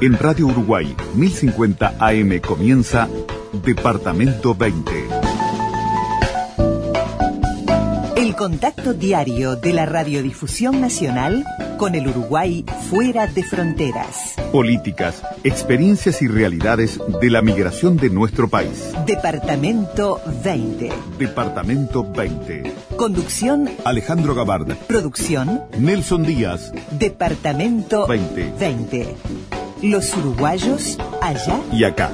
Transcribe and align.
En 0.00 0.18
Radio 0.18 0.48
Uruguay 0.48 0.96
1050 1.14 1.94
AM 2.00 2.40
comienza 2.40 3.08
Departamento 3.64 4.56
20. 4.56 4.92
El 8.16 8.34
contacto 8.34 8.92
diario 8.92 9.54
de 9.54 9.72
la 9.72 9.86
Radiodifusión 9.86 10.80
Nacional 10.80 11.44
con 11.78 11.94
el 11.94 12.08
Uruguay 12.08 12.64
fuera 12.90 13.28
de 13.28 13.44
fronteras. 13.44 14.33
Políticas, 14.54 15.20
experiencias 15.42 16.22
y 16.22 16.28
realidades 16.28 17.00
de 17.20 17.28
la 17.28 17.42
migración 17.42 17.96
de 17.96 18.08
nuestro 18.08 18.48
país. 18.48 18.92
Departamento 19.04 20.20
20. 20.44 20.92
Departamento 21.18 22.08
20. 22.08 22.72
Conducción 22.96 23.68
Alejandro 23.84 24.32
Gabarda. 24.36 24.76
Producción 24.86 25.64
Nelson 25.76 26.22
Díaz. 26.22 26.72
Departamento 26.92 28.06
20. 28.06 28.52
20. 28.60 29.16
Los 29.82 30.16
uruguayos 30.16 30.98
allá 31.20 31.58
y 31.72 31.82
acá. 31.82 32.12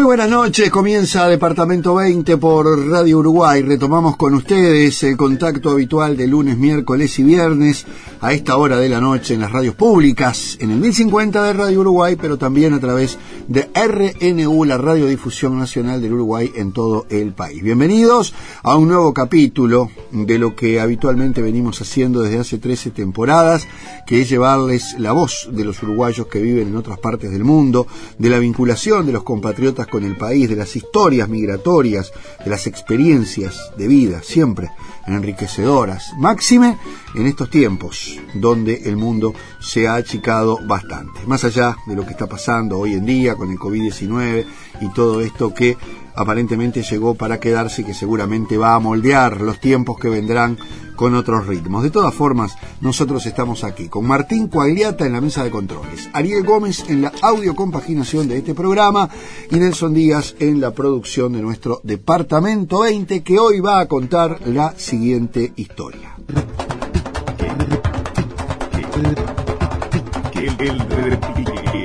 Muy 0.00 0.06
buenas 0.06 0.30
noches, 0.30 0.70
comienza 0.70 1.28
Departamento 1.28 1.96
20 1.96 2.38
por 2.38 2.88
Radio 2.88 3.18
Uruguay. 3.18 3.60
Retomamos 3.60 4.16
con 4.16 4.32
ustedes 4.32 5.02
el 5.02 5.14
contacto 5.14 5.68
habitual 5.68 6.16
de 6.16 6.26
lunes, 6.26 6.56
miércoles 6.56 7.18
y 7.18 7.22
viernes 7.22 7.84
a 8.22 8.32
esta 8.32 8.56
hora 8.56 8.78
de 8.78 8.88
la 8.88 8.98
noche 8.98 9.34
en 9.34 9.40
las 9.40 9.52
radios 9.52 9.74
públicas, 9.74 10.56
en 10.58 10.70
el 10.70 10.78
1050 10.78 11.42
de 11.42 11.52
Radio 11.52 11.80
Uruguay, 11.80 12.16
pero 12.18 12.38
también 12.38 12.72
a 12.72 12.80
través 12.80 13.18
de 13.46 13.68
RNU, 13.74 14.64
la 14.64 14.78
Radiodifusión 14.78 15.58
Nacional 15.58 16.00
del 16.00 16.14
Uruguay 16.14 16.50
en 16.54 16.72
todo 16.72 17.04
el 17.10 17.34
país. 17.34 17.62
Bienvenidos 17.62 18.32
a 18.62 18.76
un 18.76 18.88
nuevo 18.88 19.12
capítulo 19.12 19.90
de 20.12 20.38
lo 20.38 20.56
que 20.56 20.80
habitualmente 20.80 21.42
venimos 21.42 21.78
haciendo 21.82 22.22
desde 22.22 22.38
hace 22.38 22.56
13 22.56 22.90
temporadas, 22.90 23.68
que 24.06 24.22
es 24.22 24.30
llevarles 24.30 24.98
la 24.98 25.12
voz 25.12 25.50
de 25.52 25.64
los 25.64 25.82
uruguayos 25.82 26.26
que 26.26 26.40
viven 26.40 26.68
en 26.68 26.76
otras 26.76 26.98
partes 26.98 27.30
del 27.30 27.44
mundo, 27.44 27.86
de 28.18 28.30
la 28.30 28.38
vinculación 28.38 29.04
de 29.04 29.12
los 29.12 29.24
compatriotas 29.24 29.88
con 29.90 30.04
el 30.04 30.16
país, 30.16 30.48
de 30.48 30.56
las 30.56 30.76
historias 30.76 31.28
migratorias, 31.28 32.12
de 32.42 32.50
las 32.50 32.66
experiencias 32.66 33.72
de 33.76 33.88
vida, 33.88 34.22
siempre 34.22 34.70
enriquecedoras, 35.06 36.12
máxime 36.18 36.78
en 37.14 37.26
estos 37.26 37.50
tiempos 37.50 38.18
donde 38.34 38.82
el 38.84 38.96
mundo 38.96 39.34
se 39.60 39.88
ha 39.88 39.96
achicado 39.96 40.58
bastante. 40.66 41.20
Más 41.26 41.44
allá 41.44 41.76
de 41.86 41.96
lo 41.96 42.04
que 42.04 42.12
está 42.12 42.26
pasando 42.26 42.78
hoy 42.78 42.94
en 42.94 43.04
día 43.04 43.34
con 43.34 43.50
el 43.50 43.58
COVID-19 43.58 44.44
y 44.80 44.88
todo 44.92 45.20
esto 45.20 45.52
que 45.52 45.76
aparentemente 46.20 46.82
llegó 46.82 47.14
para 47.14 47.40
quedarse 47.40 47.84
que 47.84 47.94
seguramente 47.94 48.58
va 48.58 48.74
a 48.74 48.78
moldear 48.78 49.40
los 49.40 49.58
tiempos 49.58 49.98
que 49.98 50.08
vendrán 50.08 50.58
con 50.96 51.14
otros 51.14 51.46
ritmos. 51.46 51.82
De 51.82 51.90
todas 51.90 52.14
formas, 52.14 52.56
nosotros 52.82 53.24
estamos 53.24 53.64
aquí 53.64 53.88
con 53.88 54.06
Martín 54.06 54.48
Coagliata 54.48 55.06
en 55.06 55.14
la 55.14 55.22
mesa 55.22 55.42
de 55.42 55.50
controles, 55.50 56.10
Ariel 56.12 56.44
Gómez 56.44 56.84
en 56.88 57.02
la 57.02 57.12
audiocompaginación 57.22 58.28
de 58.28 58.36
este 58.36 58.54
programa 58.54 59.08
y 59.50 59.56
Nelson 59.56 59.94
Díaz 59.94 60.34
en 60.40 60.60
la 60.60 60.72
producción 60.72 61.32
de 61.32 61.40
nuestro 61.40 61.80
Departamento 61.84 62.80
20 62.80 63.22
que 63.22 63.38
hoy 63.38 63.60
va 63.60 63.80
a 63.80 63.86
contar 63.86 64.46
la 64.46 64.74
siguiente 64.76 65.54
historia. 65.56 66.16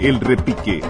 El, 0.01 0.19
repique. 0.19 0.81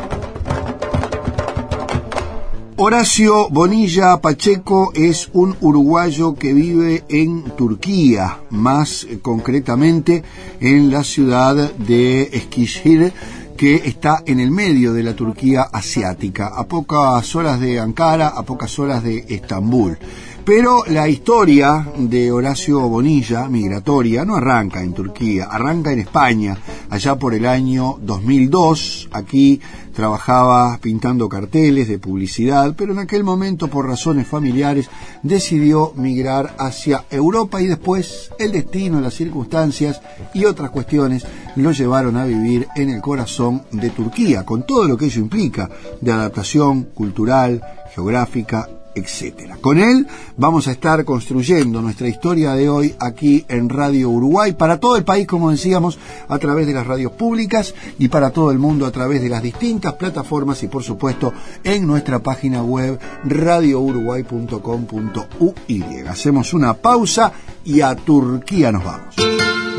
Horacio 2.78 3.48
Bonilla 3.52 4.18
Pacheco 4.18 4.92
es 4.94 5.30
un 5.32 5.56
uruguayo 5.62 6.36
que 6.36 6.54
vive 6.54 7.06
en 7.08 7.44
Turquía, 7.56 8.40
más 8.50 9.08
concretamente 9.22 10.24
en 10.60 10.92
la 10.92 11.06
ciudad 11.06 11.72
de 11.76 12.24
Eskişehir, 12.24 13.14
que 13.56 13.76
está 13.76 14.24
en 14.26 14.42
el 14.42 14.52
medio 14.52 14.92
de 14.92 15.04
la 15.04 15.16
Turquía 15.16 15.62
asiática, 15.62 16.48
a 16.48 16.66
pocas 16.66 17.34
horas 17.34 17.62
de 17.62 17.80
Ankara, 17.80 18.28
a 18.28 18.44
pocas 18.44 18.78
horas 18.78 19.02
de 19.04 19.24
Estambul. 19.30 19.98
Pero 20.46 20.84
la 20.86 21.08
historia 21.08 21.88
de 21.98 22.32
Horacio 22.32 22.82
Bonilla, 22.82 23.48
migratoria, 23.48 24.26
no 24.26 24.36
arranca 24.36 24.84
en 24.84 24.94
Turquía, 24.94 25.46
arranca 25.46 25.92
en 25.92 26.00
España, 26.00 26.56
allá 26.90 27.16
por 27.16 27.34
el 27.34 27.48
año 27.48 27.98
2002. 28.00 29.10
Aquí 29.12 29.60
trabajaba 29.96 30.78
pintando 30.80 31.30
carteles 31.30 31.88
de 31.88 31.98
publicidad, 31.98 32.76
pero 32.78 32.92
en 32.92 33.00
aquel 33.00 33.24
momento, 33.24 33.70
por 33.70 33.88
razones 33.88 34.28
familiares, 34.28 34.90
decidió 35.24 35.94
migrar 35.96 36.56
hacia 36.60 37.06
Europa 37.10 37.62
y 37.62 37.68
después 37.68 38.30
el 38.38 38.52
destino, 38.52 39.02
las 39.02 39.16
circunstancias 39.16 40.02
y 40.34 40.46
otras 40.46 40.70
cuestiones 40.70 41.26
lo 41.56 41.72
llevaron 41.72 42.18
a 42.18 42.26
vivir 42.26 42.68
en 42.76 42.90
el 42.90 43.02
corazón 43.02 43.64
de 43.72 43.90
Turquía, 43.90 44.44
con 44.44 44.66
todo 44.66 44.88
lo 44.88 44.98
que 44.98 45.06
ello 45.06 45.22
implica 45.22 45.70
de 46.02 46.12
adaptación 46.12 46.84
cultural, 46.94 47.64
geográfica 47.94 48.70
etcétera. 48.96 49.58
Con 49.62 49.78
él 49.78 50.08
vamos 50.38 50.68
a 50.68 50.72
estar 50.72 51.06
construyendo 51.06 51.82
nuestra 51.82 52.08
historia 52.08 52.54
de 52.54 52.70
hoy 52.70 52.96
aquí 53.00 53.46
en 53.48 53.70
Radio 53.70 54.10
Uruguay, 54.10 54.54
para 54.54 54.80
todo 54.80 54.96
el 54.96 55.04
país, 55.04 55.28
como 55.28 55.52
decíamos, 55.52 56.00
a 56.28 56.40
través 56.40 56.66
de 56.66 56.74
las 56.74 56.88
radios 56.88 57.12
públicas 57.12 57.76
y 58.00 58.08
para 58.08 58.32
todo 58.32 58.50
el 58.52 58.60
mundo 58.60 58.86
a 58.86 58.92
través 58.92 59.22
de 59.22 59.30
las 59.30 59.44
distintas 59.44 59.94
plataformas 59.94 60.64
y 60.64 60.68
por 60.68 60.84
supuesto 60.84 61.34
en 61.64 61.86
nuestra 61.86 62.20
página 62.20 62.64
web 62.64 62.98
radiouruguay.com.uy. 63.26 65.84
Hacemos 66.08 66.54
una 66.54 66.74
pausa 66.74 67.34
y 67.64 67.82
a 67.82 67.96
Turquía 67.96 68.72
nos 68.72 68.86
vamos. 68.86 69.16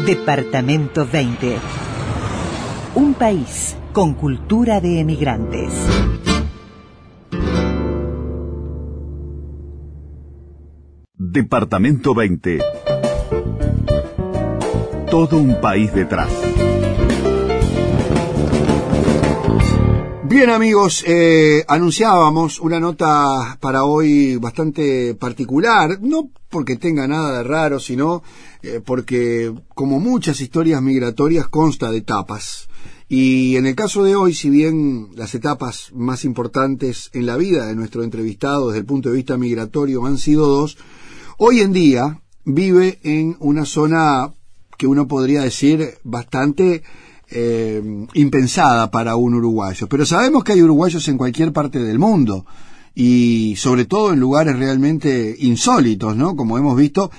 Departamento 0.05 1.09
20. 1.11 1.57
Un 2.95 3.15
país 3.15 3.75
con 3.93 4.15
cultura 4.15 4.81
de 4.81 5.01
emigrantes. 5.01 5.73
Departamento 11.37 12.15
20. 12.15 12.61
Todo 15.11 15.37
un 15.37 15.61
país 15.61 15.93
detrás. 15.93 16.31
Bien 20.25 20.49
amigos, 20.49 21.05
eh, 21.07 21.63
anunciábamos 21.69 22.59
una 22.59 22.81
nota 22.81 23.59
para 23.61 23.85
hoy 23.85 24.37
bastante 24.37 25.15
particular, 25.15 25.99
no 26.01 26.31
porque 26.49 26.77
tenga 26.77 27.07
nada 27.07 27.37
de 27.37 27.45
raro, 27.45 27.81
sino 27.81 28.23
eh, 28.63 28.81
porque 28.83 29.53
como 29.75 30.01
muchas 30.01 30.41
historias 30.41 30.81
migratorias 30.81 31.49
consta 31.49 31.91
de 31.91 31.99
etapas. 31.99 32.71
Y 33.11 33.57
en 33.57 33.67
el 33.67 33.75
caso 33.75 34.03
de 34.05 34.17
hoy, 34.17 34.33
si 34.33 34.49
bien 34.49 35.11
las 35.15 35.35
etapas 35.35 35.91
más 35.93 36.25
importantes 36.25 37.11
en 37.13 37.27
la 37.27 37.37
vida 37.37 37.67
de 37.67 37.77
nuestro 37.77 38.05
entrevistado 38.05 38.69
desde 38.69 38.81
el 38.81 38.87
punto 38.87 39.11
de 39.11 39.17
vista 39.17 39.37
migratorio 39.37 40.07
han 40.07 40.17
sido 40.17 40.47
dos, 40.47 40.79
Hoy 41.39 41.61
en 41.61 41.75
día 41.75 42.23
vive 42.47 42.99
en 43.03 43.37
una 43.41 43.67
zona 43.67 44.33
que 44.79 44.87
uno 44.87 45.07
podría 45.07 45.43
decir 45.43 45.99
bastante 46.03 46.83
eh, 47.29 48.07
impensada 48.15 48.91
para 48.91 49.17
un 49.17 49.35
uruguayo. 49.35 49.87
Pero 49.87 50.07
sabemos 50.07 50.45
que 50.45 50.53
hay 50.53 50.63
uruguayos 50.63 51.07
en 51.09 51.19
cualquier 51.19 51.53
parte 51.53 51.79
del 51.79 51.99
mundo 51.99 52.47
y 52.95 53.55
sobre 53.59 53.85
todo 53.85 54.15
en 54.15 54.21
lugares 54.21 54.59
realmente 54.59 55.37
insólitos, 55.41 56.17
¿no? 56.17 56.37
Como 56.37 56.57
hemos 56.57 56.75
visto, 56.75 57.11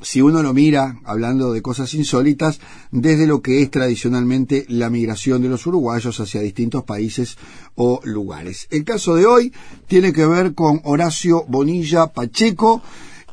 si 0.00 0.22
uno 0.22 0.42
lo 0.42 0.54
mira, 0.54 0.98
hablando 1.04 1.52
de 1.52 1.60
cosas 1.60 1.92
insólitas, 1.92 2.60
desde 2.90 3.26
lo 3.26 3.42
que 3.42 3.60
es 3.60 3.70
tradicionalmente 3.70 4.64
la 4.70 4.88
migración 4.88 5.42
de 5.42 5.50
los 5.50 5.66
uruguayos 5.66 6.18
hacia 6.18 6.40
distintos 6.40 6.84
países 6.84 7.36
o 7.74 8.00
lugares. 8.04 8.68
El 8.70 8.84
caso 8.84 9.16
de 9.16 9.26
hoy 9.26 9.52
tiene 9.86 10.14
que 10.14 10.24
ver 10.24 10.54
con 10.54 10.80
Horacio 10.84 11.44
Bonilla 11.46 12.06
Pacheco, 12.06 12.80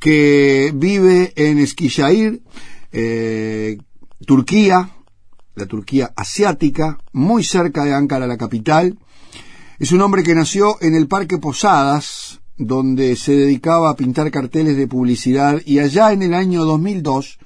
que 0.03 0.73
vive 0.75 1.31
en 1.37 1.59
Eskişehir, 1.59 2.41
eh, 2.91 3.77
Turquía, 4.27 4.89
la 5.55 5.65
Turquía 5.65 6.11
asiática, 6.17 6.97
muy 7.13 7.45
cerca 7.45 7.85
de 7.85 7.93
Ankara, 7.93 8.27
la 8.27 8.35
capital. 8.35 8.99
Es 9.79 9.93
un 9.93 10.01
hombre 10.01 10.23
que 10.23 10.35
nació 10.35 10.75
en 10.81 10.95
el 10.95 11.07
Parque 11.07 11.37
Posadas, 11.37 12.41
donde 12.57 13.15
se 13.15 13.31
dedicaba 13.31 13.91
a 13.91 13.95
pintar 13.95 14.29
carteles 14.29 14.75
de 14.75 14.89
publicidad 14.89 15.61
y 15.65 15.79
allá 15.79 16.11
en 16.11 16.21
el 16.21 16.33
año 16.33 16.65
2002, 16.65 17.39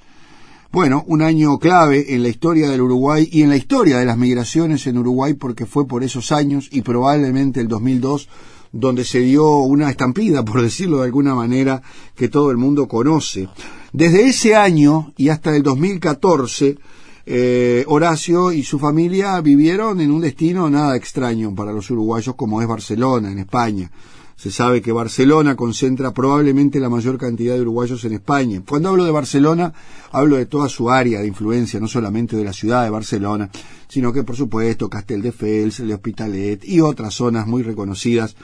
bueno, 0.72 1.04
un 1.06 1.22
año 1.22 1.60
clave 1.60 2.12
en 2.12 2.24
la 2.24 2.28
historia 2.28 2.68
del 2.68 2.80
Uruguay 2.80 3.28
y 3.30 3.42
en 3.42 3.50
la 3.50 3.56
historia 3.56 3.98
de 3.98 4.04
las 4.04 4.18
migraciones 4.18 4.84
en 4.88 4.98
Uruguay 4.98 5.34
porque 5.34 5.64
fue 5.64 5.86
por 5.86 6.02
esos 6.02 6.32
años 6.32 6.68
y 6.72 6.82
probablemente 6.82 7.60
el 7.60 7.68
2002 7.68 8.28
donde 8.72 9.04
se 9.04 9.20
dio 9.20 9.58
una 9.58 9.90
estampida, 9.90 10.44
por 10.44 10.62
decirlo 10.62 10.98
de 10.98 11.04
alguna 11.04 11.34
manera, 11.34 11.82
que 12.14 12.28
todo 12.28 12.50
el 12.50 12.56
mundo 12.56 12.88
conoce. 12.88 13.48
Desde 13.92 14.26
ese 14.26 14.54
año 14.54 15.12
y 15.16 15.30
hasta 15.30 15.54
el 15.56 15.62
2014, 15.62 16.78
eh, 17.26 17.84
Horacio 17.86 18.52
y 18.52 18.62
su 18.62 18.78
familia 18.78 19.40
vivieron 19.40 20.00
en 20.00 20.10
un 20.10 20.20
destino 20.20 20.70
nada 20.70 20.96
extraño 20.96 21.54
para 21.54 21.72
los 21.72 21.90
uruguayos 21.90 22.34
como 22.34 22.62
es 22.62 22.68
Barcelona, 22.68 23.30
en 23.30 23.38
España. 23.38 23.90
Se 24.38 24.52
sabe 24.52 24.80
que 24.80 24.92
Barcelona 24.92 25.56
concentra 25.56 26.14
probablemente 26.14 26.78
la 26.78 26.88
mayor 26.88 27.18
cantidad 27.18 27.56
de 27.56 27.62
uruguayos 27.62 28.04
en 28.04 28.12
España. 28.12 28.62
Cuando 28.64 28.90
hablo 28.90 29.04
de 29.04 29.10
Barcelona, 29.10 29.74
hablo 30.12 30.36
de 30.36 30.46
toda 30.46 30.68
su 30.68 30.90
área 30.90 31.20
de 31.20 31.26
influencia, 31.26 31.80
no 31.80 31.88
solamente 31.88 32.36
de 32.36 32.44
la 32.44 32.52
ciudad 32.52 32.84
de 32.84 32.90
Barcelona, 32.90 33.50
sino 33.88 34.12
que 34.12 34.22
por 34.22 34.36
supuesto 34.36 34.88
Castel 34.88 35.22
de 35.22 35.32
Fels, 35.32 35.78
de 35.78 35.92
Hospitalet 35.92 36.64
y 36.64 36.80
otras 36.80 37.14
zonas 37.14 37.48
muy 37.48 37.64
reconocidas 37.64 38.36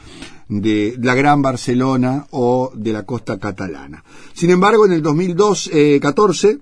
de 0.49 0.97
la 1.01 1.15
Gran 1.15 1.43
Barcelona 1.43 2.27
o 2.33 2.73
de 2.75 2.93
la 2.93 3.05
costa 3.05 3.39
catalana. 3.39 4.03
Sin 4.33 4.51
embargo, 4.51 4.87
en 4.87 4.93
el 4.95 5.03
2014, 5.03 6.51
eh, 6.51 6.59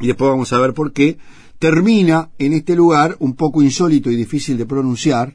y 0.00 0.06
después 0.06 0.30
vamos 0.30 0.52
a 0.52 0.58
ver 0.58 0.74
por 0.74 0.92
qué, 0.92 1.16
termina 1.58 2.28
en 2.38 2.52
este 2.52 2.76
lugar 2.76 3.16
un 3.20 3.36
poco 3.36 3.62
insólito 3.62 4.10
y 4.10 4.16
difícil 4.16 4.58
de 4.58 4.66
pronunciar, 4.66 5.34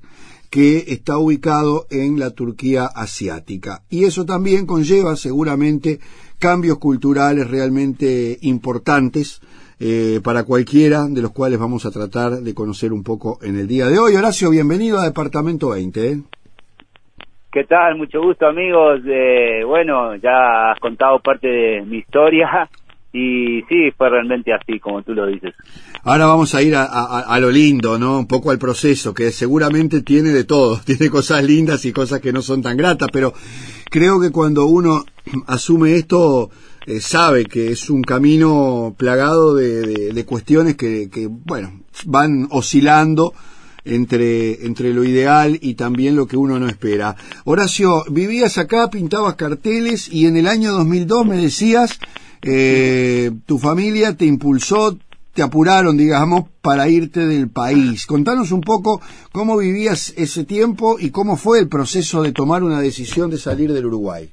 que 0.50 0.86
está 0.88 1.18
ubicado 1.18 1.86
en 1.90 2.20
la 2.20 2.32
Turquía 2.32 2.86
asiática. 2.86 3.82
Y 3.90 4.06
eso 4.06 4.26
también 4.26 4.66
conlleva 4.66 5.16
seguramente 5.16 6.00
cambios 6.40 6.78
culturales 6.80 7.50
realmente 7.50 8.38
importantes 8.42 9.42
eh, 9.80 10.20
para 10.24 10.44
cualquiera 10.44 11.06
de 11.10 11.22
los 11.22 11.32
cuales 11.32 11.60
vamos 11.60 11.86
a 11.86 11.92
tratar 11.92 12.32
de 12.32 12.54
conocer 12.54 12.94
un 12.94 13.04
poco 13.04 13.40
en 13.42 13.58
el 13.58 13.68
día 13.68 13.88
de 13.88 14.00
hoy. 14.00 14.16
Horacio, 14.16 14.50
bienvenido 14.50 15.00
a 15.00 15.06
Departamento 15.06 15.70
20. 15.70 16.12
¿eh? 16.12 16.18
¿Qué 17.52 17.64
tal? 17.66 17.96
Mucho 17.96 18.22
gusto 18.22 18.48
amigos. 18.48 19.02
Eh, 19.06 19.64
bueno, 19.66 20.16
ya 20.16 20.72
has 20.72 20.80
contado 20.80 21.20
parte 21.20 21.48
de 21.48 21.82
mi 21.82 21.98
historia 21.98 22.70
y 23.16 23.64
sí, 23.70 23.92
fue 23.98 24.10
realmente 24.10 24.52
así, 24.54 24.78
como 24.78 25.02
tú 25.02 25.14
lo 25.14 25.26
dices. 25.26 25.54
Ahora 26.04 26.26
vamos 26.26 26.54
a 26.54 26.62
ir 26.62 26.76
a, 26.76 27.40
lo 27.40 27.50
lindo, 27.50 27.98
¿no? 27.98 28.20
Un 28.20 28.28
poco 28.28 28.52
al 28.52 28.60
proceso, 28.60 29.14
que 29.14 29.32
seguramente 29.32 30.02
tiene 30.02 30.30
de 30.30 30.44
todo, 30.44 30.82
tiene 30.86 31.10
cosas 31.10 31.42
lindas 31.44 31.86
y 31.86 31.94
cosas 31.94 32.20
que 32.20 32.34
no 32.34 32.42
son 32.42 32.62
tan 32.62 32.76
gratas, 32.76 33.10
pero 33.14 33.34
creo 33.90 34.20
que 34.20 34.32
cuando 34.32 34.66
uno 34.66 35.06
asume 35.48 35.96
esto, 35.96 36.50
eh, 36.86 37.00
sabe 37.00 37.46
que 37.46 37.72
es 37.72 37.90
un 37.90 38.02
camino 38.02 38.94
plagado 38.98 39.56
de, 39.56 40.26
cuestiones 40.26 40.76
que, 40.76 41.10
que, 41.10 41.28
bueno, 41.28 41.84
van 42.08 42.50
oscilando 42.52 43.34
entre, 43.86 44.66
entre 44.66 44.94
lo 44.94 45.06
ideal 45.06 45.58
y 45.62 45.76
también 45.76 46.18
lo 46.18 46.28
que 46.28 46.36
uno 46.36 46.60
no 46.60 46.68
espera. 46.68 47.16
Horacio, 47.46 48.04
vivías 48.10 48.58
acá, 48.58 48.90
pintabas 48.90 49.36
carteles 49.36 50.10
y 50.12 50.26
en 50.26 50.36
el 50.36 50.48
año 50.48 50.74
2002 50.74 51.26
me 51.26 51.38
decías 51.38 51.98
eh, 52.42 53.32
tu 53.46 53.58
familia 53.58 54.16
te 54.16 54.26
impulsó, 54.26 54.98
te 55.34 55.44
apuraron, 55.44 55.98
digamos, 55.98 56.50
para 56.62 56.88
irte 56.88 57.22
del 57.28 57.50
país. 57.52 58.06
Contanos 58.08 58.52
un 58.52 58.62
poco 58.62 59.02
cómo 59.32 59.58
vivías 59.58 60.14
ese 60.18 60.46
tiempo 60.46 60.96
y 61.00 61.12
cómo 61.12 61.36
fue 61.36 61.60
el 61.60 61.68
proceso 61.68 62.24
de 62.24 62.32
tomar 62.32 62.64
una 62.64 62.80
decisión 62.80 63.30
de 63.30 63.38
salir 63.38 63.72
del 63.72 63.86
Uruguay. 63.86 64.30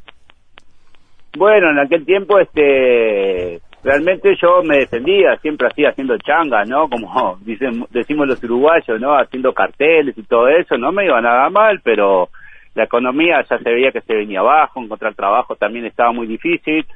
Bueno, 1.36 1.70
en 1.70 1.78
aquel 1.78 2.04
tiempo, 2.04 2.38
este, 2.38 3.60
realmente 3.82 4.36
yo 4.40 4.62
me 4.62 4.78
defendía, 4.78 5.36
siempre 5.38 5.66
hacía 5.66 5.90
haciendo 5.90 6.16
changa, 6.18 6.64
¿no? 6.64 6.88
Como 6.88 7.38
dicen, 7.44 7.84
decimos 7.90 8.28
los 8.28 8.42
uruguayos, 8.44 9.00
¿no? 9.00 9.18
Haciendo 9.18 9.52
carteles 9.52 10.16
y 10.16 10.22
todo 10.22 10.48
eso, 10.48 10.76
no 10.76 10.92
me 10.92 11.06
iba 11.06 11.20
nada 11.20 11.50
mal, 11.50 11.80
pero 11.82 12.28
la 12.74 12.84
economía 12.84 13.44
ya 13.48 13.58
se 13.58 13.70
veía 13.70 13.90
que 13.90 14.00
se 14.02 14.14
venía 14.14 14.40
abajo, 14.40 14.80
encontrar 14.80 15.14
trabajo 15.14 15.56
también 15.56 15.86
estaba 15.86 16.12
muy 16.12 16.26
difícil 16.26 16.86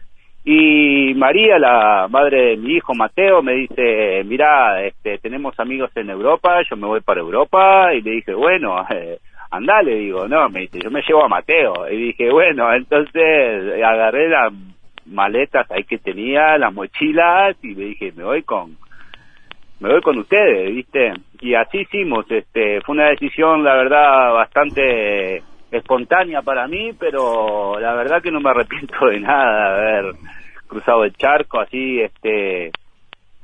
y 0.48 1.12
María, 1.16 1.58
la 1.58 2.06
madre 2.08 2.50
de 2.50 2.56
mi 2.56 2.74
hijo 2.74 2.94
Mateo, 2.94 3.42
me 3.42 3.52
dice, 3.54 4.22
mira, 4.24 4.80
este, 4.86 5.18
tenemos 5.18 5.58
amigos 5.58 5.90
en 5.96 6.08
Europa, 6.08 6.62
yo 6.70 6.76
me 6.76 6.86
voy 6.86 7.00
para 7.00 7.20
Europa, 7.20 7.92
y 7.92 8.00
le 8.00 8.12
dije, 8.12 8.32
bueno, 8.32 8.76
eh, 8.90 9.18
andale, 9.50 9.96
digo, 9.96 10.28
no, 10.28 10.48
me 10.48 10.60
dice, 10.60 10.78
yo 10.78 10.88
me 10.88 11.02
llevo 11.02 11.24
a 11.24 11.28
Mateo, 11.28 11.90
y 11.90 11.96
dije, 11.96 12.30
bueno, 12.30 12.72
entonces 12.76 13.82
agarré 13.84 14.28
las 14.28 14.52
maletas 15.06 15.68
ahí 15.72 15.82
que 15.82 15.98
tenía, 15.98 16.56
las 16.58 16.72
mochilas, 16.72 17.56
y 17.64 17.74
le 17.74 17.86
dije, 17.86 18.12
me 18.16 18.22
voy 18.22 18.44
con, 18.44 18.76
me 19.80 19.90
voy 19.90 20.00
con 20.00 20.16
ustedes, 20.16 20.72
¿viste? 20.72 21.12
Y 21.40 21.54
así 21.54 21.78
hicimos, 21.78 22.24
este, 22.30 22.80
fue 22.82 22.94
una 22.94 23.08
decisión, 23.08 23.64
la 23.64 23.74
verdad, 23.74 24.32
bastante 24.32 25.42
espontánea 25.70 26.42
para 26.42 26.68
mí, 26.68 26.92
pero 26.98 27.78
la 27.78 27.94
verdad 27.94 28.22
que 28.22 28.30
no 28.30 28.40
me 28.40 28.50
arrepiento 28.50 29.06
de 29.06 29.20
nada 29.20 29.76
de 29.76 29.98
haber 29.98 30.14
cruzado 30.66 31.04
el 31.04 31.12
charco 31.14 31.60
así, 31.60 32.00
este, 32.00 32.72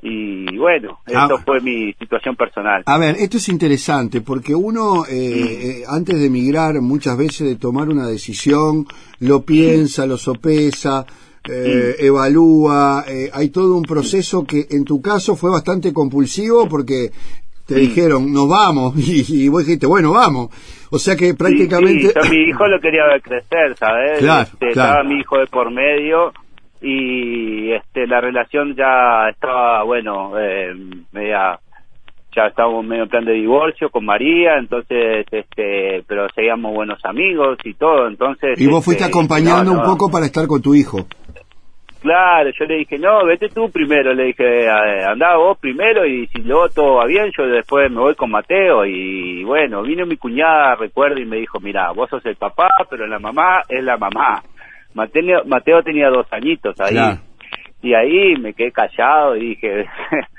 y 0.05 0.57
bueno, 0.57 0.99
ah. 1.07 1.23
esto 1.23 1.37
fue 1.45 1.61
mi 1.61 1.93
situación 1.93 2.35
personal. 2.35 2.83
A 2.85 2.97
ver, 2.97 3.15
esto 3.17 3.37
es 3.37 3.47
interesante 3.47 4.19
porque 4.19 4.53
uno, 4.53 5.05
eh, 5.05 5.11
eh, 5.13 5.83
antes 5.87 6.19
de 6.19 6.25
emigrar, 6.25 6.79
muchas 6.81 7.17
veces 7.17 7.47
de 7.47 7.55
tomar 7.55 7.87
una 7.87 8.05
decisión, 8.07 8.85
lo 9.19 9.43
piensa, 9.43 10.05
lo 10.05 10.17
sopesa, 10.17 11.05
eh, 11.49 11.95
evalúa, 11.99 13.05
hay 13.33 13.49
todo 13.49 13.77
un 13.77 13.83
proceso 13.83 14.43
que 14.43 14.67
en 14.71 14.83
tu 14.83 15.01
caso 15.01 15.37
fue 15.37 15.49
bastante 15.51 15.93
compulsivo 15.93 16.67
porque 16.67 17.11
te 17.65 17.75
dijeron, 17.75 18.31
nos 18.31 18.47
vamos, 18.49 18.93
y, 18.97 19.47
vos 19.49 19.65
dijiste, 19.65 19.87
bueno, 19.87 20.11
vamos. 20.11 20.49
O 20.91 20.99
sea 20.99 21.15
que 21.15 21.33
prácticamente... 21.33 22.13
Sí, 22.21 22.29
mi 22.29 22.49
hijo 22.49 22.67
lo 22.67 22.79
quería 22.79 23.05
ver 23.07 23.21
crecer, 23.21 23.75
¿sabes? 23.77 24.19
Claro, 24.19 24.43
este, 24.43 24.69
Estaba 24.69 25.03
mi 25.03 25.19
hijo 25.19 25.37
de 25.39 25.47
por 25.47 25.71
medio 25.71 26.31
y 26.81 27.71
este 27.71 28.05
la 28.07 28.19
relación 28.19 28.75
ya 28.75 29.29
estaba, 29.29 29.83
bueno, 29.83 30.33
eh, 30.37 30.75
media 31.13 31.59
ya 32.35 32.47
estábamos 32.47 32.85
medio 32.85 33.03
en 33.03 33.09
plan 33.09 33.25
de 33.25 33.33
divorcio 33.33 33.89
con 33.89 34.05
María, 34.05 34.57
entonces, 34.57 35.25
este, 35.31 36.03
pero 36.07 36.27
seguíamos 36.33 36.73
buenos 36.73 36.99
amigos 37.05 37.57
y 37.63 37.73
todo, 37.75 38.07
entonces... 38.07 38.59
Y 38.59 38.67
vos 38.67 38.83
fuiste 38.83 39.03
este, 39.03 39.15
acompañando 39.15 39.71
un 39.71 39.81
poco 39.81 40.09
para 40.09 40.25
estar 40.25 40.47
con 40.47 40.61
tu 40.61 40.73
hijo. 40.73 41.05
Claro, 42.03 42.49
yo 42.59 42.65
le 42.65 42.79
dije, 42.79 42.99
no, 42.99 43.25
vete 43.25 43.47
tú 43.47 43.71
primero, 43.71 44.13
le 44.13 44.25
dije, 44.25 44.69
andá 44.69 45.37
vos 45.37 45.57
primero 45.57 46.05
y 46.05 46.27
si 46.27 46.41
luego 46.41 46.67
todo 46.67 46.95
va 46.95 47.05
bien, 47.05 47.31
yo 47.37 47.47
después 47.47 47.89
me 47.89 48.01
voy 48.01 48.13
con 48.13 48.29
Mateo 48.29 48.85
y 48.85 49.41
bueno, 49.45 49.81
vino 49.83 50.05
mi 50.05 50.17
cuñada, 50.17 50.75
recuerdo, 50.75 51.21
y 51.21 51.25
me 51.25 51.37
dijo, 51.37 51.61
mira, 51.61 51.93
vos 51.93 52.09
sos 52.09 52.25
el 52.25 52.35
papá, 52.35 52.67
pero 52.89 53.07
la 53.07 53.19
mamá 53.19 53.61
es 53.69 53.81
la 53.81 53.95
mamá. 53.95 54.43
Mateo, 54.93 55.45
Mateo 55.45 55.81
tenía 55.81 56.09
dos 56.09 56.27
añitos 56.31 56.75
ahí. 56.81 56.97
Y 57.81 57.93
ahí 57.93 58.35
me 58.35 58.53
quedé 58.53 58.73
callado 58.73 59.37
y 59.37 59.51
dije, 59.51 59.85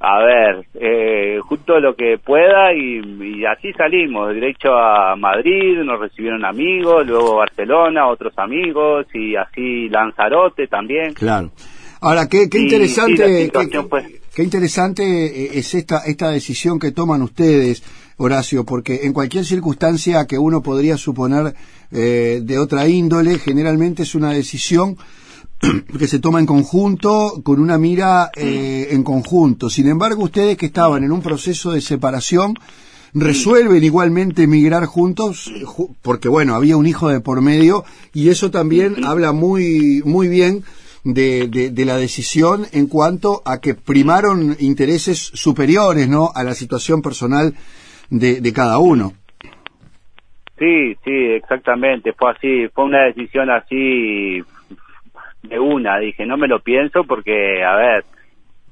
a 0.00 0.18
ver, 0.20 0.66
eh, 0.74 1.40
junto 1.42 1.80
lo 1.80 1.96
que 1.96 2.18
pueda 2.18 2.72
y, 2.72 3.44
así 3.44 3.72
salimos, 3.72 4.32
derecho 4.32 4.72
a 4.76 5.16
Madrid, 5.16 5.78
nos 5.78 5.98
recibieron 5.98 6.44
amigos, 6.44 7.04
luego 7.04 7.36
Barcelona, 7.36 8.06
otros 8.06 8.32
amigos 8.36 9.06
y 9.12 9.34
así 9.34 9.88
Lanzarote 9.88 10.68
también. 10.68 11.14
Claro. 11.14 11.50
Ahora, 12.00 12.28
qué, 12.28 12.48
qué 12.48 12.60
interesante, 12.60 13.50
qué, 14.32 14.42
interesante 14.44 15.02
eh, 15.02 15.58
es 15.58 15.74
esta, 15.74 16.04
esta 16.06 16.30
decisión 16.30 16.78
que 16.78 16.92
toman 16.92 17.22
ustedes, 17.22 17.82
Horacio, 18.18 18.64
porque 18.64 19.00
en 19.02 19.12
cualquier 19.12 19.44
circunstancia 19.44 20.26
que 20.26 20.38
uno 20.38 20.62
podría 20.62 20.96
suponer 20.96 21.54
eh, 21.90 22.38
de 22.40 22.58
otra 22.58 22.86
índole, 22.86 23.40
generalmente 23.40 24.04
es 24.04 24.14
una 24.14 24.30
decisión 24.30 24.96
que 25.98 26.06
se 26.06 26.18
toma 26.18 26.40
en 26.40 26.46
conjunto, 26.46 27.40
con 27.42 27.60
una 27.60 27.78
mira 27.78 28.30
eh, 28.36 28.88
en 28.90 29.02
conjunto. 29.02 29.70
Sin 29.70 29.88
embargo, 29.88 30.24
ustedes 30.24 30.56
que 30.56 30.66
estaban 30.66 31.04
en 31.04 31.12
un 31.12 31.22
proceso 31.22 31.72
de 31.72 31.80
separación, 31.80 32.54
resuelven 33.14 33.82
igualmente 33.82 34.44
emigrar 34.44 34.84
juntos, 34.86 35.52
porque 36.02 36.28
bueno, 36.28 36.54
había 36.54 36.76
un 36.76 36.86
hijo 36.86 37.08
de 37.08 37.20
por 37.20 37.40
medio, 37.40 37.84
y 38.12 38.28
eso 38.28 38.50
también 38.50 39.04
habla 39.04 39.32
muy, 39.32 40.02
muy 40.04 40.28
bien 40.28 40.62
de, 41.04 41.48
de, 41.48 41.84
la 41.84 41.96
decisión 41.96 42.66
en 42.72 42.86
cuanto 42.86 43.42
a 43.44 43.60
que 43.60 43.74
primaron 43.74 44.56
intereses 44.60 45.18
superiores, 45.18 46.08
¿no?, 46.08 46.30
a 46.34 46.44
la 46.44 46.54
situación 46.54 47.00
personal 47.02 47.54
de, 48.10 48.40
de 48.40 48.52
cada 48.52 48.78
uno. 48.78 49.14
Sí, 50.58 50.94
sí, 51.04 51.12
exactamente, 51.12 52.12
fue 52.12 52.32
así, 52.32 52.68
fue 52.74 52.84
una 52.84 53.04
decisión 53.04 53.48
así 53.48 54.42
de 55.42 55.58
una, 55.58 55.98
dije, 55.98 56.26
no 56.26 56.36
me 56.36 56.48
lo 56.48 56.60
pienso 56.60 57.04
porque, 57.04 57.62
a 57.64 57.76
ver, 57.76 58.04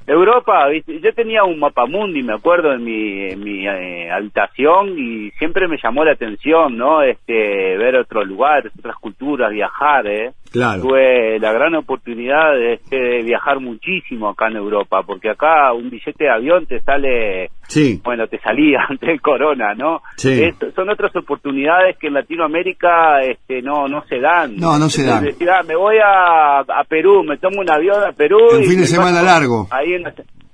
Europa, 0.06 0.68
yo 0.86 1.12
tenía 1.14 1.42
un 1.42 1.58
mapamundi, 1.58 2.22
me 2.22 2.34
acuerdo, 2.34 2.72
en 2.72 2.84
mi, 2.84 3.30
en 3.30 3.42
mi 3.42 3.66
eh, 3.66 4.10
habitación 4.10 4.96
y 4.96 5.30
siempre 5.32 5.66
me 5.66 5.78
llamó 5.82 6.04
la 6.04 6.12
atención, 6.12 6.76
¿no? 6.76 7.02
Este, 7.02 7.76
ver 7.76 7.96
otros 7.96 8.24
lugares, 8.26 8.72
otras 8.78 8.96
culturas, 8.96 9.50
viajar, 9.50 10.06
¿eh? 10.06 10.32
Claro. 10.56 10.82
tuve 10.82 11.38
la 11.38 11.52
gran 11.52 11.74
oportunidad 11.74 12.54
de, 12.54 12.80
de 12.90 13.22
viajar 13.22 13.60
muchísimo 13.60 14.30
acá 14.30 14.48
en 14.48 14.56
Europa, 14.56 15.02
porque 15.06 15.30
acá 15.30 15.72
un 15.72 15.90
billete 15.90 16.24
de 16.24 16.30
avión 16.30 16.66
te 16.66 16.80
sale, 16.80 17.50
Sí. 17.68 18.00
bueno, 18.02 18.26
te 18.26 18.38
salía 18.40 18.80
antes 18.88 19.06
del 19.08 19.20
corona, 19.20 19.74
¿no? 19.74 20.00
Sí. 20.16 20.42
Es- 20.44 20.74
son 20.74 20.88
otras 20.90 21.14
oportunidades 21.16 21.96
que 21.98 22.06
en 22.08 22.14
Latinoamérica 22.14 23.20
este, 23.22 23.60
no 23.62 23.86
no 23.88 24.02
se 24.06 24.18
dan. 24.20 24.56
No, 24.56 24.78
no 24.78 24.88
se 24.88 25.04
dan. 25.04 25.24
decir, 25.24 25.48
ah, 25.50 25.62
me 25.62 25.76
voy 25.76 25.96
a, 26.04 26.60
a 26.60 26.84
Perú, 26.88 27.22
me 27.24 27.36
tomo 27.38 27.60
un 27.60 27.70
avión 27.70 28.02
a 28.02 28.12
Perú. 28.12 28.38
Un 28.52 28.64
fin 28.64 28.80
de 28.80 28.86
semana 28.86 29.20
paso 29.20 29.26
largo. 29.26 29.66
Ahí 29.70 29.94
en 29.94 30.04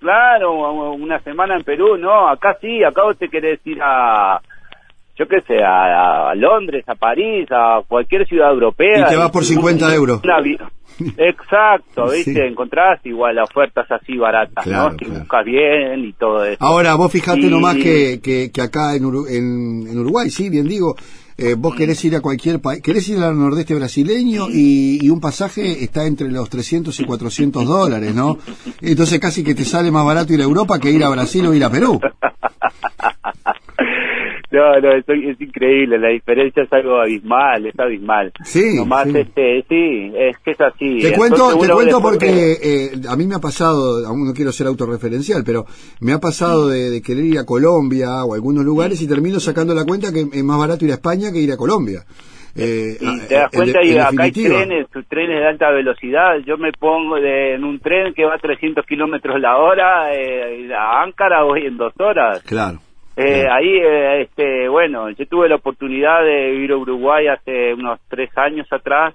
claro, 0.01 0.93
una 0.95 1.21
semana 1.21 1.55
en 1.57 1.63
Perú, 1.63 1.97
no, 1.97 2.29
acá 2.29 2.57
sí, 2.61 2.83
acá 2.83 3.05
vos 3.05 3.17
te 3.19 3.29
querés 3.29 3.61
ir 3.67 3.79
a, 3.83 4.41
yo 5.19 5.26
qué 5.28 5.40
sé, 5.47 5.62
a, 5.62 6.31
a 6.31 6.35
Londres, 6.35 6.85
a 6.88 6.95
París, 6.95 7.47
a 7.50 7.81
cualquier 7.87 8.26
ciudad 8.26 8.50
europea. 8.52 9.07
Y 9.07 9.11
te 9.11 9.16
vas 9.16 9.31
por 9.31 9.45
50 9.45 9.95
euros. 9.95 10.21
Exacto, 11.16 12.09
Sí. 12.09 12.16
¿viste? 12.16 12.47
Encontrás 12.47 13.00
igual 13.04 13.38
ofertas 13.38 13.90
así 13.90 14.16
baratas, 14.16 14.64
Claro, 14.64 14.90
¿no? 14.92 14.99
Si 14.99 15.04
claro. 15.04 15.21
buscas 15.21 15.45
bien 15.45 16.04
y 16.04 16.12
todo 16.12 16.45
eso. 16.45 16.57
Ahora, 16.61 16.95
vos 16.95 17.11
fijate 17.11 17.49
nomás 17.49 17.76
que, 17.76 18.21
que, 18.23 18.50
que 18.52 18.61
acá 18.61 18.95
en, 18.95 19.04
Uru- 19.04 19.26
en, 19.28 19.87
en 19.88 19.99
Uruguay, 19.99 20.28
sí, 20.31 20.50
bien 20.50 20.66
digo, 20.69 20.95
eh, 21.38 21.54
vos 21.57 21.75
querés 21.75 22.04
ir 22.04 22.14
a 22.14 22.21
cualquier 22.21 22.61
país, 22.61 22.83
querés 22.83 23.09
ir 23.09 23.19
al 23.23 23.38
nordeste 23.38 23.75
brasileño 23.75 24.49
y, 24.50 24.99
y 25.04 25.09
un 25.11 25.21
pasaje 25.21 25.83
está 25.83 26.07
entre 26.07 26.31
los 26.31 26.49
300 26.50 26.99
y 27.00 27.04
400 27.04 27.64
dólares, 27.66 28.14
¿no? 28.14 28.38
Entonces 28.83 29.19
casi 29.19 29.42
que 29.42 29.54
te 29.54 29.64
sale 29.64 29.90
más 29.90 30.04
barato 30.04 30.33
ir 30.35 30.40
a 30.40 30.45
Europa 30.45 30.78
que 30.78 30.90
ir 30.90 31.02
a 31.04 31.09
Brasil 31.09 31.47
o 31.47 31.54
ir 31.54 31.64
a 31.64 31.71
Perú. 31.71 31.99
No, 34.53 34.79
no, 34.81 34.93
es, 34.93 35.05
es 35.09 35.41
increíble, 35.41 35.99
la 35.99 36.09
diferencia 36.09 36.63
es 36.65 36.73
algo 36.73 37.01
abismal, 37.01 37.65
es 37.67 37.79
abismal. 37.79 38.33
Sí, 38.45 38.77
Nomás, 38.77 39.09
sí. 39.11 39.19
este, 39.19 39.65
sí, 39.69 40.13
es 40.15 40.37
que 40.45 40.51
es 40.51 40.61
así. 40.61 40.99
Te 41.01 41.09
Entonces 41.09 41.17
cuento, 41.17 41.59
te 41.59 41.73
cuento 41.73 42.01
porque 42.03 42.53
eh, 42.63 42.91
a 43.09 43.17
mí 43.17 43.27
me 43.27 43.35
ha 43.37 43.41
pasado, 43.41 44.07
aún 44.07 44.27
no 44.27 44.35
quiero 44.35 44.53
ser 44.53 44.67
autorreferencial, 44.67 45.43
pero 45.45 45.65
me 46.01 46.13
ha 46.13 46.19
pasado 46.19 46.69
de, 46.69 46.91
de 46.91 47.01
querer 47.03 47.25
ir 47.25 47.39
a 47.39 47.47
Colombia 47.47 48.25
o 48.25 48.35
a 48.35 48.37
algunos 48.37 48.65
lugares 48.65 49.01
y 49.01 49.09
termino 49.09 49.41
sacando 49.41 49.75
la 49.75 49.85
cuenta 49.85 50.13
que 50.13 50.21
es 50.21 50.45
más 50.45 50.59
barato 50.59 50.85
ir 50.85 50.91
a 50.91 50.95
España 50.95 51.33
que 51.33 51.39
ir 51.41 51.51
a 51.53 51.57
Colombia. 51.57 52.05
Eh, 52.55 52.99
Y 53.01 53.21
te 53.29 53.35
das 53.35 53.49
en 53.55 53.59
cuenta, 53.59 53.83
y 53.83 53.93
en 53.93 54.01
acá 54.01 54.23
hay 54.25 54.31
trenes, 54.33 54.87
trenes 55.09 55.41
de 55.41 55.49
alta 55.49 55.71
velocidad. 55.71 56.37
Yo 56.47 56.59
me 56.59 56.71
pongo 56.73 57.15
de- 57.17 57.55
en 57.55 57.65
un 57.65 57.79
tren 57.81 58.13
que 58.13 58.27
va 58.27 58.35
a 58.35 58.39
300 58.39 58.85
kilómetros 58.85 59.41
la 59.41 59.57
hora, 59.57 60.15
eh, 60.15 60.69
a 60.79 61.03
Ankara 61.03 61.45
voy 61.45 61.65
en 61.65 61.79
dos 61.79 61.95
horas. 61.99 62.43
Claro. 62.43 62.79
Eh, 63.16 63.47
ahí, 63.50 63.76
eh, 63.76 64.23
este, 64.23 64.69
bueno, 64.69 65.11
yo 65.11 65.26
tuve 65.26 65.49
la 65.49 65.57
oportunidad 65.57 66.23
de 66.23 66.54
ir 66.54 66.73
a 66.73 66.76
Uruguay 66.76 67.26
hace 67.28 67.75
unos 67.75 68.00
tres 68.09 68.31
años 68.37 68.66
atrás 68.73 69.14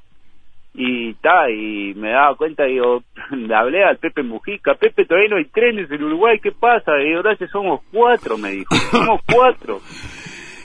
y 0.75 1.15
ta, 1.15 1.49
y 1.49 1.95
me 1.95 2.11
daba 2.11 2.35
cuenta, 2.35 2.65
digo, 2.65 3.01
le 3.31 3.55
hablé 3.55 3.83
al 3.83 3.97
Pepe 3.97 4.21
Mujica, 4.21 4.75
Pepe, 4.75 5.05
todavía 5.05 5.29
no 5.31 5.37
hay 5.37 5.45
trenes 5.45 5.89
en 5.89 6.03
Uruguay, 6.03 6.37
¿qué 6.41 6.51
pasa? 6.51 6.91
Y 7.01 7.15
gracias, 7.23 7.49
somos 7.49 7.81
cuatro, 7.91 8.37
me 8.37 8.51
dijo, 8.51 8.75
somos 8.91 9.21
cuatro. 9.33 9.79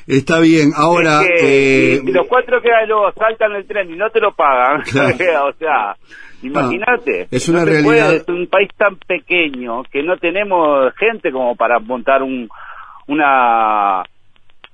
Está 0.06 0.40
bien, 0.40 0.72
ahora... 0.76 1.22
Es 1.22 1.28
que, 1.40 1.94
eh, 1.94 2.00
y, 2.04 2.12
los 2.12 2.26
cuatro 2.26 2.60
que 2.60 2.68
luego 2.86 3.10
saltan 3.12 3.52
el 3.52 3.66
tren 3.66 3.90
y 3.90 3.96
no 3.96 4.10
te 4.10 4.20
lo 4.20 4.34
pagan, 4.34 4.82
Claro. 4.90 5.46
o 5.46 5.52
sea, 5.54 5.96
imagínate. 6.42 7.28
es 7.30 7.48
una 7.48 7.60
no 7.60 7.66
realidad. 7.66 7.84
puede, 8.08 8.16
es 8.16 8.28
un 8.28 8.46
país 8.48 8.68
tan 8.76 8.96
pequeño 8.96 9.84
que 9.84 10.02
no 10.02 10.18
tenemos 10.18 10.92
gente 10.96 11.32
como 11.32 11.56
para 11.56 11.78
montar 11.78 12.22
un 12.22 12.48
una 13.08 14.02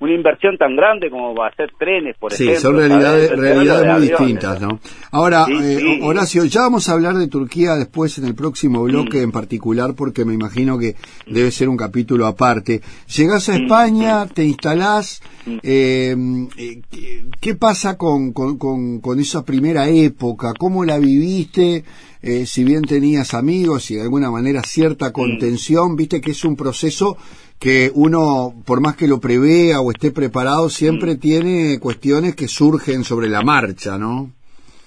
una 0.01 0.13
inversión 0.15 0.57
tan 0.57 0.77
grande 0.77 1.11
como 1.11 1.35
va 1.35 1.47
a 1.47 1.49
hacer 1.49 1.73
trenes, 1.77 2.17
por 2.19 2.33
Sí, 2.33 2.45
ejemplo. 2.45 2.61
son 2.63 2.77
¿sabes? 2.77 2.89
realidades, 2.89 3.31
realidades 3.37 3.93
muy 3.99 4.07
distintas, 4.09 4.61
¿no? 4.61 4.79
Ahora, 5.11 5.45
Sí, 5.47 5.55
eh, 5.61 5.79
sí. 5.81 5.99
Horacio, 6.05 6.45
ya 6.45 6.61
vamos 6.61 6.89
a 6.89 6.93
hablar 6.93 7.15
de 7.17 7.27
Turquía 7.27 7.75
después 7.75 8.17
en 8.19 8.25
el 8.27 8.37
próximo 8.37 8.85
bloque 8.85 9.19
Mm. 9.19 9.23
en 9.25 9.33
particular, 9.33 9.95
porque 9.97 10.25
me 10.25 10.35
imagino 10.35 10.79
que 10.79 10.95
debe 11.27 11.51
ser 11.51 11.69
un 11.69 11.77
capítulo 11.77 12.29
aparte. 12.29 12.81
Llegás 13.17 13.49
a 13.49 13.57
España, 13.57 14.25
te 14.29 14.45
instalás, 14.45 15.21
Mm. 15.47 15.57
eh, 15.65 16.17
¿qué- 16.57 17.25
¿qué 17.41 17.55
pasa 17.57 17.99
con, 17.99 18.33
con, 18.33 18.57
con, 18.57 19.01
con 19.01 19.19
esa 19.19 19.45
primera 19.45 19.89
época? 19.89 20.53
¿Cómo 20.57 20.85
la 20.85 20.99
viviste? 21.01 21.83
Eh, 22.23 22.47
si 22.47 22.63
bien 22.65 22.83
tenías 22.83 23.35
amigos 23.35 23.91
y 23.91 23.97
de 23.97 24.03
alguna 24.03 24.31
manera 24.31 24.63
cierta 24.63 25.13
contención, 25.13 25.97
viste 25.97 26.21
que 26.21 26.33
es 26.33 26.45
un 26.45 26.55
proceso 26.57 27.17
que 27.59 27.91
uno, 27.95 28.53
por 28.67 28.81
más 28.81 28.97
que 28.97 29.09
lo 29.09 29.21
prevea 29.21 29.81
o 29.81 29.91
esté 29.91 30.13
preparado, 30.13 30.69
siempre 30.69 31.15
Mm. 31.15 31.21
tiene 31.21 31.79
cuestiones 31.81 32.37
que 32.37 32.49
surgen 32.49 33.05
sobre 33.05 33.29
la 33.29 33.43
marcha, 33.43 33.99
¿no? 33.99 34.31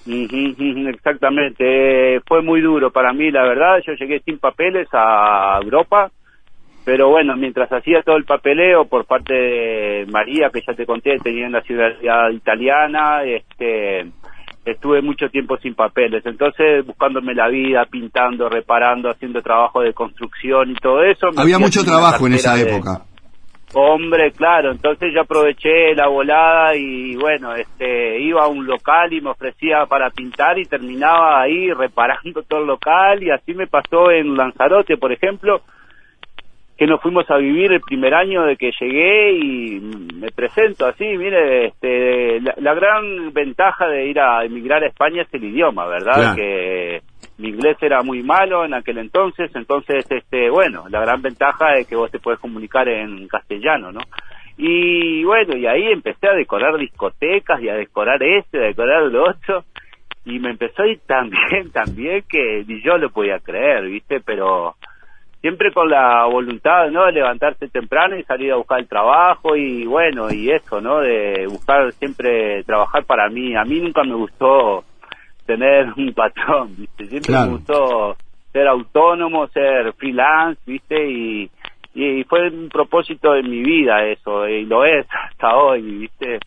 Exactamente, 0.04 2.16
Eh, 2.16 2.20
fue 2.26 2.42
muy 2.42 2.60
duro 2.60 2.90
para 2.90 3.12
mí, 3.12 3.30
la 3.30 3.44
verdad. 3.44 3.80
Yo 3.86 3.92
llegué 3.94 4.20
sin 4.20 4.38
papeles 4.38 4.88
a 4.92 5.60
Europa, 5.62 6.10
pero 6.84 7.10
bueno, 7.10 7.36
mientras 7.36 7.70
hacía 7.72 8.02
todo 8.02 8.16
el 8.16 8.24
papeleo 8.24 8.86
por 8.86 9.04
parte 9.04 9.32
de 9.32 10.06
María, 10.10 10.50
que 10.50 10.62
ya 10.66 10.74
te 10.74 10.86
conté, 10.86 11.18
tenía 11.18 11.48
la 11.48 11.62
ciudadanía 11.62 12.30
italiana, 12.32 13.22
este, 13.24 14.06
estuve 14.64 15.02
mucho 15.02 15.28
tiempo 15.28 15.56
sin 15.58 15.74
papeles. 15.74 16.24
Entonces, 16.26 16.86
buscándome 16.86 17.34
la 17.34 17.48
vida, 17.48 17.84
pintando, 17.90 18.48
reparando, 18.48 19.10
haciendo 19.10 19.42
trabajo 19.42 19.80
de 19.80 19.92
construcción 19.92 20.70
y 20.70 20.74
todo 20.74 21.02
eso. 21.02 21.28
Había 21.36 21.58
mucho 21.58 21.84
trabajo 21.84 22.26
en 22.26 22.34
esa 22.34 22.54
de- 22.54 22.62
época. 22.62 23.02
Hombre, 23.74 24.32
claro, 24.32 24.70
entonces 24.70 25.14
yo 25.14 25.22
aproveché 25.22 25.94
la 25.94 26.06
volada 26.06 26.76
y 26.76 27.16
bueno, 27.16 27.54
este, 27.54 28.20
iba 28.20 28.42
a 28.44 28.46
un 28.48 28.66
local 28.66 29.10
y 29.14 29.22
me 29.22 29.30
ofrecía 29.30 29.86
para 29.86 30.10
pintar 30.10 30.58
y 30.58 30.66
terminaba 30.66 31.40
ahí 31.40 31.72
reparando 31.72 32.42
todo 32.46 32.60
el 32.60 32.66
local 32.66 33.22
y 33.22 33.30
así 33.30 33.54
me 33.54 33.66
pasó 33.66 34.10
en 34.10 34.36
Lanzarote, 34.36 34.98
por 34.98 35.10
ejemplo, 35.10 35.62
que 36.82 36.88
nos 36.88 37.00
fuimos 37.00 37.30
a 37.30 37.36
vivir 37.36 37.70
el 37.70 37.80
primer 37.80 38.12
año 38.12 38.42
de 38.42 38.56
que 38.56 38.72
llegué 38.80 39.34
y 39.34 39.80
me 40.16 40.32
presento 40.32 40.84
así, 40.84 41.04
mire, 41.16 41.66
este, 41.66 42.40
la, 42.40 42.54
la 42.58 42.74
gran 42.74 43.32
ventaja 43.32 43.86
de 43.86 44.06
ir 44.06 44.18
a 44.18 44.44
emigrar 44.44 44.82
a 44.82 44.88
España 44.88 45.22
es 45.22 45.32
el 45.32 45.44
idioma, 45.44 45.86
¿verdad? 45.86 46.14
Claro. 46.14 46.34
Que 46.34 47.02
mi 47.38 47.50
inglés 47.50 47.76
era 47.80 48.02
muy 48.02 48.24
malo 48.24 48.64
en 48.64 48.74
aquel 48.74 48.98
entonces, 48.98 49.54
entonces, 49.54 50.04
este, 50.10 50.50
bueno, 50.50 50.86
la 50.90 51.00
gran 51.02 51.22
ventaja 51.22 51.76
es 51.76 51.86
que 51.86 51.94
vos 51.94 52.10
te 52.10 52.18
puedes 52.18 52.40
comunicar 52.40 52.88
en 52.88 53.28
castellano, 53.28 53.92
¿no? 53.92 54.00
Y 54.56 55.22
bueno, 55.22 55.56
y 55.56 55.68
ahí 55.68 55.84
empecé 55.84 56.26
a 56.26 56.34
decorar 56.34 56.76
discotecas 56.78 57.62
y 57.62 57.68
a 57.68 57.76
decorar 57.76 58.20
este, 58.24 58.58
a 58.58 58.66
decorar 58.66 59.04
lo 59.04 59.30
otro, 59.30 59.62
y 60.24 60.40
me 60.40 60.50
empezó 60.50 60.82
a 60.82 60.88
ir 60.88 60.98
tan 61.06 61.30
bien, 61.50 61.70
tan 61.70 61.94
bien 61.94 62.24
que 62.28 62.64
ni 62.66 62.82
yo 62.82 62.98
lo 62.98 63.10
podía 63.10 63.38
creer, 63.38 63.84
¿viste? 63.84 64.18
Pero 64.18 64.74
siempre 65.42 65.72
con 65.72 65.90
la 65.90 66.24
voluntad, 66.24 66.88
¿no? 66.90 67.04
De 67.04 67.12
levantarse 67.12 67.68
temprano 67.68 68.16
y 68.16 68.22
salir 68.22 68.52
a 68.52 68.56
buscar 68.56 68.78
el 68.78 68.88
trabajo 68.88 69.54
y 69.56 69.84
bueno, 69.84 70.32
y 70.32 70.50
eso, 70.50 70.80
¿no? 70.80 71.00
De 71.00 71.46
buscar 71.48 71.92
siempre 71.94 72.62
trabajar 72.64 73.04
para 73.04 73.28
mí. 73.28 73.54
A 73.56 73.64
mí 73.64 73.80
nunca 73.80 74.04
me 74.04 74.14
gustó 74.14 74.84
tener 75.44 75.92
un 75.96 76.14
patrón, 76.14 76.74
¿viste? 76.78 77.06
Siempre 77.06 77.32
Claro. 77.32 77.50
me 77.50 77.56
gustó 77.56 78.16
ser 78.52 78.68
autónomo, 78.68 79.48
ser 79.48 79.92
freelance, 79.94 80.60
¿viste? 80.64 81.10
Y, 81.10 81.50
y 81.94 82.22
fue 82.24 82.48
un 82.48 82.68
propósito 82.68 83.32
de 83.32 83.42
mi 83.42 83.62
vida 83.62 84.04
eso, 84.06 84.48
y 84.48 84.64
lo 84.64 84.84
es 84.84 85.06
hasta 85.10 85.56
hoy, 85.56 85.82
¿viste? 85.82 86.38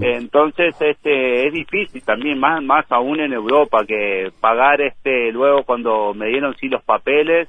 Entonces, 0.00 0.76
este, 0.80 1.46
es 1.48 1.52
difícil 1.52 2.00
también, 2.04 2.38
más, 2.38 2.62
más 2.62 2.84
aún 2.92 3.18
en 3.18 3.32
Europa, 3.32 3.84
que 3.84 4.30
pagar, 4.40 4.80
este, 4.80 5.32
luego 5.32 5.64
cuando 5.64 6.14
me 6.14 6.26
dieron 6.28 6.54
sí 6.56 6.68
los 6.68 6.84
papeles, 6.84 7.48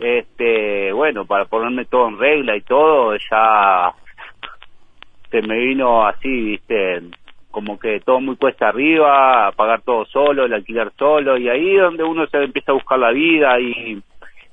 este, 0.00 0.92
bueno, 0.92 1.24
para 1.24 1.44
ponerme 1.44 1.84
todo 1.84 2.08
en 2.08 2.18
regla 2.18 2.56
y 2.56 2.62
todo, 2.62 3.14
ya 3.16 3.92
se 5.30 5.42
me 5.42 5.58
vino 5.58 6.06
así, 6.06 6.28
viste, 6.28 7.02
como 7.50 7.78
que 7.78 8.00
todo 8.00 8.20
muy 8.20 8.36
cuesta 8.36 8.68
arriba, 8.68 9.52
pagar 9.56 9.82
todo 9.82 10.04
solo, 10.06 10.44
el 10.44 10.52
alquilar 10.52 10.92
solo, 10.98 11.38
y 11.38 11.48
ahí 11.48 11.76
es 11.76 11.82
donde 11.82 12.02
uno 12.02 12.26
se 12.26 12.38
empieza 12.38 12.72
a 12.72 12.74
buscar 12.74 12.98
la 12.98 13.12
vida 13.12 13.58
y 13.60 14.02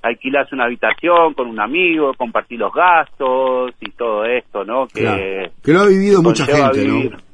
alquilarse 0.02 0.56
una 0.56 0.66
habitación 0.66 1.34
con 1.34 1.48
un 1.48 1.60
amigo, 1.60 2.14
compartir 2.14 2.60
los 2.60 2.74
gastos 2.74 3.72
y 3.82 3.92
todo 3.92 4.26
esto, 4.26 4.64
¿no? 4.64 4.88
Que, 4.88 5.02
Claro. 5.02 5.52
Que 5.64 5.74
lo 5.74 5.80
ha 5.82 5.88
vivido 5.88 6.22
mucha 6.22 6.46
gente. 6.46 6.88
¿no? 6.88 7.29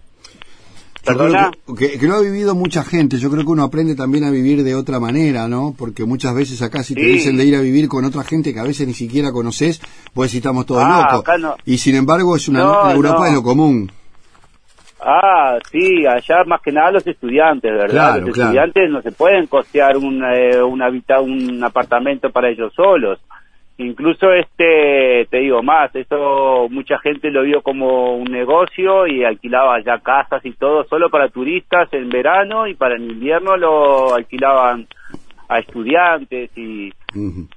¿Perdona? 1.05 1.51
que, 1.77 1.99
que- 1.99 2.07
lo 2.07 2.15
ha 2.15 2.21
vivido 2.21 2.55
mucha 2.55 2.83
gente. 2.83 3.17
Yo 3.17 3.29
creo 3.29 3.43
que 3.43 3.51
uno 3.51 3.63
aprende 3.63 3.95
también 3.95 4.23
a 4.23 4.31
vivir 4.31 4.63
de 4.63 4.75
otra 4.75 4.99
manera, 4.99 5.47
¿no? 5.47 5.73
Porque 5.77 6.03
muchas 6.05 6.33
veces 6.33 6.61
acá 6.61 6.83
si 6.83 6.95
te 6.95 7.01
dicen 7.05 7.37
de 7.37 7.45
ir 7.45 7.55
a 7.55 7.61
vivir 7.61 7.87
con 7.87 8.05
otra 8.05 8.23
gente 8.23 8.53
que 8.53 8.59
a 8.59 8.63
veces 8.63 8.87
ni 8.87 8.93
siquiera 8.93 9.31
conoces, 9.31 9.81
pues 10.13 10.31
si 10.31 10.37
estamos 10.37 10.65
todos 10.65 10.83
Ah, 10.85 11.09
locos. 11.13 11.39
no. 11.39 11.55
Y 11.65 11.77
sin 11.77 11.95
embargo 11.95 12.35
es 12.35 12.47
una 12.47 12.59
No, 12.59 12.89
en 12.89 12.95
Europa 12.95 13.19
no. 13.19 13.25
es 13.27 13.33
lo 13.33 13.43
común. 13.43 13.91
Ah, 15.07 15.59
sí, 15.71 16.05
allá 16.07 16.43
más 16.47 16.61
que 16.61 16.71
nada 16.71 16.91
los 16.91 17.05
estudiantes, 17.05 17.71
¿verdad? 17.71 17.89
Claro, 17.91 18.21
los 18.25 18.33
claro. 18.33 18.49
estudiantes 18.49 18.89
no 18.89 19.01
se 19.03 19.11
pueden 19.11 19.45
costear 19.45 19.97
un, 19.97 20.23
eh, 20.23 20.63
un, 20.63 20.81
habita- 20.81 21.21
un 21.21 21.63
apartamento 21.63 22.31
para 22.31 22.49
ellos 22.49 22.73
solos. 22.75 23.19
Incluso 23.77 24.31
este, 24.31 25.27
te 25.29 25.37
digo 25.39 25.61
más, 25.61 25.93
eso 25.95 26.67
mucha 26.69 26.97
gente 26.99 27.29
lo 27.29 27.43
vio 27.43 27.61
como 27.61 28.15
un 28.15 28.23
negocio 28.23 29.05
y 29.05 29.25
alquilaba 29.25 29.81
ya 29.81 29.99
casas 29.99 30.45
y 30.45 30.53
todo 30.53 30.85
solo 30.85 31.09
para 31.09 31.27
turistas 31.27 31.91
en 31.91 32.07
verano 32.07 32.67
y 32.67 32.75
para 32.75 32.95
el 32.95 33.11
invierno 33.11 33.57
lo 33.57 34.15
alquilaban 34.15 34.87
a 35.49 35.59
estudiantes 35.59 36.49
y 36.55 36.91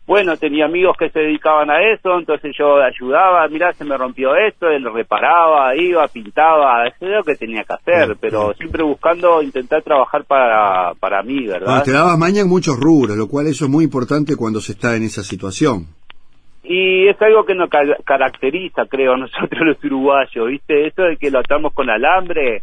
bueno, 0.06 0.36
tenía 0.36 0.66
amigos 0.66 0.96
que 0.96 1.10
se 1.10 1.18
dedicaban 1.18 1.68
a 1.68 1.80
eso, 1.92 2.16
entonces 2.16 2.54
yo 2.56 2.76
ayudaba, 2.80 3.48
mirá, 3.48 3.72
se 3.72 3.84
me 3.84 3.96
rompió 3.96 4.36
esto, 4.36 4.68
él 4.68 4.84
reparaba, 4.92 5.74
iba, 5.74 6.06
pintaba, 6.06 6.86
eso 6.86 7.06
es 7.06 7.10
lo 7.10 7.24
que 7.24 7.34
tenía 7.34 7.64
que 7.64 7.74
hacer, 7.74 8.16
pero 8.20 8.54
siempre 8.54 8.84
buscando 8.84 9.42
intentar 9.42 9.82
trabajar 9.82 10.24
para, 10.24 10.94
para 10.94 11.22
mí, 11.24 11.46
¿verdad? 11.46 11.82
te 11.82 11.92
dabas 11.92 12.16
maña 12.16 12.42
en 12.42 12.48
muchos 12.48 12.76
rubros, 12.76 13.16
lo 13.16 13.26
cual 13.26 13.48
eso 13.48 13.64
es 13.64 13.70
muy 13.70 13.84
importante 13.84 14.36
cuando 14.36 14.60
se 14.60 14.72
está 14.72 14.94
en 14.94 15.02
esa 15.02 15.24
situación. 15.24 15.97
Y 16.70 17.08
es 17.08 17.20
algo 17.22 17.46
que 17.46 17.54
nos 17.54 17.70
caracteriza, 18.04 18.84
creo, 18.84 19.14
a 19.14 19.16
nosotros 19.16 19.60
los 19.64 19.82
uruguayos, 19.82 20.48
¿viste? 20.48 20.86
Eso 20.86 21.02
de 21.02 21.16
que 21.16 21.30
lo 21.30 21.38
atamos 21.38 21.72
con 21.72 21.88
alambre, 21.88 22.60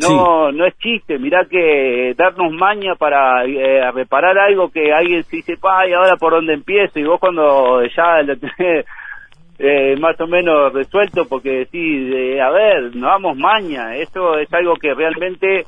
no 0.00 0.50
no 0.50 0.66
es 0.66 0.76
chiste. 0.78 1.16
Mirá 1.20 1.46
que 1.48 2.12
darnos 2.16 2.52
maña 2.52 2.96
para 2.96 3.44
eh, 3.44 3.88
reparar 3.92 4.36
algo 4.36 4.68
que 4.70 4.92
alguien 4.92 5.22
se 5.22 5.36
dice, 5.36 5.56
pa, 5.58 5.86
y 5.88 5.92
ahora 5.92 6.16
por 6.16 6.32
dónde 6.32 6.54
empiezo, 6.54 6.98
y 6.98 7.04
vos 7.04 7.20
cuando 7.20 7.84
ya 7.84 8.20
lo 8.22 8.36
tenés 8.36 8.84
eh, 9.60 9.94
más 10.00 10.20
o 10.20 10.26
menos 10.26 10.72
resuelto, 10.72 11.26
porque 11.28 11.50
decís, 11.50 12.12
eh, 12.12 12.40
a 12.40 12.50
ver, 12.50 12.96
no 12.96 13.06
damos 13.06 13.36
maña, 13.36 13.94
eso 13.94 14.38
es 14.38 14.52
algo 14.52 14.74
que 14.74 14.92
realmente... 14.92 15.66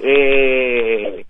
Eh, 0.00 1.24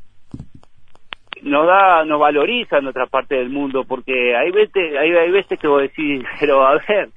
nos 1.47 1.67
da, 1.67 2.05
nos 2.05 2.19
valoriza 2.19 2.79
en 2.79 2.89
otra 2.89 3.07
parte 3.07 3.37
del 3.37 3.51
mundo, 3.51 3.85
porque 3.85 4.37
hay 4.37 4.51
veces, 4.51 4.97
hay, 4.99 5.13
hay 5.13 5.31
veces 5.31 5.59
que 5.59 5.69
vos 5.69 5.81
decís, 5.81 6.25
pero 6.41 6.67
a 6.67 6.73
ver, 6.89 7.09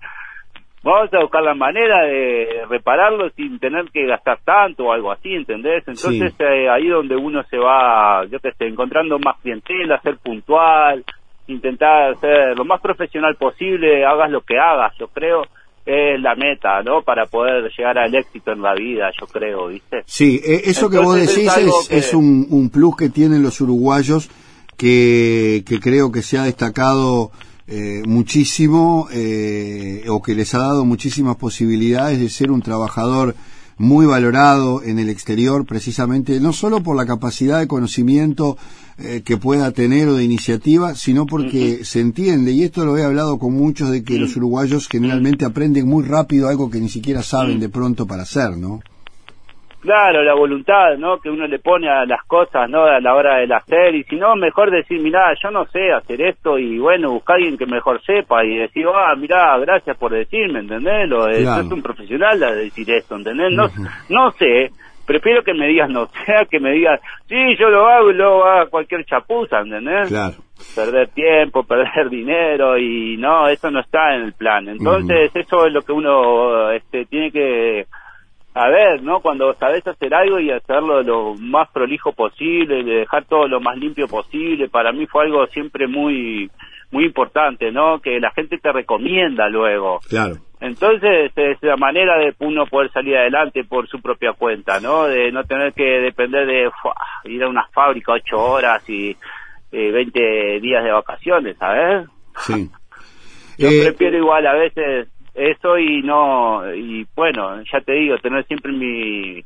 vamos 0.84 1.12
a 1.14 1.20
buscar 1.20 1.42
la 1.42 1.56
manera 1.56 2.04
de 2.04 2.64
repararlo 2.70 3.30
sin 3.32 3.60
tener 3.60 3.86
que 3.92 4.06
gastar 4.06 4.40
tanto 4.46 4.86
o 4.86 4.94
algo 4.94 5.12
así, 5.12 5.34
¿entendés? 5.34 5.84
Entonces 5.88 6.34
eh, 6.40 6.70
ahí 6.70 6.88
donde 6.88 7.16
uno 7.16 7.44
se 7.44 7.58
va, 7.58 8.24
yo 8.26 8.40
te 8.40 8.50
estoy 8.50 8.68
encontrando 8.70 9.18
más 9.18 9.38
clientela, 9.42 10.00
ser 10.02 10.18
puntual, 10.18 11.04
intentar 11.48 12.16
ser 12.18 12.56
lo 12.56 12.66
más 12.66 12.80
profesional 12.82 13.36
posible, 13.36 14.06
hagas 14.06 14.30
lo 14.30 14.42
que 14.42 14.60
hagas, 14.60 14.96
yo 15.00 15.08
creo 15.08 15.42
es 15.90 16.22
la 16.22 16.36
meta, 16.36 16.84
¿no? 16.84 17.02
Para 17.02 17.26
poder 17.26 17.72
llegar 17.76 17.98
al 17.98 18.14
éxito 18.14 18.52
en 18.52 18.62
la 18.62 18.76
vida, 18.76 19.10
yo 19.20 19.26
creo, 19.26 19.68
¿viste? 19.68 20.04
Sí, 20.06 20.40
e, 20.44 20.70
eso 20.70 20.90
que 20.90 21.00
vos 21.00 21.16
decís 21.16 21.52
es, 21.90 22.14
un, 22.14 22.46
un, 22.50 22.70
plus 22.70 22.96
que 22.96 23.10
tienen 23.10 23.42
los 23.42 23.60
uruguayos 23.60 24.30
que, 24.78 25.64
que 25.66 25.80
creo 25.80 26.12
que 26.12 26.22
se 26.22 26.38
ha 26.38 26.44
destacado 26.44 27.32
eh, 27.68 28.02
muchísimo 28.08 29.08
eh, 29.12 30.04
o 30.10 30.24
que 30.24 30.34
les 30.34 30.56
ha 30.56 30.60
dado 30.60 30.86
muchísimas 30.86 31.36
posibilidades 31.36 32.20
de 32.20 32.30
ser 32.30 32.50
un 32.50 32.64
trabajador 32.64 33.36
muy 33.78 34.08
valorado 34.08 34.82
en 34.84 34.98
el 34.98 35.08
exterior 35.08 35.68
precisamente 35.68 36.40
no 36.40 36.52
solo 36.52 36.82
por 36.82 36.98
la 36.98 37.06
capacidad 37.06 37.60
de 37.60 37.68
conocimiento 37.68 38.58
eh, 39.02 39.24
que 39.26 39.38
pueda 39.38 39.72
tener 39.72 40.08
o 40.08 40.16
de 40.16 40.24
iniciativa, 40.24 40.94
sino 40.94 41.26
porque 41.26 41.84
se 41.86 42.02
entiende, 42.02 42.52
y 42.52 42.64
esto 42.64 42.86
lo 42.86 42.98
he 42.98 43.04
hablado 43.04 43.40
con 43.40 43.54
muchos, 43.54 43.92
de 43.92 44.04
que 44.04 44.18
los 44.20 44.36
uruguayos 44.36 44.88
generalmente 44.90 45.46
aprenden 45.46 45.88
muy 45.88 46.06
rápido 46.06 46.50
algo 46.50 46.70
que 46.70 46.80
ni 46.80 46.90
siquiera 46.90 47.22
saben 47.22 47.60
de 47.60 47.70
pronto 47.70 48.06
para 48.06 48.24
hacer, 48.24 48.58
¿no? 48.58 48.82
Claro, 49.82 50.24
la 50.24 50.34
voluntad, 50.34 50.98
¿no? 50.98 51.20
Que 51.20 51.30
uno 51.30 51.48
le 51.48 51.60
pone 51.60 51.90
a 51.90 52.06
las 52.06 52.22
cosas, 52.26 52.70
¿no? 52.70 52.84
A 52.84 53.00
la 53.00 53.16
hora 53.16 53.38
de 53.38 53.54
hacer, 53.54 53.96
y 53.96 54.04
si 54.04 54.18
no, 54.18 54.36
mejor 54.36 54.72
decir, 54.72 55.02
mira, 55.02 55.34
yo 55.42 55.50
no 55.52 55.66
sé 55.68 55.94
hacer 55.94 56.22
esto, 56.22 56.60
y 56.60 56.78
bueno, 56.80 57.12
buscar 57.12 57.36
a 57.36 57.38
alguien 57.38 57.58
que 57.58 57.66
mejor 57.66 58.02
sepa, 58.04 58.44
y 58.44 58.58
decir, 58.58 58.86
ah, 58.94 59.16
mira, 59.16 59.58
gracias 59.60 59.96
por 59.96 60.12
decirme, 60.12 60.60
¿entendés? 60.60 61.08
Lo, 61.08 61.30
es 61.30 61.48
un 61.72 61.82
profesional 61.82 62.38
de 62.38 62.56
decir 62.56 62.92
esto, 62.92 63.16
¿entendés? 63.16 63.54
No, 63.54 63.70
no 64.10 64.32
sé, 64.32 64.72
prefiero 65.10 65.44
que 65.44 65.56
me 65.56 65.68
digas 65.68 65.90
no 65.90 66.06
sea 66.26 66.46
que 66.46 66.60
me 66.60 66.72
digas, 66.74 67.02
sí, 67.28 67.36
yo 67.58 67.70
lo 67.70 67.88
hago 67.88 68.12
y 68.12 68.14
luego 68.14 68.46
haga 68.46 68.68
cualquier 68.68 69.04
chapuza, 69.06 69.62
¿entendés? 69.62 70.08
Claro. 70.08 70.36
Perder 70.76 71.08
tiempo, 71.10 71.64
perder 71.68 72.12
dinero 72.12 72.78
y 72.78 73.18
no, 73.18 73.48
eso 73.48 73.72
no 73.72 73.80
está 73.80 74.16
en 74.16 74.22
el 74.22 74.34
plan. 74.34 74.70
Entonces, 74.70 75.32
eso 75.34 75.66
es 75.66 75.74
lo 75.74 75.82
que 75.82 75.94
uno 75.94 76.70
este, 76.72 77.06
tiene 77.06 77.32
que 77.32 77.88
a 78.54 78.68
ver, 78.68 79.02
¿no? 79.02 79.22
Cuando 79.22 79.54
sabes 79.54 79.88
hacer 79.88 80.14
algo 80.14 80.40
y 80.40 80.52
hacerlo 80.52 81.02
lo 81.02 81.36
más 81.36 81.70
prolijo 81.70 82.12
posible, 82.12 82.84
de 82.84 83.00
dejar 83.00 83.26
todo 83.26 83.48
lo 83.48 83.60
más 83.60 83.78
limpio 83.78 84.08
posible, 84.08 84.70
para 84.70 84.92
mí 84.92 85.08
fue 85.08 85.26
algo 85.26 85.48
siempre 85.48 85.88
muy 85.88 86.52
muy 86.92 87.06
importante, 87.06 87.72
¿no? 87.72 88.00
Que 88.00 88.20
la 88.20 88.32
gente 88.32 88.58
te 88.58 88.72
recomienda 88.72 89.48
luego. 89.48 90.00
Claro. 90.10 90.36
Entonces 90.60 91.32
es 91.36 91.58
la 91.62 91.78
manera 91.78 92.18
de 92.18 92.34
uno 92.40 92.66
poder 92.66 92.92
salir 92.92 93.16
adelante 93.16 93.64
por 93.64 93.88
su 93.88 94.02
propia 94.02 94.34
cuenta, 94.34 94.80
¿no? 94.80 95.06
De 95.06 95.32
no 95.32 95.44
tener 95.46 95.74
que 95.74 95.84
depender 95.84 96.46
de 96.46 96.70
ir 97.26 97.44
a 97.44 97.48
una 97.48 97.66
fábrica 97.68 98.14
ocho 98.14 98.38
horas 98.38 98.88
y 98.90 99.16
eh, 99.72 99.92
20 99.92 100.60
días 100.60 100.84
de 100.84 100.92
vacaciones, 100.92 101.58
¿sabes? 101.58 102.08
Sí. 102.40 102.70
Yo 103.58 103.70
eh, 103.70 103.82
prefiero 103.84 104.18
igual 104.18 104.48
a 104.48 104.54
veces 104.54 105.08
eso 105.34 105.78
y 105.78 106.02
no, 106.02 106.74
y 106.74 107.06
bueno, 107.16 107.62
ya 107.72 107.80
te 107.82 107.94
digo, 107.94 108.18
tener 108.18 108.46
siempre 108.46 108.72
mi, 108.72 109.44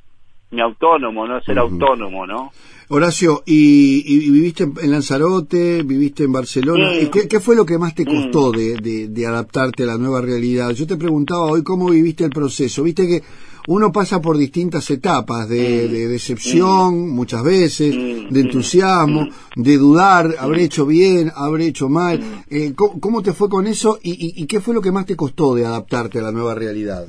mi 0.53 0.61
autónomo, 0.61 1.27
¿no? 1.27 1.41
Ser 1.41 1.59
autónomo, 1.59 2.25
¿no? 2.25 2.51
Horacio, 2.89 3.43
¿y, 3.45 4.29
viviste 4.29 4.63
en, 4.63 4.91
Lanzarote, 4.91 5.81
viviste 5.83 6.25
en 6.25 6.31
Barcelona? 6.31 6.91
¿Qué, 7.11 7.39
fue 7.39 7.55
lo 7.55 7.65
que 7.65 7.77
más 7.77 7.95
te 7.95 8.05
costó 8.05 8.51
de, 8.51 9.07
de, 9.09 9.25
adaptarte 9.25 9.83
a 9.83 9.87
la 9.87 9.97
nueva 9.97 10.21
realidad? 10.21 10.71
Yo 10.71 10.85
te 10.85 10.97
preguntaba 10.97 11.45
hoy 11.45 11.63
cómo 11.63 11.89
viviste 11.89 12.23
el 12.23 12.29
proceso. 12.29 12.83
Viste 12.83 13.07
que 13.07 13.23
uno 13.67 13.91
pasa 13.91 14.21
por 14.21 14.37
distintas 14.37 14.89
etapas 14.91 15.47
de, 15.49 16.07
decepción 16.07 17.09
muchas 17.09 17.43
veces, 17.43 17.95
de 18.29 18.39
entusiasmo, 18.39 19.27
de 19.55 19.77
dudar, 19.77 20.35
habré 20.37 20.65
hecho 20.65 20.85
bien, 20.85 21.31
habré 21.33 21.67
hecho 21.67 21.89
mal. 21.89 22.43
Eh, 22.49 22.73
¿cómo, 22.75 23.23
te 23.23 23.33
fue 23.33 23.49
con 23.49 23.65
eso 23.65 23.97
y, 24.03 24.39
y 24.39 24.45
qué 24.45 24.59
fue 24.59 24.75
lo 24.75 24.81
que 24.81 24.91
más 24.91 25.05
te 25.05 25.15
costó 25.15 25.55
de 25.55 25.65
adaptarte 25.65 26.19
a 26.19 26.23
la 26.23 26.31
nueva 26.31 26.53
realidad? 26.53 27.07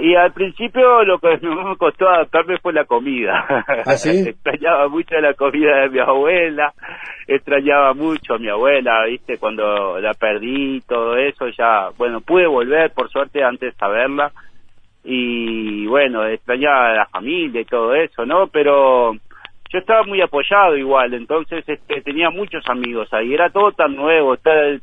Y 0.00 0.14
al 0.16 0.32
principio 0.32 1.04
lo 1.04 1.18
que 1.18 1.38
me 1.42 1.76
costó 1.76 2.08
adaptarme 2.08 2.58
fue 2.58 2.72
la 2.72 2.84
comida. 2.84 3.44
¿Ah, 3.86 3.96
sí? 3.96 4.28
extrañaba 4.28 4.88
mucho 4.88 5.14
la 5.20 5.34
comida 5.34 5.82
de 5.82 5.90
mi 5.90 5.98
abuela, 6.00 6.72
extrañaba 7.26 7.94
mucho 7.94 8.34
a 8.34 8.38
mi 8.38 8.48
abuela, 8.48 9.04
viste, 9.06 9.38
cuando 9.38 9.98
la 10.00 10.14
perdí, 10.14 10.80
todo 10.82 11.16
eso, 11.16 11.48
ya, 11.48 11.90
bueno, 11.96 12.20
pude 12.20 12.46
volver, 12.46 12.92
por 12.92 13.08
suerte, 13.10 13.42
antes 13.42 13.74
a 13.80 13.88
verla, 13.88 14.32
y 15.04 15.86
bueno, 15.86 16.26
extrañaba 16.26 16.90
a 16.90 16.96
la 16.96 17.06
familia 17.06 17.60
y 17.60 17.66
todo 17.66 17.94
eso, 17.94 18.24
¿no? 18.24 18.46
Pero 18.48 19.12
yo 19.74 19.80
estaba 19.80 20.04
muy 20.04 20.20
apoyado 20.20 20.76
igual, 20.76 21.12
entonces 21.14 21.64
este, 21.66 22.00
tenía 22.02 22.30
muchos 22.30 22.62
amigos 22.68 23.08
ahí, 23.12 23.34
era 23.34 23.50
todo 23.50 23.72
tan 23.72 23.96
nuevo, 23.96 24.36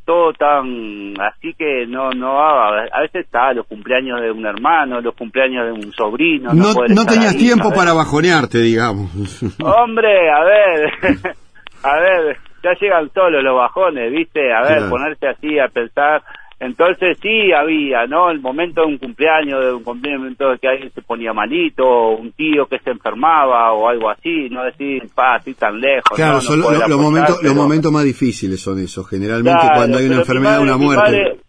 todo 0.04 0.34
tan, 0.34 1.14
así 1.18 1.54
que 1.58 1.86
no, 1.88 2.10
no, 2.10 2.38
a 2.38 3.00
veces 3.00 3.24
está 3.24 3.54
los 3.54 3.66
cumpleaños 3.68 4.20
de 4.20 4.30
un 4.30 4.46
hermano, 4.46 5.00
los 5.00 5.16
cumpleaños 5.16 5.68
de 5.68 5.72
un 5.72 5.94
sobrino. 5.94 6.54
No, 6.54 6.74
no, 6.90 7.06
tenías 7.06 7.38
tiempo 7.38 7.72
para 7.74 7.94
bajonearte, 7.94 8.58
digamos. 8.58 9.10
Hombre, 9.64 10.30
a 10.30 10.44
ver, 10.44 10.92
a 11.84 12.00
ver, 12.02 12.38
ya 12.62 12.72
llegan 12.78 13.10
solos 13.14 13.42
los 13.42 13.56
bajones, 13.56 14.12
viste, 14.12 14.52
a 14.52 14.62
ver, 14.62 14.90
ponerse 14.90 15.26
así 15.26 15.58
a 15.58 15.70
pensar 15.70 16.22
entonces 16.62 17.18
sí 17.20 17.52
había, 17.52 18.06
¿no? 18.06 18.30
El 18.30 18.40
momento 18.40 18.82
de 18.82 18.88
un 18.88 19.00
cumpleaños, 19.00 19.66
de 19.66 19.74
un 19.74 19.84
cumpleaños 19.84 20.38
que 20.62 20.68
alguien 20.68 20.92
se 20.94 21.02
ponía 21.02 21.34
malito, 21.34 21.84
o 21.84 22.16
un 22.16 22.32
tío 22.34 22.68
que 22.68 22.78
se 22.78 22.92
enfermaba 22.92 23.74
o 23.74 23.90
algo 23.90 24.12
así, 24.12 24.48
no 24.52 24.64
decir, 24.64 25.02
pa, 25.16 25.38
así 25.38 25.56
tan 25.56 25.82
lejos. 25.82 26.16
Claro, 26.16 26.40
son 26.40 26.60
los, 26.60 26.88
momentos, 26.90 27.42
los 27.42 27.56
momentos 27.56 27.92
más 27.92 28.04
difíciles 28.04 28.62
son 28.62 28.78
esos, 28.78 29.10
generalmente 29.10 29.64
cuando 29.74 29.98
hay 29.98 30.06
una 30.06 30.18
enfermedad 30.18 30.60
o 30.60 30.62
una 30.62 30.78
muerte. 30.78 31.40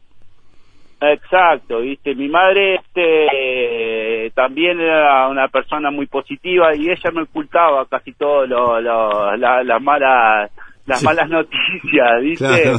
exacto, 1.03 1.81
viste, 1.81 2.15
mi 2.15 2.31
madre 2.31 2.77
este 2.77 4.33
también 4.35 4.81
era 4.81 5.29
una 5.29 5.49
persona 5.49 5.91
muy 5.91 6.07
positiva 6.07 6.75
y 6.75 6.89
ella 6.89 7.11
me 7.13 7.25
ocultaba 7.25 7.85
casi 7.85 8.15
todo 8.15 8.47
lo, 8.47 8.81
las 8.81 9.83
malas 9.83 10.51
las 10.87 11.03
malas 11.03 11.29
noticias, 11.29 12.23
¿viste? 12.23 12.73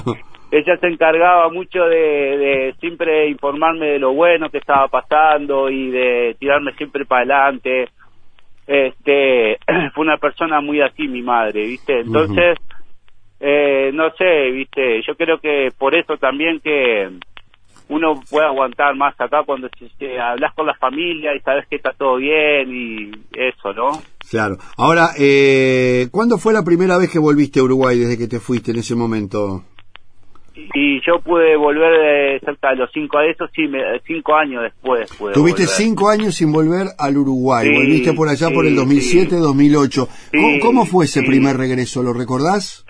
Ella 0.54 0.78
se 0.78 0.88
encargaba 0.88 1.50
mucho 1.50 1.84
de, 1.86 2.76
siempre 2.80 3.28
informarme 3.28 3.88
de 3.88 4.00
lo 4.00 4.14
bueno 4.14 4.52
que 4.52 4.60
estaba 4.60 4.88
pasando 4.88 5.68
y 5.68 5.90
de 5.90 6.36
tirarme 6.40 6.74
siempre 6.74 7.06
para 7.06 7.22
adelante. 7.22 7.90
Este, 8.68 9.58
fue 9.96 10.06
una 10.06 10.18
persona 10.18 10.62
muy 10.62 10.80
así 10.80 11.08
mi 11.08 11.24
madre, 11.24 11.66
¿viste? 11.66 12.02
Entonces, 12.02 12.60
eh, 13.40 13.90
no 13.96 14.12
sé, 14.12 14.52
¿viste? 14.52 15.02
Yo 15.02 15.16
creo 15.16 15.40
que 15.40 15.70
por 15.76 15.96
eso 15.96 16.18
también 16.18 16.60
que 16.60 17.10
uno 17.90 18.22
puede 18.30 18.46
aguantar 18.46 18.96
más 18.96 19.20
acá 19.20 19.42
cuando 19.44 19.68
se, 19.98 20.20
hablas 20.20 20.54
con 20.54 20.68
la 20.68 20.76
familia 20.76 21.36
y 21.36 21.40
sabes 21.40 21.66
que 21.68 21.78
está 21.78 21.94
todo 21.94 22.18
bien 22.18 22.70
y 22.72 23.12
eso, 23.36 23.74
¿no? 23.74 24.04
Claro. 24.30 24.58
Ahora, 24.78 25.10
eh, 25.18 26.10
¿cuándo 26.12 26.38
fue 26.38 26.54
la 26.54 26.64
primera 26.64 27.00
vez 27.00 27.12
que 27.12 27.18
volviste 27.18 27.60
a 27.60 27.64
Uruguay 27.64 27.98
desde 27.98 28.20
que 28.20 28.28
te 28.28 28.40
fuiste 28.40 28.70
en 28.70 28.78
ese 28.78 28.94
momento? 28.94 29.64
Y 30.56 31.02
yo 31.06 31.20
pude 31.20 31.56
volver 31.58 31.92
de 31.92 32.40
cerca 32.46 32.70
de 32.70 32.76
los 32.78 32.92
cinco 32.94 33.18
a 33.18 33.26
eso, 33.26 33.46
sí, 33.56 33.68
me- 33.68 34.00
cinco 34.06 34.36
años 34.36 34.62
después. 34.64 35.12
Pude 35.18 35.34
Tuviste 35.34 35.64
volver. 35.64 35.76
cinco 35.76 36.10
años 36.10 36.36
sin 36.36 36.52
volver 36.52 36.88
al 36.98 37.18
Uruguay, 37.18 37.68
Sí, 37.68 37.74
volviste 37.74 38.14
por 38.14 38.30
allá 38.30 38.50
por 38.52 38.66
el 38.66 38.72
sí, 38.74 38.78
2007, 38.78 39.36
2008. 39.38 40.08
¿Cómo, 40.32 40.48
Sí, 40.54 40.60
cómo 40.62 40.86
fue 40.86 41.06
ese 41.06 41.22
sí. 41.22 41.26
primer 41.28 41.58
regreso? 41.58 42.04
¿Lo 42.04 42.14
recordás? 42.14 42.86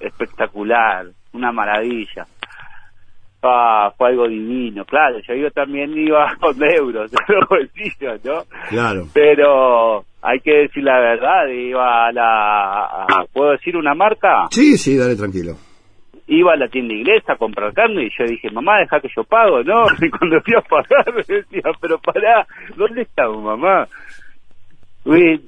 espectacular, 0.00 1.06
una 1.32 1.50
maravilla. 1.52 2.26
Ah, 3.42 3.92
fue 3.98 4.08
algo 4.08 4.26
divino, 4.26 4.86
claro, 4.86 5.18
yo, 5.28 5.34
yo 5.34 5.50
también 5.50 5.96
iba 5.98 6.34
con 6.40 6.56
euros 6.62 7.10
en 7.12 7.34
los 7.34 7.48
bolsillos, 7.48 8.24
¿no? 8.24 8.44
Claro. 8.70 9.06
Pero 9.12 10.04
hay 10.22 10.40
que 10.40 10.50
decir 10.62 10.82
la 10.84 10.98
verdad, 10.98 11.46
iba 11.48 12.06
a 12.06 12.12
la... 12.12 12.84
a- 13.04 13.26
¿Puedo 13.32 13.50
decir 13.50 13.76
una 13.76 13.94
marca? 13.94 14.46
Sí, 14.50 14.78
sí, 14.78 14.96
dale 14.96 15.14
tranquilo. 15.16 15.56
Iba 16.26 16.54
a 16.54 16.56
la 16.56 16.68
tienda 16.68 16.94
inglesa 16.94 17.34
a 17.34 17.36
comprar 17.36 17.74
carne 17.74 18.06
y 18.06 18.10
yo 18.18 18.24
dije, 18.26 18.50
mamá, 18.50 18.78
deja 18.78 19.00
que 19.00 19.08
yo 19.14 19.24
pago, 19.24 19.62
¿no? 19.62 19.84
Y 20.00 20.10
cuando 20.10 20.40
fui 20.40 20.54
a 20.54 20.62
pagar 20.62 21.14
me 21.14 21.22
decía, 21.28 21.70
pero 21.80 21.98
pará, 21.98 22.46
¿dónde 22.76 23.02
estamos, 23.02 23.42
mamá? 23.44 23.86
Uy, 25.04 25.42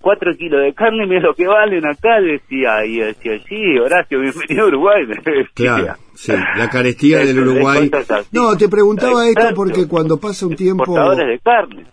cuatro 0.00 0.32
kilos 0.36 0.62
de 0.62 0.72
carne, 0.72 1.06
mira 1.06 1.20
lo 1.20 1.34
que 1.34 1.46
valen 1.46 1.84
acá, 1.86 2.20
decía. 2.20 2.84
Y 2.86 2.98
decía, 2.98 3.38
sí, 3.48 3.78
Horacio, 3.78 4.20
bienvenido 4.20 4.64
a 4.64 4.68
Uruguay, 4.68 5.06
me 5.06 5.14
decía. 5.24 5.50
Claro, 5.54 5.94
sí, 6.14 6.32
la 6.32 6.70
carestía 6.70 7.18
del 7.18 7.34
de 7.34 7.42
Uruguay. 7.42 7.90
No, 8.32 8.56
te 8.56 8.68
preguntaba 8.68 9.26
esto 9.28 9.48
porque 9.54 9.88
cuando 9.88 10.18
pasa 10.20 10.46
un 10.46 10.54
tiempo, 10.54 10.94
de 11.16 11.38
carne. 11.40 11.86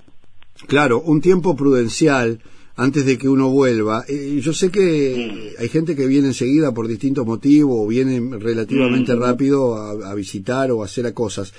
claro, 0.68 1.00
un 1.00 1.22
tiempo 1.22 1.56
prudencial 1.56 2.40
antes 2.84 3.06
de 3.06 3.18
que 3.18 3.28
uno 3.30 3.50
vuelva. 3.50 4.04
eh, 4.08 4.40
yo 4.42 4.54
sé 4.54 4.70
que 4.72 5.56
hay 5.60 5.70
gente 5.70 5.96
que 5.96 6.08
viene 6.08 6.28
enseguida 6.30 6.74
por 6.74 6.88
distintos 6.88 7.26
motivos 7.26 7.76
o 7.80 7.88
viene 7.88 8.20
relativamente 8.38 9.16
Mm. 9.16 9.20
rápido 9.20 9.76
a, 9.76 10.12
a 10.12 10.16
visitar 10.16 10.72
o 10.72 10.82
a 10.82 10.86
hacer 10.86 11.06
a 11.06 11.14
cosas. 11.14 11.54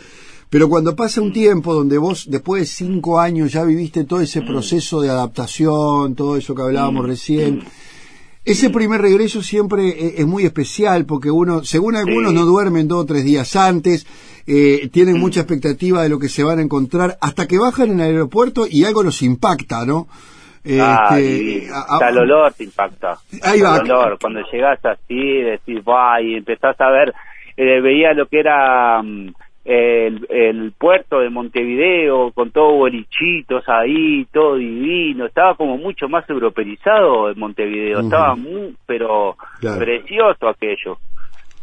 Pero 0.51 0.69
cuando 0.69 0.95
pasa 0.95 1.23
un 1.23 1.33
tiempo 1.33 1.73
donde 1.73 1.97
vos, 1.97 2.27
después 2.29 2.61
de 2.63 2.67
cinco 2.67 3.19
años, 3.19 3.53
ya 3.53 3.65
viviste 3.65 4.05
todo 4.05 4.21
ese 4.21 4.43
proceso 4.43 5.01
de 5.01 5.09
adaptación, 5.09 6.15
todo 6.15 6.37
eso 6.37 6.55
que 6.55 6.63
hablábamos 6.63 7.07
recién, 7.07 7.63
ese 8.45 8.69
primer 8.71 9.01
regreso 9.01 9.43
siempre 9.43 9.89
e- 9.89 10.15
es 10.21 10.27
muy 10.27 10.45
especial 10.45 11.07
porque 11.07 11.31
uno, 11.31 11.65
según 11.65 11.95
algunos, 11.97 12.35
no 12.35 12.45
duermen 12.45 12.87
dos 12.89 13.03
o 13.05 13.07
tres 13.07 13.25
días 13.25 13.55
antes, 13.57 14.05
eh, 14.47 14.91
tienen 14.93 15.19
mucha 15.21 15.41
expectativa 15.41 16.03
de 16.03 16.09
lo 16.11 16.19
que 16.19 16.29
se 16.29 16.43
van 16.43 16.59
a 16.59 16.63
encontrar, 16.63 17.17
hasta 17.21 17.47
que 17.47 17.59
bajan 17.59 17.91
en 17.93 18.01
el 18.01 18.07
aeropuerto 18.11 18.67
y 18.69 18.85
algo 18.85 19.03
los 19.05 19.23
impacta, 19.23 19.87
¿no? 19.87 20.09
Ah, 20.81 21.19
Este, 21.19 21.69
Hasta 21.73 22.09
el 22.09 22.19
olor 22.19 22.53
te 22.55 22.65
impacta. 22.65 23.17
Ahí 23.43 23.61
va. 23.61 23.77
El 23.79 23.91
olor. 23.91 24.19
Cuando 24.21 24.41
llegás 24.53 24.85
así, 24.85 25.43
decís, 25.43 25.81
va, 25.87 26.21
y 26.21 26.35
empezás 26.35 26.81
a 26.81 26.91
ver, 26.91 27.13
eh, 27.57 27.81
veía 27.81 28.13
lo 28.15 28.27
que 28.27 28.41
era 28.41 29.03
mm, 29.03 29.35
el, 29.65 30.27
el 30.31 30.73
puerto 30.79 31.21
de 31.21 31.31
Montevideo, 31.31 32.33
con 32.33 32.51
todo 32.51 32.73
bolichitos 32.79 33.63
ahí, 33.69 34.27
todo 34.33 34.57
divino. 34.57 35.27
Estaba 35.27 35.55
como 35.55 35.77
mucho 35.79 36.09
más 36.09 36.29
europeizado 36.29 37.31
en 37.31 37.39
Montevideo. 37.39 38.01
Estaba 38.01 38.35
muy, 38.35 38.75
pero 38.87 39.37
Claro. 39.61 39.79
precioso 39.79 40.49
aquello. 40.49 40.99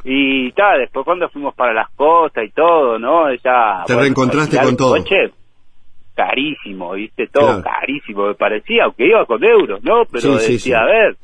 Y 0.05 0.51
tal, 0.53 0.79
después 0.79 1.03
cuando 1.03 1.27
fuimos 1.27 1.53
para 1.55 1.73
las 1.73 1.89
costas 1.89 2.45
y 2.45 2.51
todo, 2.51 2.97
¿no? 2.97 3.33
Ya, 3.35 3.83
Te 3.85 3.95
reencontraste 3.97 4.57
con 4.62 4.77
todo. 4.77 4.95
coche, 4.95 5.33
carísimo, 6.23 6.91
viste, 6.93 7.27
todo 7.27 7.62
Claro. 7.62 7.63
carísimo, 7.63 8.27
me 8.27 8.34
parecía, 8.36 8.84
aunque 8.86 9.08
iba 9.08 9.25
con 9.25 9.43
euros, 9.43 9.82
¿no? 9.84 10.03
Pero 10.12 10.38
Sí, 10.39 10.53
decía, 10.53 10.58
sí. 10.58 10.73
a 10.73 10.86
ver, 10.86 11.15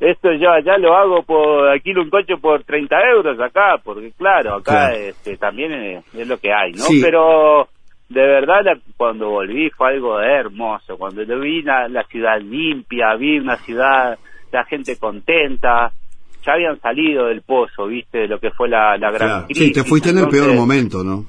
esto 0.00 0.32
ya 0.32 0.60
ya 0.64 0.78
lo 0.78 0.94
hago 0.96 1.22
por, 1.24 1.68
alquilo 1.68 2.02
un 2.02 2.10
coche 2.10 2.36
por 2.40 2.62
30 2.64 2.96
euros 3.14 3.38
acá, 3.40 3.78
porque 3.82 4.12
claro, 4.16 4.54
acá 4.56 4.90
Claro. 4.90 4.96
este, 4.96 5.36
también 5.36 5.72
es, 5.72 6.04
es 6.14 6.26
lo 6.26 6.38
que 6.38 6.52
hay, 6.52 6.72
¿no? 6.72 6.84
Pero 7.02 7.68
de 8.08 8.22
verdad 8.26 8.60
la- 8.64 8.78
cuando 8.96 9.28
volví 9.30 9.68
fue 9.70 9.88
algo 9.90 10.20
hermoso, 10.20 10.96
cuando 10.96 11.22
lo 11.24 11.40
vi 11.40 11.62
la, 11.62 11.88
la 11.88 12.04
ciudad 12.04 12.40
limpia, 12.40 13.14
vi 13.16 13.38
una 13.38 13.56
ciudad, 13.58 14.18
la 14.52 14.64
gente 14.64 14.96
contenta, 14.96 15.92
ya 16.46 16.52
habían 16.54 16.80
salido 16.80 17.26
del 17.26 17.42
pozo, 17.42 17.86
viste, 17.86 18.18
de 18.20 18.28
lo 18.28 18.38
que 18.38 18.50
fue 18.52 18.68
la, 18.68 18.96
la 18.96 19.10
gran 19.10 19.28
Claro. 19.28 19.46
crisis. 19.46 19.66
Sí, 19.66 19.72
te 19.72 19.84
fuiste 19.84 20.10
en 20.10 20.18
el 20.18 20.28
peor 20.28 20.54
momento, 20.54 21.04
¿no? 21.04 21.24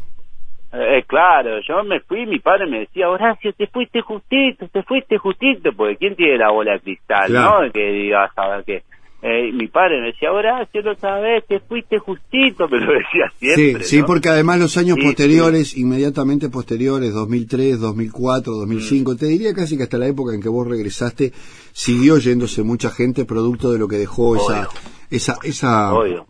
Eh, 0.98 1.04
claro, 1.08 1.60
yo 1.68 1.84
me 1.84 2.00
fui, 2.02 2.26
mi 2.26 2.40
padre 2.40 2.68
me 2.68 2.80
decía, 2.80 3.10
Horacio, 3.10 3.54
te 3.54 3.68
fuiste 3.68 4.02
justito, 4.02 4.68
te 4.68 4.84
fuiste 4.84 5.18
justito, 5.18 5.72
porque 5.76 5.98
¿quién 5.98 6.16
tiene 6.16 6.38
la 6.38 6.52
bola 6.52 6.74
de 6.74 6.80
cristal, 6.82 7.28
Claro. 7.28 7.66
no? 7.66 7.72
Que 7.72 7.92
diga, 7.92 8.32
saber 8.36 8.64
que... 8.66 8.84
Eh, 9.24 9.52
mi 9.54 9.68
padre 9.68 10.02
me 10.02 10.08
decía, 10.08 10.32
Horacio, 10.32 10.82
lo 10.82 10.96
sabes, 10.96 11.46
te 11.46 11.60
fuiste 11.60 12.00
justito, 12.00 12.68
me 12.68 12.80
lo 12.80 12.92
decía 12.94 13.32
siempre, 13.38 13.84
sí, 13.84 13.98
sí, 13.98 14.04
porque 14.04 14.30
además 14.30 14.58
los 14.60 14.78
años 14.78 14.96
Sí, 15.00 15.06
posteriores, 15.06 15.78
inmediatamente 15.78 16.50
posteriores, 16.50 17.14
2003, 17.14 17.80
2004, 17.80 18.52
Mm. 18.52 18.60
2005, 18.62 19.16
te 19.18 19.28
diría 19.28 19.54
casi 19.54 19.78
que 19.78 19.84
hasta 19.84 20.00
la 20.00 20.08
época 20.08 20.34
en 20.34 20.42
que 20.42 20.50
vos 20.50 20.68
regresaste, 20.68 21.34
siguió 21.72 22.18
yéndose 22.18 22.64
mucha 22.64 22.90
gente 22.90 23.24
producto 23.26 23.72
de 23.72 23.78
lo 23.78 23.88
que 23.88 23.98
dejó 23.98 24.38
esa, 24.38 24.68
esa, 25.12 25.36
esa, 25.44 25.94
Obvio. 25.94 26.26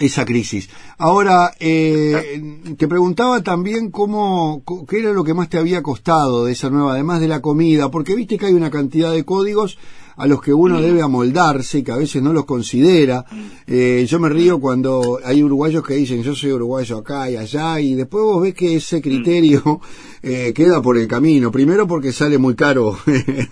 Esa 0.00 0.24
crisis. 0.24 0.68
Ahora, 0.98 1.52
eh, 1.60 2.42
te 2.76 2.88
preguntaba 2.88 3.42
también 3.42 3.90
cómo, 3.90 4.64
qué 4.88 5.00
era 5.00 5.12
lo 5.12 5.22
que 5.22 5.34
más 5.34 5.48
te 5.48 5.58
había 5.58 5.82
costado 5.82 6.46
de 6.46 6.52
esa 6.52 6.70
nueva, 6.70 6.94
además 6.94 7.20
de 7.20 7.28
la 7.28 7.40
comida, 7.40 7.90
porque 7.90 8.16
viste 8.16 8.38
que 8.38 8.46
hay 8.46 8.54
una 8.54 8.70
cantidad 8.70 9.12
de 9.12 9.24
códigos 9.24 9.78
a 10.16 10.26
los 10.26 10.42
que 10.42 10.52
uno 10.52 10.82
debe 10.82 11.00
amoldarse 11.00 11.78
y 11.78 11.82
que 11.82 11.92
a 11.92 11.96
veces 11.96 12.22
no 12.22 12.32
los 12.32 12.44
considera. 12.44 13.24
Eh, 13.66 14.06
yo 14.06 14.18
me 14.20 14.28
río 14.28 14.60
cuando 14.60 15.18
hay 15.24 15.42
uruguayos 15.42 15.82
que 15.82 15.94
dicen 15.94 16.22
yo 16.22 16.34
soy 16.34 16.52
uruguayo 16.52 16.98
acá 16.98 17.30
y 17.30 17.36
allá 17.36 17.80
y 17.80 17.94
después 17.94 18.24
vos 18.24 18.42
ves 18.42 18.54
que 18.54 18.76
ese 18.76 19.00
criterio 19.00 19.80
eh, 20.22 20.52
queda 20.54 20.82
por 20.82 20.98
el 20.98 21.08
camino. 21.08 21.50
Primero 21.50 21.86
porque 21.86 22.12
sale 22.12 22.36
muy 22.36 22.54
caro 22.54 22.98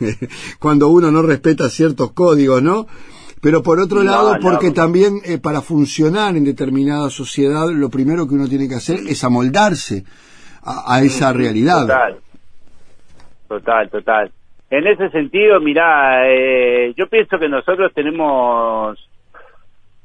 cuando 0.58 0.88
uno 0.88 1.10
no 1.10 1.22
respeta 1.22 1.70
ciertos 1.70 2.12
códigos, 2.12 2.62
¿no? 2.62 2.86
Pero 3.40 3.62
por 3.62 3.78
otro 3.78 3.98
No, 4.02 4.10
lado, 4.10 4.34
no. 4.34 4.40
porque 4.40 4.70
también 4.72 5.18
eh, 5.24 5.38
para 5.38 5.60
funcionar 5.60 6.36
en 6.36 6.44
determinada 6.44 7.08
sociedad, 7.10 7.68
lo 7.70 7.88
primero 7.88 8.26
que 8.26 8.34
uno 8.34 8.48
tiene 8.48 8.68
que 8.68 8.74
hacer 8.76 9.00
es 9.08 9.22
amoldarse 9.24 10.04
a, 10.62 10.94
a 10.96 11.02
esa 11.02 11.32
realidad. 11.32 11.82
Total, 11.82 12.16
total, 13.48 13.90
total. 13.90 14.32
En 14.70 14.86
ese 14.86 15.08
sentido, 15.10 15.60
mirá, 15.60 16.28
eh, 16.28 16.92
yo 16.96 17.06
pienso 17.08 17.38
que 17.38 17.48
nosotros 17.48 17.90
tenemos 17.94 18.98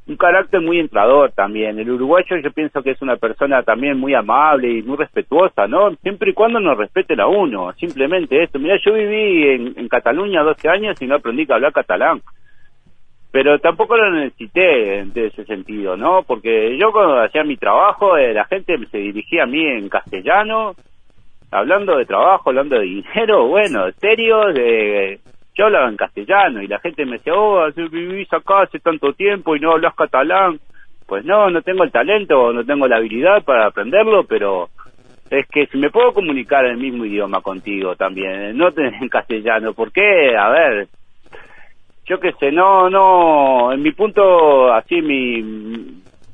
un 0.06 0.18
carácter 0.18 0.62
muy 0.62 0.80
entrador 0.80 1.32
también. 1.32 1.80
El 1.80 1.90
uruguayo 1.90 2.38
yo 2.38 2.52
pienso 2.52 2.82
que 2.84 2.92
es 2.92 3.02
una 3.02 3.16
persona 3.18 3.64
también 3.64 3.98
muy 3.98 4.14
amable 4.14 4.70
y 4.70 4.84
muy 4.84 4.98
respetuosa, 4.98 5.68
¿no? 5.68 5.96
Siempre 6.02 6.32
y 6.32 6.34
cuando 6.34 6.60
nos 6.60 6.78
respeten 6.78 7.20
a 7.20 7.28
uno, 7.28 7.74
simplemente 7.80 8.42
esto. 8.44 8.60
Mirá, 8.60 8.76
yo 8.86 8.94
viví 8.94 9.48
en, 9.50 9.74
en 9.80 9.88
Cataluña 9.90 10.44
12 10.44 10.70
años 10.70 11.02
y 11.02 11.08
no 11.08 11.16
aprendí 11.16 11.46
que 11.46 11.54
hablar 11.54 11.74
catalán. 11.74 12.22
Pero 13.34 13.58
tampoco 13.58 13.98
lo 13.98 14.12
necesité 14.12 15.00
en 15.00 15.12
ese 15.16 15.44
sentido, 15.46 15.98
¿no? 15.98 16.22
Porque 16.22 16.78
yo 16.78 16.92
cuando 16.92 17.20
hacía 17.20 17.44
mi 17.44 17.58
trabajo, 17.58 18.16
eh, 18.16 18.32
la 18.32 18.46
gente 18.46 18.78
se 18.92 19.00
dirigía 19.00 19.44
a 19.44 19.48
mí 19.48 19.60
en 19.60 19.90
castellano, 19.90 20.76
hablando 21.50 21.98
de 21.98 22.06
trabajo, 22.06 22.52
hablando 22.52 22.78
de 22.78 22.86
dinero, 22.86 23.48
bueno, 23.48 23.92
serio, 24.00 24.54
de, 24.54 25.20
yo 25.56 25.66
hablaba 25.66 25.90
en 25.90 25.98
castellano 25.98 26.62
y 26.62 26.68
la 26.68 26.80
gente 26.80 27.06
me 27.08 27.14
decía, 27.14 27.34
oh, 27.36 27.66
vivís 27.90 28.32
acá 28.32 28.62
hace 28.62 28.80
tanto 28.80 29.14
tiempo 29.14 29.56
y 29.56 29.60
no 29.60 29.72
hablas 29.72 29.96
catalán. 29.96 30.60
Pues 31.08 31.26
no, 31.26 31.50
no 31.50 31.64
tengo 31.64 31.84
el 31.84 31.92
talento, 31.92 32.54
no 32.54 32.64
tengo 32.64 32.88
la 32.88 32.98
habilidad 32.98 33.44
para 33.44 33.66
aprenderlo, 33.66 34.26
pero 34.26 34.70
es 35.32 35.48
que 35.50 35.66
si 35.66 35.80
me 35.80 35.90
puedo 35.90 36.14
comunicar 36.14 36.66
en 36.66 36.74
el 36.74 36.78
mismo 36.78 37.04
idioma 37.04 37.42
contigo 37.42 37.96
también, 37.96 38.56
no 38.56 38.72
te- 38.72 38.88
en 39.02 39.10
castellano, 39.10 39.74
¿por 39.74 39.92
qué? 39.92 40.38
A 40.38 40.50
ver, 40.50 40.88
yo 42.06 42.20
qué 42.20 42.34
sé, 42.40 42.52
no, 42.52 42.90
no, 42.90 43.72
en 43.72 43.82
mi 43.82 43.92
punto, 43.92 44.74
así 44.74 45.02
mi, 45.02 45.42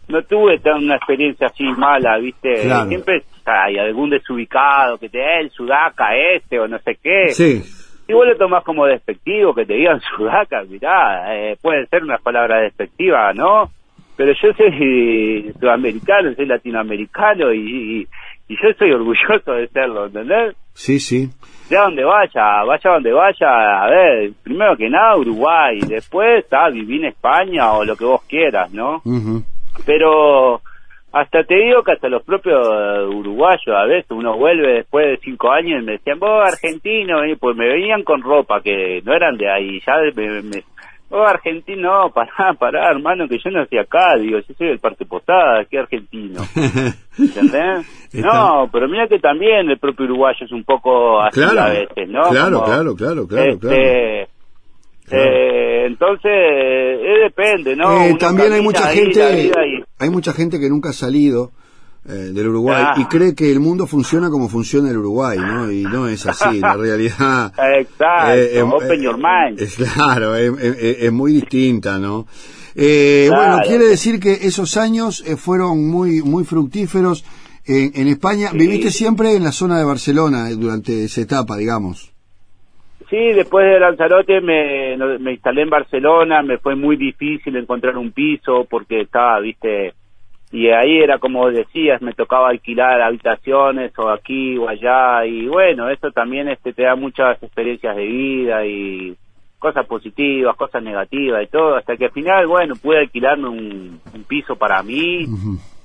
no 0.07 0.21
tuve 0.23 0.59
tan 0.59 0.83
una 0.83 0.95
experiencia 0.95 1.47
así 1.47 1.63
mala, 1.63 2.17
viste, 2.17 2.63
Claro. 2.63 2.87
siempre 2.89 3.23
hay 3.45 3.77
algún 3.77 4.09
desubicado 4.09 4.97
que 4.97 5.09
te, 5.09 5.19
eh, 5.19 5.39
el 5.41 5.51
sudaca 5.51 6.15
este 6.35 6.59
o 6.59 6.67
no 6.67 6.79
sé 6.79 6.97
qué, 7.01 7.29
Sí, 7.29 7.61
y 8.07 8.13
vos 8.13 8.25
lo 8.25 8.35
tomás 8.37 8.63
como 8.63 8.85
despectivo, 8.87 9.53
que 9.53 9.65
te 9.65 9.75
digan 9.75 10.01
sudaca, 10.17 10.63
mirá, 10.63 11.35
eh, 11.35 11.57
pueden 11.61 11.87
ser 11.87 12.03
unas 12.03 12.21
palabras 12.21 12.63
despectivas, 12.63 13.35
¿no? 13.35 13.69
Pero 14.17 14.33
yo 14.33 14.53
soy 14.53 15.53
sudamericano, 15.59 16.33
soy 16.33 16.45
latinoamericano 16.47 17.53
y, 17.53 17.59
y, 18.01 18.07
y 18.49 18.55
yo 18.55 18.73
soy 18.77 18.91
orgulloso 18.91 19.53
de 19.53 19.67
serlo, 19.69 20.07
¿entendés? 20.07 20.55
sí, 20.73 20.99
sí. 20.99 21.29
sea 21.67 21.83
donde 21.83 22.03
vaya, 22.03 22.63
vaya 22.65 22.91
donde 22.91 23.13
vaya, 23.13 23.83
a 23.83 23.89
ver, 23.89 24.31
primero 24.43 24.75
que 24.75 24.89
nada 24.89 25.15
Uruguay, 25.17 25.79
después 25.87 26.43
está 26.43 26.67
vivir 26.69 27.01
en 27.01 27.09
España 27.11 27.71
o 27.73 27.85
lo 27.85 27.95
que 27.95 28.05
vos 28.05 28.21
quieras, 28.27 28.71
¿no? 28.73 29.01
Pero 29.85 30.61
hasta 31.11 31.43
te 31.43 31.55
digo 31.55 31.83
que 31.83 31.93
hasta 31.93 32.07
los 32.09 32.23
propios 32.23 32.59
uruguayos 33.13 33.75
a 33.75 33.85
veces 33.85 34.11
uno 34.11 34.37
vuelve 34.37 34.73
después 34.75 35.05
de 35.07 35.17
cinco 35.17 35.51
años 35.51 35.81
y 35.81 35.85
me 35.85 35.91
decían, 35.93 36.19
vos 36.19 36.43
argentino, 36.47 37.25
y 37.25 37.35
pues 37.35 37.55
me 37.55 37.67
venían 37.67 38.03
con 38.03 38.21
ropa 38.21 38.61
que 38.61 39.01
no 39.05 39.13
eran 39.13 39.35
de 39.37 39.49
ahí, 39.51 39.79
ya 39.85 39.93
me, 40.15 40.41
me- 40.43 40.63
Oh, 41.11 41.23
argentino, 41.25 42.11
pará, 42.13 42.53
pará, 42.53 42.91
hermano, 42.91 43.27
que 43.27 43.39
yo 43.43 43.49
nací 43.49 43.77
acá, 43.77 44.15
digo, 44.19 44.37
yo 44.39 44.53
soy 44.55 44.67
del 44.67 44.79
Parque 44.79 45.05
Posada, 45.05 45.65
¿qué 45.69 45.79
argentino? 45.79 46.41
¿Entendés? 47.17 47.87
no, 48.13 48.69
pero 48.71 48.87
mira 48.87 49.07
que 49.07 49.17
también 49.17 49.69
el 49.69 49.79
propio 49.79 50.05
uruguayo 50.05 50.45
es 50.45 50.51
un 50.51 50.63
poco 50.63 51.19
así 51.19 51.41
a 51.41 51.69
veces, 51.69 52.09
¿no? 52.09 52.29
Claro, 52.29 52.63
claro, 52.63 52.95
claro, 52.95 53.27
claro, 53.27 53.53
este, 53.53 54.21
Eh, 55.11 55.85
entonces, 55.87 56.31
eh, 56.31 57.23
depende, 57.23 57.75
¿no? 57.75 58.03
Eh, 58.03 58.15
también 58.19 58.53
hay 58.53 58.61
mucha 58.61 58.89
gente, 58.89 59.51
hay 59.97 60.09
mucha 60.11 60.33
gente 60.33 60.59
que 60.59 60.69
nunca 60.69 60.89
ha 60.89 60.93
salido 60.93 61.49
eh, 62.09 62.31
del 62.33 62.47
Uruguay 62.47 62.85
y 62.97 63.05
cree 63.05 63.35
que 63.35 63.51
el 63.51 63.59
mundo 63.59 63.85
funciona 63.85 64.29
como 64.29 64.49
funciona 64.49 64.89
el 64.89 64.97
Uruguay, 64.97 65.37
¿no? 65.37 65.71
Y 65.71 65.83
no 65.83 66.07
es 66.07 66.25
así, 66.25 66.59
la 66.59 66.75
realidad. 66.77 67.53
Exacto, 67.77 68.33
eh, 68.33 68.61
open 68.63 69.01
your 69.01 69.17
mind. 69.17 69.59
Es, 69.59 69.75
claro, 69.75 70.35
es, 70.35 71.11
muy 71.11 71.33
distinta, 71.33 71.99
¿no? 71.99 72.25
Eh, 72.75 73.29
Bueno, 73.29 73.59
quiere 73.65 73.85
decir 73.85 74.19
que 74.19 74.33
esos 74.33 74.75
años 74.77 75.23
fueron 75.37 75.87
muy 75.87 76.23
muy 76.23 76.45
fructíferos 76.45 77.23
en, 77.65 77.91
en 77.93 78.07
España. 78.07 78.49
Viviste 78.53 78.89
siempre 78.89 79.35
en 79.35 79.43
la 79.43 79.51
zona 79.51 79.77
de 79.77 79.85
Barcelona 79.85 80.49
durante 80.51 81.03
esa 81.03 81.21
etapa, 81.21 81.57
digamos. 81.57 82.11
Sí, 83.09 83.17
después 83.33 83.65
de 83.65 83.79
Lanzarote 83.79 84.39
me, 84.39 84.95
me 85.19 85.31
instalé 85.31 85.63
en 85.63 85.69
Barcelona, 85.69 86.43
me 86.43 86.59
fue 86.59 86.75
muy 86.75 86.95
difícil 86.95 87.55
encontrar 87.55 87.97
un 87.97 88.11
piso 88.11 88.67
porque 88.69 89.01
estaba, 89.01 89.39
viste, 89.39 89.93
y 90.51 90.69
ahí 90.69 90.99
era 90.99 91.19
como 91.19 91.49
decías, 91.51 92.01
me 92.01 92.13
tocaba 92.13 92.49
alquilar 92.49 93.01
habitaciones 93.01 93.91
o 93.97 94.09
aquí 94.09 94.57
o 94.57 94.67
allá 94.67 95.25
y 95.25 95.47
bueno, 95.47 95.89
eso 95.89 96.11
también 96.11 96.47
este 96.49 96.73
te 96.73 96.83
da 96.83 96.95
muchas 96.95 97.41
experiencias 97.43 97.95
de 97.95 98.05
vida 98.05 98.65
y 98.65 99.15
cosas 99.59 99.85
positivas, 99.85 100.55
cosas 100.55 100.81
negativas 100.81 101.43
y 101.43 101.47
todo, 101.47 101.75
hasta 101.75 101.97
que 101.97 102.05
al 102.05 102.11
final, 102.11 102.47
bueno, 102.47 102.75
pude 102.75 102.99
alquilarme 102.99 103.49
un, 103.49 104.01
piso 104.27 104.55
para 104.55 104.81
mí 104.83 105.25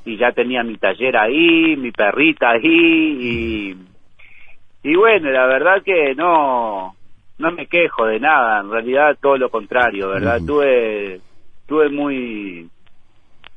y 0.05 0.17
ya 0.19 0.33
tenía 0.33 0.63
mi 0.63 0.77
taller 0.77 1.17
ahí, 1.17 1.77
mi 1.77 1.91
perrita 1.91 2.51
ahí 2.51 2.61
y, 2.63 3.77
y 4.83 4.97
bueno, 4.97 5.31
la 5.31 5.47
verdad 5.47 5.83
que 5.83 6.15
no 6.15 6.95
no 7.39 7.51
me 7.53 7.67
quejo 7.67 8.07
de 8.07 8.21
nada, 8.21 8.61
en 8.61 8.71
realidad 8.71 9.19
todo 9.21 9.37
lo 9.37 9.51
contrario, 9.51 10.09
¿verdad? 10.09 10.41
Tuve 10.47 11.21
tuve 11.67 11.89
muy 11.89 12.69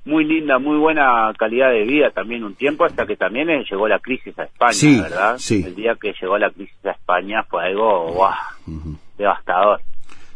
muy 0.07 0.23
linda, 0.23 0.57
muy 0.57 0.77
buena 0.77 1.33
calidad 1.37 1.69
de 1.69 1.83
vida 1.83 2.09
también 2.11 2.43
un 2.43 2.55
tiempo 2.55 2.85
hasta 2.85 3.05
que 3.05 3.17
también 3.17 3.47
llegó 3.69 3.87
la 3.87 3.99
crisis 3.99 4.37
a 4.39 4.43
España, 4.43 5.01
¿verdad? 5.03 5.35
Sí. 5.37 5.63
El 5.65 5.75
día 5.75 5.95
que 6.01 6.13
llegó 6.19 6.37
la 6.37 6.49
crisis 6.49 6.85
a 6.85 6.91
España 6.91 7.43
fue 7.43 7.65
algo 7.65 8.13
wow, 8.13 8.97
devastador. 9.17 9.81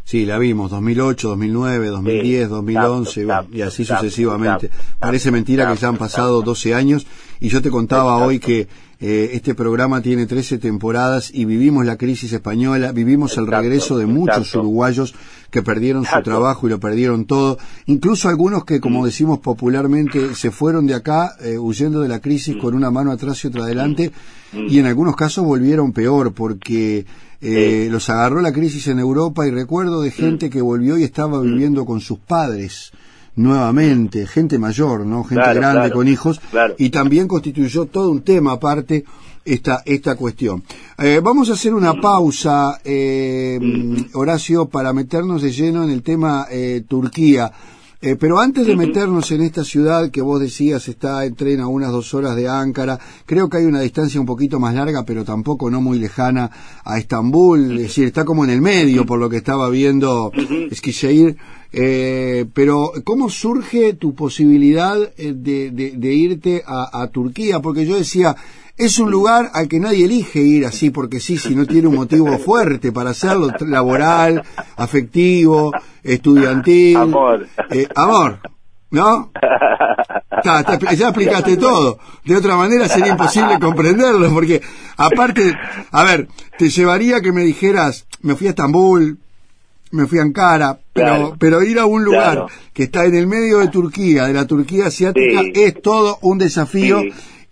Sí, 0.04 0.26
la 0.26 0.38
vimos, 0.38 0.72
2008, 0.72 1.30
2009, 1.30 1.88
2010, 1.88 2.50
2011, 2.50 3.28
y 3.54 3.62
así 3.62 3.86
sucesivamente. 3.86 4.70
Parece 5.00 5.32
mentira 5.32 5.72
que 5.72 5.78
ya 5.78 5.88
han 5.88 5.98
pasado 5.98 6.42
12 6.42 6.76
años 6.76 7.08
y 7.40 7.48
yo 7.48 7.62
te 7.62 7.72
contaba 7.72 8.18
hoy 8.18 8.40
que 8.40 8.68
eh, 9.04 9.32
este 9.34 9.56
programa 9.56 10.00
tiene 10.02 10.28
13 10.28 10.60
temporadas 10.60 11.32
y 11.34 11.46
vivimos 11.46 11.88
la 11.88 11.98
crisis 11.98 12.32
española, 12.34 12.92
vivimos 12.92 13.36
el 13.38 13.48
regreso 13.48 13.98
de 13.98 14.06
muchos 14.06 14.54
uruguayos 14.54 15.16
que 15.50 15.64
perdieron 15.64 16.06
su 16.06 16.22
trabajo 16.22 16.68
y 16.68 16.70
lo 16.70 16.80
perdieron 16.80 17.26
todo, 17.26 17.58
incluso 17.88 18.30
algunos 18.30 18.64
que, 18.64 18.80
como 18.80 19.02
mm. 19.02 19.06
decimos 19.06 19.40
popularmente, 19.40 20.36
se 20.36 20.52
fueron 20.52 20.86
de 20.86 20.94
acá 20.94 21.36
eh, 21.42 21.58
huyendo 21.58 22.02
de 22.02 22.10
la 22.10 22.20
crisis 22.20 22.56
mm. 22.56 22.60
con 22.60 22.76
una 22.76 22.92
mano 22.92 23.12
atrás 23.12 23.44
y 23.44 23.48
otra 23.48 23.64
adelante 23.64 24.12
mm. 24.54 24.68
y 24.70 24.78
en 24.78 24.86
algunos 24.86 25.16
casos 25.16 25.44
volvieron 25.44 25.94
peor 25.94 26.34
porque 26.34 27.08
eh, 27.42 27.88
los 27.90 28.08
agarró 28.12 28.40
la 28.40 28.54
crisis 28.54 28.88
en 28.88 29.00
Europa 29.00 29.48
y 29.48 29.52
recuerdo 29.52 30.04
de 30.04 30.12
gente 30.12 30.52
que 30.52 30.62
volvió 30.62 31.00
y 31.00 31.04
estaba 31.04 31.42
viviendo 31.42 31.86
con 31.86 32.02
sus 32.02 32.20
padres 32.20 32.92
nuevamente, 33.36 34.28
gente 34.28 34.60
mayor, 34.60 35.06
¿no? 35.06 35.24
Gente 35.24 35.54
grande 35.54 35.92
con 35.92 36.08
hijos, 36.08 36.42
y 36.78 36.90
también 36.90 37.28
constituyó 37.28 37.86
todo 37.86 38.12
un 38.12 38.22
tema 38.22 38.54
aparte 38.54 39.06
esta, 39.44 39.82
esta 39.86 40.16
cuestión. 40.16 40.64
Eh, 40.98 41.20
vamos 41.24 41.50
a 41.50 41.54
hacer 41.54 41.74
una 41.74 42.00
pausa, 42.00 42.80
eh, 42.84 43.60
Horacio, 44.14 44.68
para 44.68 44.94
meternos 44.94 45.42
de 45.42 45.52
lleno 45.52 45.84
en 45.84 45.92
el 45.92 46.04
tema 46.04 46.48
eh, 46.50 46.84
Turquía. 46.88 47.52
Eh, 48.04 48.16
pero 48.16 48.40
antes 48.40 48.66
de 48.66 48.76
meternos 48.76 49.30
en 49.32 49.44
esta 49.44 49.64
ciudad 49.64 50.10
que 50.10 50.24
vos 50.24 50.40
decías 50.42 50.88
está 50.88 51.24
en 51.24 51.36
tren 51.36 51.60
a 51.60 51.68
unas 51.68 51.92
dos 51.92 52.16
horas 52.16 52.36
de 52.36 52.48
Ankara, 52.48 53.00
creo 53.28 53.48
que 53.48 53.58
hay 53.58 53.66
una 53.66 53.80
distancia 53.80 54.20
un 54.20 54.26
poquito 54.26 54.60
más 54.60 54.74
larga, 54.74 55.06
pero 55.06 55.24
tampoco 55.24 55.70
no 55.70 55.82
muy 55.82 56.00
lejana 56.00 56.50
a 56.84 56.98
Estambul, 56.98 57.74
es 57.74 57.84
decir, 57.84 58.08
está 58.08 58.26
como 58.26 58.44
en 58.44 58.50
el 58.50 58.60
medio 58.60 59.06
por 59.06 59.20
lo 59.20 59.30
que 59.30 59.38
estaba 59.38 59.70
viendo 59.70 60.32
Eskişehir. 60.72 61.38
Eh, 61.74 62.46
pero, 62.54 62.92
¿cómo 63.04 63.30
surge 63.30 63.94
tu 63.94 64.14
posibilidad 64.14 64.98
eh, 65.18 65.34
de, 65.34 65.72
de, 65.72 66.14
irte 66.14 66.64
a, 66.66 67.02
a, 67.02 67.08
Turquía? 67.08 67.62
Porque 67.62 67.86
yo 67.86 67.96
decía, 67.96 68.36
es 68.78 69.00
un 69.00 69.12
lugar 69.12 69.52
al 69.54 69.68
que 69.68 69.80
nadie 69.80 70.06
elige 70.06 70.40
ir 70.40 70.66
así 70.66 70.90
porque 70.90 71.20
sí, 71.20 71.38
si 71.38 71.56
no 71.56 71.66
tiene 71.66 71.88
un 71.88 71.96
motivo 71.96 72.38
fuerte 72.40 72.92
para 72.92 73.12
hacerlo, 73.12 73.50
laboral, 73.60 74.44
afectivo, 74.76 75.72
estudiantil. 76.04 76.98
Amor. 76.98 77.48
Eh, 77.70 77.88
amor. 77.96 78.40
¿No? 78.90 79.32
Ya 80.44 80.60
explicaste 80.60 81.56
todo. 81.56 82.00
De 82.26 82.36
otra 82.36 82.58
manera 82.58 82.90
sería 82.90 83.12
imposible 83.12 83.60
comprenderlo, 83.60 84.30
porque 84.34 84.62
aparte, 84.98 85.56
a 85.92 86.04
ver, 86.04 86.28
te 86.58 86.70
llevaría 86.70 87.22
que 87.22 87.32
me 87.32 87.44
dijeras, 87.44 88.06
me 88.22 88.36
fui 88.36 88.48
a 88.48 88.50
Estambul, 88.50 89.20
me 89.92 90.08
fui 90.08 90.20
a 90.20 90.24
Ankara, 90.24 90.80
pero, 90.94 91.36
pero 91.38 91.64
ir 91.64 91.80
a 91.80 91.86
un 91.86 92.04
lugar 92.04 92.46
que 92.74 92.84
está 92.84 93.06
en 93.06 93.16
el 93.16 93.28
medio 93.28 93.60
de 93.60 93.68
Turquía, 93.68 94.26
de 94.28 94.34
la 94.34 94.48
Turquía 94.48 94.88
asiática, 94.88 95.42
es 95.54 95.82
todo 95.82 96.18
un 96.22 96.38
desafío. 96.38 97.02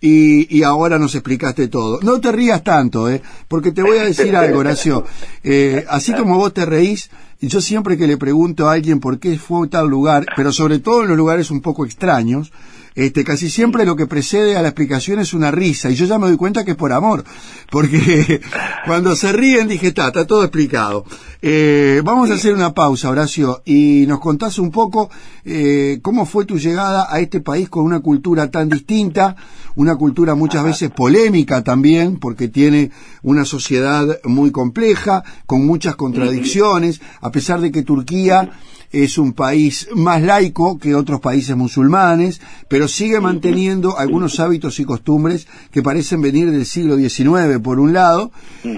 Y, 0.02 0.56
y, 0.56 0.62
ahora 0.62 0.98
nos 0.98 1.14
explicaste 1.14 1.68
todo. 1.68 2.00
No 2.00 2.22
te 2.22 2.32
rías 2.32 2.64
tanto, 2.64 3.10
¿eh? 3.10 3.20
porque 3.48 3.70
te 3.70 3.82
voy 3.82 3.98
a 3.98 4.04
decir 4.04 4.34
algo, 4.34 4.60
Horacio. 4.60 5.04
Eh, 5.44 5.84
así 5.90 6.14
como 6.14 6.38
vos 6.38 6.54
te 6.54 6.64
reís, 6.64 7.10
yo 7.42 7.60
siempre 7.60 7.98
que 7.98 8.06
le 8.06 8.16
pregunto 8.16 8.66
a 8.68 8.72
alguien 8.72 9.00
por 9.00 9.18
qué 9.18 9.38
fue 9.38 9.66
a 9.66 9.70
tal 9.70 9.88
lugar, 9.88 10.24
pero 10.36 10.52
sobre 10.52 10.78
todo 10.78 11.02
en 11.02 11.08
los 11.08 11.18
lugares 11.18 11.50
un 11.50 11.60
poco 11.60 11.84
extraños, 11.84 12.50
este, 12.94 13.24
casi 13.24 13.48
siempre 13.48 13.84
lo 13.84 13.96
que 13.96 14.06
precede 14.06 14.56
a 14.56 14.62
la 14.62 14.68
explicación 14.68 15.20
es 15.20 15.34
una 15.34 15.50
risa, 15.50 15.90
y 15.90 15.94
yo 15.94 16.06
ya 16.06 16.18
me 16.18 16.26
doy 16.26 16.36
cuenta 16.36 16.64
que 16.64 16.72
es 16.72 16.76
por 16.76 16.92
amor, 16.92 17.24
porque 17.70 18.40
cuando 18.86 19.14
se 19.16 19.32
ríen 19.32 19.68
dije, 19.68 19.88
está, 19.88 20.08
está 20.08 20.26
todo 20.26 20.42
explicado. 20.42 21.04
Eh, 21.42 22.02
vamos 22.04 22.30
a 22.30 22.34
hacer 22.34 22.54
una 22.54 22.74
pausa, 22.74 23.10
Horacio, 23.10 23.62
y 23.64 24.04
nos 24.06 24.20
contás 24.20 24.58
un 24.58 24.70
poco 24.70 25.10
eh, 25.44 26.00
cómo 26.02 26.26
fue 26.26 26.44
tu 26.44 26.58
llegada 26.58 27.06
a 27.08 27.20
este 27.20 27.40
país 27.40 27.68
con 27.68 27.84
una 27.84 28.00
cultura 28.00 28.50
tan 28.50 28.68
distinta, 28.68 29.36
una 29.76 29.96
cultura 29.96 30.34
muchas 30.34 30.64
veces 30.64 30.90
polémica 30.90 31.62
también, 31.62 32.18
porque 32.18 32.48
tiene 32.48 32.90
una 33.22 33.44
sociedad 33.44 34.20
muy 34.24 34.50
compleja, 34.50 35.24
con 35.46 35.64
muchas 35.64 35.96
contradicciones, 35.96 37.00
a 37.20 37.30
pesar 37.30 37.60
de 37.60 37.70
que 37.70 37.82
Turquía 37.82 38.50
es 38.92 39.18
un 39.18 39.32
país 39.32 39.88
más 39.94 40.22
laico 40.22 40.78
que 40.78 40.94
otros 40.94 41.20
países 41.20 41.56
musulmanes, 41.56 42.40
pero 42.68 42.88
sigue 42.88 43.20
manteniendo 43.20 43.98
algunos 43.98 44.40
hábitos 44.40 44.80
y 44.80 44.84
costumbres 44.84 45.46
que 45.70 45.82
parecen 45.82 46.20
venir 46.20 46.50
del 46.50 46.66
siglo 46.66 46.96
XIX, 46.96 47.60
por 47.62 47.78
un 47.78 47.92
lado, 47.92 48.32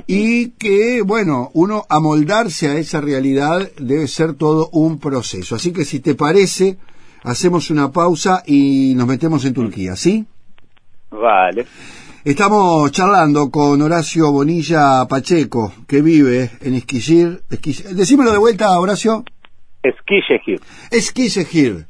y 0.07 0.51
que, 0.51 1.03
bueno, 1.03 1.51
uno 1.55 1.87
amoldarse 1.89 2.69
a 2.69 2.77
esa 2.77 3.01
realidad 3.01 3.71
debe 3.79 4.07
ser 4.07 4.35
todo 4.35 4.69
un 4.73 4.99
proceso. 4.99 5.55
Así 5.55 5.73
que 5.73 5.85
si 5.85 6.01
te 6.01 6.15
parece, 6.15 6.77
hacemos 7.23 7.71
una 7.71 7.91
pausa 7.91 8.43
y 8.47 8.95
nos 8.97 9.07
metemos 9.07 9.45
en 9.45 9.55
Turquía, 9.55 9.97
¿sí? 9.97 10.27
Vale. 11.11 11.67
Estamos 12.25 12.93
charlando 12.93 13.51
con 13.51 13.83
Horacio 13.83 14.31
Bonilla 14.31 15.07
Pacheco, 15.09 15.73
que 15.89 16.03
vive 16.03 16.53
en 16.61 16.75
Esquillir. 16.75 17.43
Decímelo 17.49 18.31
de 18.31 18.39
vuelta, 18.39 18.79
Horacio. 18.79 19.25
Eskişehir. 19.85 20.61
Eskişehir. 20.91 21.87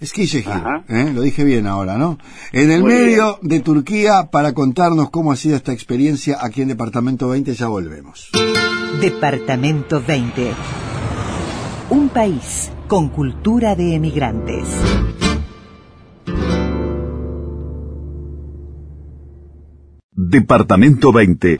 Eskişehir, 0.00 0.62
¿eh? 0.90 1.14
lo 1.14 1.22
dije 1.22 1.44
bien 1.44 1.64
ahora, 1.66 1.96
¿no? 1.96 2.18
En 2.52 2.70
el 2.70 2.82
medio 2.82 3.38
de 3.40 3.60
Turquía 3.60 4.28
para 4.30 4.52
contarnos 4.52 5.08
cómo 5.10 5.32
ha 5.32 5.36
sido 5.36 5.56
esta 5.56 5.72
experiencia 5.72 6.36
aquí 6.42 6.60
en 6.60 6.68
Departamento 6.68 7.28
20, 7.28 7.54
ya 7.54 7.68
volvemos. 7.68 8.30
Departamento 9.00 10.02
20. 10.06 10.52
Un 11.90 12.10
país 12.10 12.70
con 12.88 13.08
cultura 13.08 13.74
de 13.74 13.94
emigrantes. 13.94 14.68
Departamento 20.12 21.12
20. 21.12 21.56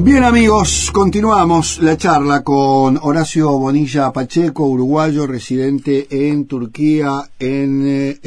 Bien 0.00 0.22
amigos, 0.22 0.90
continuamos 0.92 1.80
la 1.82 1.96
charla 1.96 2.44
con 2.44 3.00
Horacio 3.02 3.50
Bonilla 3.58 4.12
Pacheco, 4.12 4.64
uruguayo 4.64 5.26
residente 5.26 6.06
en 6.08 6.46
Turquía, 6.46 7.28
en 7.40 7.82
eh, 7.84 8.20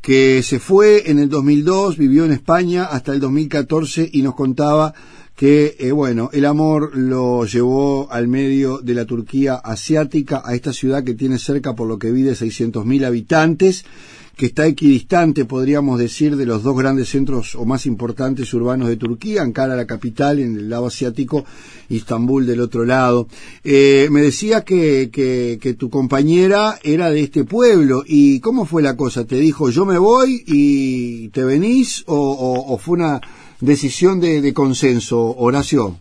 que 0.00 0.42
se 0.42 0.58
fue 0.58 1.08
en 1.08 1.20
el 1.20 1.28
2002, 1.28 1.96
vivió 1.96 2.24
en 2.24 2.32
España 2.32 2.86
hasta 2.86 3.12
el 3.12 3.20
2014 3.20 4.10
y 4.12 4.22
nos 4.22 4.34
contaba 4.34 4.92
que, 5.36 5.76
eh, 5.78 5.92
bueno, 5.92 6.28
el 6.32 6.44
amor 6.44 6.90
lo 6.96 7.44
llevó 7.44 8.10
al 8.10 8.26
medio 8.26 8.78
de 8.78 8.94
la 8.94 9.04
Turquía 9.04 9.54
asiática, 9.54 10.42
a 10.44 10.56
esta 10.56 10.72
ciudad 10.72 11.04
que 11.04 11.14
tiene 11.14 11.38
cerca, 11.38 11.76
por 11.76 11.86
lo 11.86 12.00
que 12.00 12.10
vi, 12.10 12.22
de 12.22 12.32
600.000 12.32 13.06
habitantes, 13.06 13.84
que 14.36 14.46
está 14.46 14.66
equidistante, 14.66 15.44
podríamos 15.44 15.98
decir, 15.98 16.36
de 16.36 16.46
los 16.46 16.62
dos 16.62 16.76
grandes 16.76 17.10
centros 17.10 17.54
o 17.54 17.64
más 17.64 17.86
importantes 17.86 18.52
urbanos 18.54 18.88
de 18.88 18.96
Turquía, 18.96 19.42
Ankara 19.42 19.76
la 19.76 19.86
capital, 19.86 20.38
en 20.38 20.56
el 20.56 20.70
lado 20.70 20.86
asiático, 20.86 21.44
Istambul 21.88 22.46
del 22.46 22.60
otro 22.60 22.84
lado. 22.84 23.28
Eh, 23.62 24.08
me 24.10 24.22
decía 24.22 24.62
que, 24.62 25.10
que, 25.12 25.58
que, 25.60 25.74
tu 25.74 25.90
compañera 25.90 26.78
era 26.82 27.10
de 27.10 27.20
este 27.20 27.44
pueblo, 27.44 28.04
¿y 28.06 28.40
cómo 28.40 28.64
fue 28.64 28.82
la 28.82 28.96
cosa? 28.96 29.24
¿Te 29.24 29.36
dijo 29.36 29.70
yo 29.70 29.84
me 29.84 29.98
voy 29.98 30.42
y 30.46 31.28
te 31.28 31.44
venís 31.44 32.04
o, 32.06 32.16
o, 32.16 32.74
o 32.74 32.78
fue 32.78 32.94
una 32.94 33.20
decisión 33.60 34.20
de, 34.20 34.40
de 34.40 34.54
consenso, 34.54 35.36
Horacio? 35.36 35.98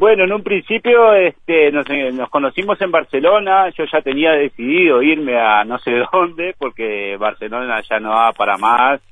Bueno, 0.00 0.24
en 0.24 0.32
un 0.32 0.42
principio 0.42 1.12
este, 1.12 1.70
nos, 1.70 1.84
nos, 2.14 2.30
conocimos 2.30 2.80
en 2.80 2.90
Barcelona, 2.90 3.68
yo 3.68 3.84
ya 3.84 4.00
tenía 4.00 4.32
decidido 4.32 5.02
irme 5.02 5.38
a 5.38 5.62
no 5.64 5.78
sé 5.78 5.92
dónde, 6.12 6.54
porque 6.58 7.18
Barcelona 7.18 7.82
ya 7.82 8.00
no 8.00 8.08
daba 8.08 8.32
para 8.32 8.56
más, 8.56 9.02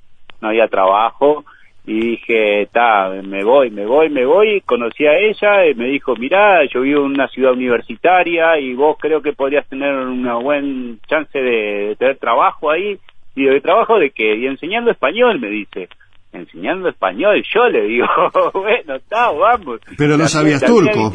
no 0.40 0.48
había 0.48 0.66
trabajo, 0.66 1.44
y 1.85 2.12
dije, 2.12 2.62
está, 2.62 3.11
me 3.22 3.44
voy, 3.44 3.70
me 3.70 3.85
voy, 3.85 4.09
me 4.09 4.24
voy, 4.24 4.62
conocí 4.62 5.07
a 5.07 5.18
ella, 5.18 5.66
y 5.66 5.74
me 5.74 5.88
dijo, 5.88 6.16
mira, 6.16 6.64
yo 6.64 6.81
vivo 6.81 7.05
en 7.05 7.12
una 7.12 7.29
ciudad 7.29 7.53
universitaria 7.53 8.59
y 8.59 8.72
vos 8.72 8.96
creo 8.98 9.20
que 9.20 9.35
podrías 9.35 9.68
tener 9.68 9.94
una 9.94 10.37
buena 10.37 10.96
chance 11.07 11.38
de, 11.38 11.88
de 11.88 11.96
tener 11.96 12.16
trabajo 12.16 12.70
ahí, 12.70 12.98
y 13.37 13.44
de 13.44 13.61
trabajo 13.61 13.98
de 13.98 14.09
qué, 14.09 14.37
y 14.37 14.46
enseñando 14.46 14.90
español, 14.90 15.38
me 15.38 15.48
dice 15.48 15.90
enseñando 16.32 16.88
español. 16.88 17.42
Yo 17.54 17.68
le 17.68 17.82
digo, 17.82 18.06
bueno, 18.54 18.96
está, 18.96 19.30
vamos. 19.30 19.80
Pero 19.96 20.16
no 20.16 20.28
sabías 20.28 20.64
turco. 20.64 21.12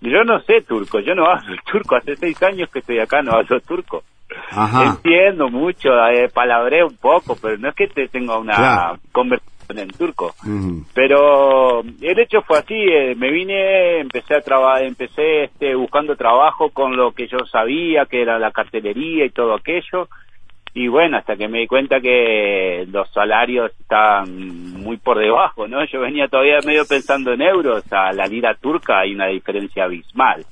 Yo 0.00 0.22
no 0.24 0.40
sé 0.42 0.60
turco, 0.62 1.00
yo 1.00 1.14
no 1.14 1.26
hablo 1.30 1.56
turco. 1.70 1.96
Hace 1.96 2.16
seis 2.16 2.40
años 2.42 2.68
que 2.70 2.80
estoy 2.80 2.98
acá, 3.00 3.22
no 3.22 3.32
hablo 3.32 3.60
turco. 3.60 4.02
Ajá. 4.50 4.84
Entiendo 4.84 5.48
mucho, 5.48 5.88
eh, 6.12 6.28
palabré 6.32 6.84
un 6.84 6.96
poco, 6.96 7.36
pero 7.40 7.56
no 7.56 7.70
es 7.70 7.74
que 7.74 7.88
te 7.88 8.08
tenga 8.08 8.38
una 8.38 8.54
claro. 8.54 8.98
conversación 9.10 9.78
en 9.78 9.88
turco. 9.88 10.34
Uh 10.44 10.48
-huh. 10.48 10.84
Pero 10.94 11.80
el 11.80 12.18
hecho 12.18 12.42
fue 12.42 12.58
así, 12.58 12.74
eh, 12.74 13.14
me 13.16 13.30
vine, 13.30 14.00
empecé 14.00 14.34
a 14.34 14.40
trabajar, 14.40 14.84
empecé 14.84 15.44
este, 15.44 15.74
buscando 15.74 16.14
trabajo 16.14 16.70
con 16.70 16.96
lo 16.96 17.12
que 17.12 17.26
yo 17.26 17.38
sabía, 17.50 18.04
que 18.04 18.20
era 18.20 18.38
la 18.38 18.50
cartelería 18.50 19.24
y 19.24 19.30
todo 19.30 19.54
aquello 19.54 20.08
y 20.78 20.86
bueno, 20.86 21.16
hasta 21.16 21.34
que 21.34 21.48
me 21.48 21.58
di 21.58 21.66
cuenta 21.66 22.00
que 22.00 22.86
los 22.92 23.10
salarios 23.10 23.72
estaban 23.80 24.74
muy 24.74 24.96
por 24.96 25.18
debajo, 25.18 25.66
¿no? 25.66 25.84
Yo 25.86 26.02
venía 26.02 26.28
todavía 26.28 26.60
medio 26.64 26.86
pensando 26.86 27.32
en 27.32 27.42
euros, 27.42 27.82
a 27.92 28.12
la 28.12 28.28
lira 28.28 28.54
turca 28.54 29.00
hay 29.00 29.12
una 29.12 29.26
diferencia 29.26 29.84
abismal. 29.84 30.46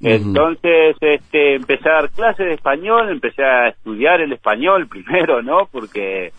Entonces, 0.00 0.96
este, 1.02 1.56
empecé 1.56 1.90
a 1.90 1.96
dar 1.96 2.10
clases 2.12 2.46
de 2.46 2.54
español, 2.54 3.10
empecé 3.10 3.44
a 3.44 3.68
estudiar 3.68 4.22
el 4.22 4.32
español 4.32 4.88
primero, 4.90 5.42
¿no? 5.42 5.68
Porque 5.70 6.32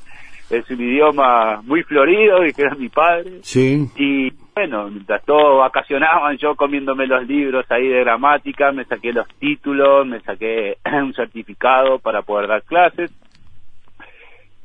es 0.52 0.70
un 0.70 0.82
idioma 0.82 1.62
muy 1.64 1.84
florido, 1.84 2.46
y 2.46 2.54
que 2.54 2.64
era 2.64 2.76
mi 2.76 2.90
padre. 2.90 3.40
Sí. 3.42 3.88
Y 3.96 4.32
bueno, 4.54 4.90
mientras 4.90 5.24
todos 5.24 5.60
vacacionaban, 5.60 6.38
yo 6.38 6.56
comiéndome 6.56 7.08
los 7.08 7.26
libros 7.28 7.66
ahí 7.70 7.88
de 7.88 8.02
gramática, 8.02 8.72
me 8.72 8.86
saqué 8.86 9.14
los 9.14 9.28
títulos, 9.40 10.06
me 10.06 10.20
saqué 10.22 10.78
un 10.86 11.14
certificado 11.14 12.00
para 12.00 12.22
poder 12.22 12.48
dar 12.48 12.64
clases. 12.64 13.12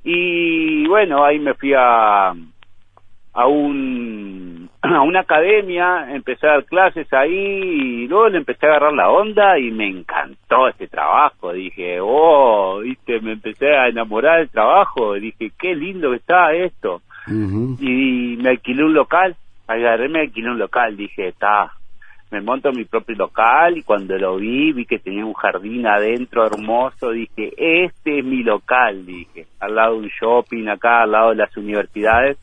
Y 0.02 0.86
bueno, 0.86 1.24
ahí 1.24 1.38
me 1.38 1.54
fui 1.54 1.72
a, 1.76 2.30
a 3.32 3.46
un 3.46 4.55
a 4.92 5.02
una 5.02 5.20
academia, 5.20 6.14
empecé 6.14 6.46
a 6.46 6.52
dar 6.52 6.64
clases 6.64 7.12
ahí 7.12 7.32
y 7.32 8.08
luego 8.08 8.28
le 8.28 8.38
empecé 8.38 8.66
a 8.66 8.70
agarrar 8.70 8.92
la 8.92 9.10
onda 9.10 9.58
y 9.58 9.70
me 9.70 9.88
encantó 9.88 10.68
este 10.68 10.88
trabajo. 10.88 11.52
Dije, 11.52 11.98
oh, 12.00 12.80
viste, 12.80 13.20
me 13.20 13.32
empecé 13.32 13.76
a 13.76 13.88
enamorar 13.88 14.38
del 14.38 14.50
trabajo. 14.50 15.14
Dije, 15.14 15.50
qué 15.58 15.74
lindo 15.74 16.10
que 16.10 16.16
está 16.16 16.52
esto. 16.52 17.02
Uh 17.28 17.32
-huh. 17.32 17.76
Y 17.80 18.36
me 18.42 18.50
alquilé 18.50 18.84
un 18.84 18.94
local, 18.94 19.36
agarré, 19.66 20.08
me 20.08 20.20
alquilé 20.20 20.50
un 20.50 20.58
local. 20.58 20.96
Dije, 20.96 21.28
está, 21.28 21.72
me 22.30 22.40
monto 22.40 22.72
mi 22.72 22.84
propio 22.84 23.16
local 23.16 23.78
y 23.78 23.82
cuando 23.82 24.16
lo 24.18 24.36
vi, 24.36 24.72
vi 24.72 24.84
que 24.84 24.98
tenía 24.98 25.24
un 25.24 25.34
jardín 25.34 25.86
adentro 25.86 26.46
hermoso. 26.46 27.10
Dije, 27.10 27.52
este 27.56 28.18
es 28.18 28.24
mi 28.24 28.42
local, 28.42 29.06
dije, 29.06 29.46
al 29.60 29.74
lado 29.74 29.94
de 29.94 30.00
un 30.00 30.08
shopping 30.08 30.68
acá, 30.68 31.02
al 31.02 31.12
lado 31.12 31.30
de 31.30 31.36
las 31.36 31.56
universidades 31.56 32.36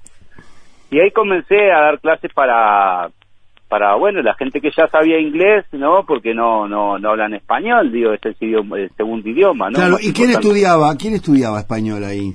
y 0.94 1.00
ahí 1.00 1.12
comencé 1.12 1.72
a 1.72 1.82
dar 1.82 2.00
clases 2.00 2.32
para 2.34 3.10
para 3.68 3.96
bueno 3.96 4.22
la 4.22 4.36
gente 4.36 4.62
que 4.62 4.70
ya 4.70 4.88
sabía 4.88 5.20
inglés 5.20 5.66
no 5.72 6.06
porque 6.06 6.36
no 6.36 6.68
no 6.68 7.00
no 7.00 7.10
hablan 7.10 7.34
español 7.34 7.92
digo 7.92 8.14
es 8.14 8.24
el, 8.24 8.36
idioma, 8.40 8.78
el 8.78 8.92
segundo 8.96 9.28
idioma 9.28 9.72
no 9.72 9.76
claro 9.76 9.94
Más 9.94 10.06
y 10.06 10.14
quién 10.14 10.30
estudiaba 10.30 10.96
quién 10.96 11.16
estudiaba 11.16 11.60
español 11.60 12.04
ahí 12.04 12.34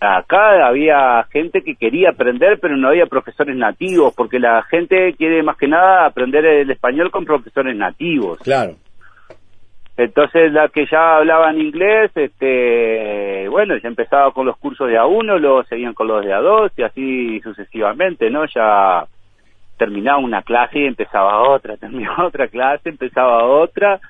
acá 0.00 0.66
había 0.66 1.22
gente 1.30 1.62
que 1.62 1.76
quería 1.76 2.10
aprender 2.10 2.58
pero 2.60 2.76
no 2.76 2.88
había 2.88 3.06
profesores 3.06 3.56
nativos 3.56 4.12
porque 4.16 4.40
la 4.40 4.64
gente 4.64 5.14
quiere 5.16 5.44
más 5.44 5.56
que 5.56 5.68
nada 5.68 6.06
aprender 6.06 6.44
el 6.44 6.70
español 6.70 7.10
con 7.10 7.24
profesores 7.24 7.74
nativos. 7.76 8.38
Claro 8.40 8.74
entonces 9.96 10.52
la 10.52 10.68
que 10.68 10.86
ya 10.86 11.16
hablaban 11.16 11.60
inglés, 11.60 12.10
este, 12.16 13.48
bueno, 13.48 13.76
ya 13.76 13.88
empezaba 13.88 14.32
con 14.32 14.46
los 14.46 14.56
cursos 14.56 14.88
de 14.88 14.98
A1, 14.98 15.38
luego 15.38 15.62
seguían 15.64 15.94
con 15.94 16.08
los 16.08 16.24
de 16.24 16.32
A2 16.32 16.72
y 16.76 16.82
así 16.82 17.40
sucesivamente, 17.40 18.28
¿no? 18.28 18.44
Ya 18.46 19.06
terminaba 19.78 20.18
una 20.18 20.42
clase 20.42 20.80
y 20.80 20.86
empezaba 20.86 21.48
otra, 21.48 21.76
terminaba 21.78 22.26
otra 22.26 22.48
clase, 22.48 22.88
empezaba 22.88 23.44
otra 23.44 24.00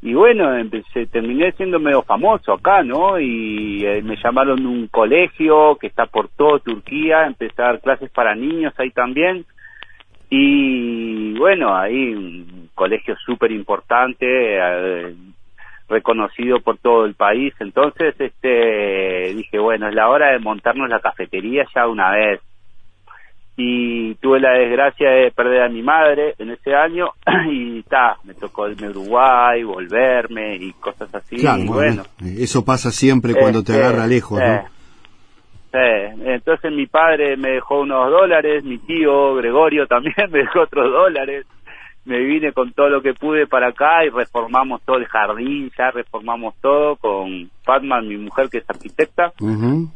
y 0.00 0.14
bueno, 0.14 0.56
empecé, 0.56 1.06
terminé 1.06 1.52
siendo 1.52 1.80
medio 1.80 2.02
famoso 2.02 2.52
acá, 2.52 2.82
¿no? 2.82 3.18
Y 3.18 3.84
eh, 3.84 4.02
me 4.02 4.16
llamaron 4.16 4.64
un 4.64 4.88
colegio 4.88 5.76
que 5.76 5.86
está 5.88 6.06
por 6.06 6.28
todo 6.28 6.60
Turquía, 6.60 7.34
dar 7.56 7.80
clases 7.80 8.10
para 8.10 8.34
niños 8.34 8.72
ahí 8.78 8.90
también 8.90 9.44
y 10.28 11.38
bueno, 11.38 11.76
ahí 11.76 12.44
colegio 12.76 13.16
súper 13.16 13.50
importante, 13.50 14.26
eh, 14.28 15.14
reconocido 15.88 16.60
por 16.60 16.78
todo 16.78 17.06
el 17.06 17.14
país, 17.14 17.52
entonces 17.58 18.14
este 18.20 19.34
dije, 19.34 19.58
bueno, 19.58 19.88
es 19.88 19.94
la 19.94 20.08
hora 20.08 20.32
de 20.32 20.38
montarnos 20.38 20.88
la 20.88 21.00
cafetería 21.00 21.64
ya 21.74 21.88
una 21.88 22.12
vez. 22.12 22.40
Y 23.58 24.14
tuve 24.16 24.38
la 24.38 24.52
desgracia 24.52 25.08
de 25.08 25.30
perder 25.30 25.62
a 25.62 25.68
mi 25.70 25.82
madre 25.82 26.34
en 26.38 26.50
ese 26.50 26.74
año 26.74 27.06
y 27.50 27.82
ta, 27.84 28.16
me 28.24 28.34
tocó 28.34 28.68
irme 28.68 28.88
a 28.88 28.90
Uruguay, 28.90 29.62
volverme 29.62 30.56
y 30.56 30.72
cosas 30.74 31.12
así. 31.14 31.36
Claro, 31.36 31.62
y 31.62 31.66
bueno, 31.66 32.02
eso 32.38 32.64
pasa 32.64 32.90
siempre 32.90 33.34
cuando 33.34 33.60
este, 33.60 33.72
te 33.72 33.78
agarra 33.78 34.06
lejos, 34.06 34.40
eh, 34.42 34.46
¿no? 34.46 34.76
Eh, 35.72 36.14
entonces 36.26 36.70
mi 36.72 36.86
padre 36.86 37.36
me 37.36 37.52
dejó 37.52 37.80
unos 37.80 38.10
dólares, 38.10 38.62
mi 38.64 38.78
tío 38.78 39.34
Gregorio 39.36 39.86
también 39.86 40.14
me 40.30 40.40
dejó 40.40 40.60
otros 40.60 40.90
dólares. 40.90 41.46
Me 42.06 42.18
vine 42.20 42.52
con 42.52 42.72
todo 42.72 42.88
lo 42.88 43.02
que 43.02 43.14
pude 43.14 43.46
para 43.46 43.68
acá 43.68 44.04
y 44.04 44.10
reformamos 44.10 44.80
todo 44.82 44.96
el 44.96 45.06
jardín, 45.06 45.70
ya 45.76 45.90
reformamos 45.90 46.54
todo 46.62 46.96
con 46.96 47.50
Fatma, 47.64 48.00
mi 48.00 48.16
mujer 48.16 48.48
que 48.48 48.58
es 48.58 48.70
arquitecta. 48.70 49.32
Uh 49.40 49.46
-huh. 49.48 49.88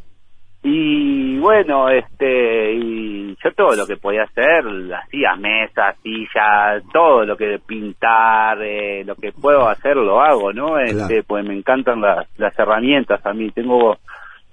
Y 0.63 1.39
bueno, 1.39 1.89
este, 1.89 2.75
y 2.75 3.35
yo 3.43 3.51
todo 3.57 3.75
lo 3.77 3.87
que 3.87 3.97
podía 3.97 4.25
hacer, 4.25 4.63
hacía 4.93 5.35
mesas, 5.37 5.97
sillas, 6.03 6.83
todo 6.93 7.25
lo 7.25 7.35
que 7.37 7.59
pintar, 7.67 8.59
eh, 8.63 9.03
lo 9.05 9.15
que 9.15 9.33
puedo 9.33 9.67
hacer 9.69 9.97
lo 9.97 10.21
hago, 10.21 10.53
¿no? 10.53 10.79
Este, 10.79 10.95
Claro. 10.95 11.25
pues 11.27 11.47
me 11.47 11.55
encantan 11.57 12.03
las, 12.03 12.27
las 12.37 12.59
herramientas 12.59 13.25
a 13.25 13.33
mí, 13.33 13.51
tengo 13.53 13.97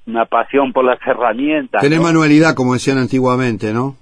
una 0.06 0.24
pasión 0.26 0.72
por 0.72 0.86
las 0.86 1.00
herramientas. 1.06 1.82
Tenés 1.82 2.00
¿no? 2.00 2.06
manualidad, 2.06 2.56
como 2.56 2.74
decían 2.74 3.00
antiguamente, 3.00 3.74
¿no? 3.74 3.96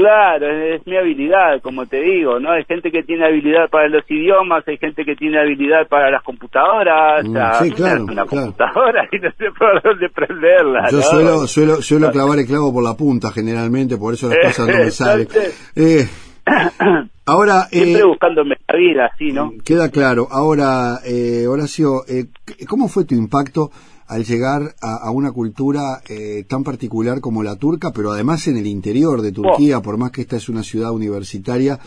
Claro, 0.00 0.46
es, 0.48 0.80
es 0.80 0.86
mi 0.86 0.96
habilidad, 0.96 1.60
como 1.62 1.84
te 1.84 2.00
digo, 2.00 2.40
¿no? 2.40 2.52
Hay 2.52 2.64
gente 2.64 2.90
que 2.90 3.02
tiene 3.02 3.26
habilidad 3.26 3.68
para 3.68 3.86
los 3.88 4.02
idiomas, 4.10 4.66
hay 4.66 4.78
gente 4.78 5.04
que 5.04 5.14
tiene 5.14 5.38
habilidad 5.38 5.86
para 5.88 6.10
las 6.10 6.22
computadoras, 6.22 7.22
Mm, 7.24 7.36
sí, 7.62 7.70
claro, 7.72 8.04
una 8.04 8.24
claro. 8.24 8.46
computadora 8.46 9.06
y 9.12 9.18
no 9.18 9.30
sé 9.32 9.44
por 9.58 9.82
dónde 9.82 10.08
prenderla, 10.08 10.88
Yo 10.90 10.96
¿no? 10.96 11.02
suelo, 11.02 11.46
suelo, 11.46 11.82
suelo 11.82 12.10
clavar 12.10 12.38
el 12.38 12.46
clavo 12.46 12.72
por 12.72 12.82
la 12.82 12.96
punta 12.96 13.30
generalmente, 13.30 13.98
por 13.98 14.14
eso 14.14 14.28
las 14.30 14.38
cosas 14.56 14.68
no 14.68 14.84
me 14.84 14.90
salen. 14.90 15.28
Eh, 15.76 16.08
ahora, 17.26 17.62
Siempre 17.64 18.00
eh, 18.00 18.04
buscándome 18.04 18.56
la 18.68 18.76
vida, 18.78 19.10
así, 19.12 19.32
¿no? 19.32 19.52
queda 19.64 19.90
claro. 19.90 20.28
Ahora, 20.30 20.98
eh, 21.06 21.46
Horacio, 21.46 22.04
eh, 22.08 22.24
¿cómo 22.66 22.88
fue 22.88 23.04
tu 23.04 23.14
impacto 23.14 23.70
al 24.10 24.24
llegar 24.24 24.74
a, 24.80 24.96
a 25.06 25.10
una 25.10 25.30
cultura 25.30 26.02
eh, 26.08 26.44
tan 26.48 26.62
particular 26.64 27.20
como 27.20 27.42
la 27.42 27.56
turca, 27.56 27.92
pero 27.92 28.10
además 28.10 28.46
en 28.48 28.56
el 28.56 28.66
interior 28.66 29.22
de 29.22 29.32
Turquía, 29.32 29.80
por 29.80 29.96
más 29.96 30.10
que 30.10 30.22
esta 30.22 30.36
es 30.36 30.48
una 30.48 30.62
ciudad 30.62 30.90
universitaria, 30.90 31.78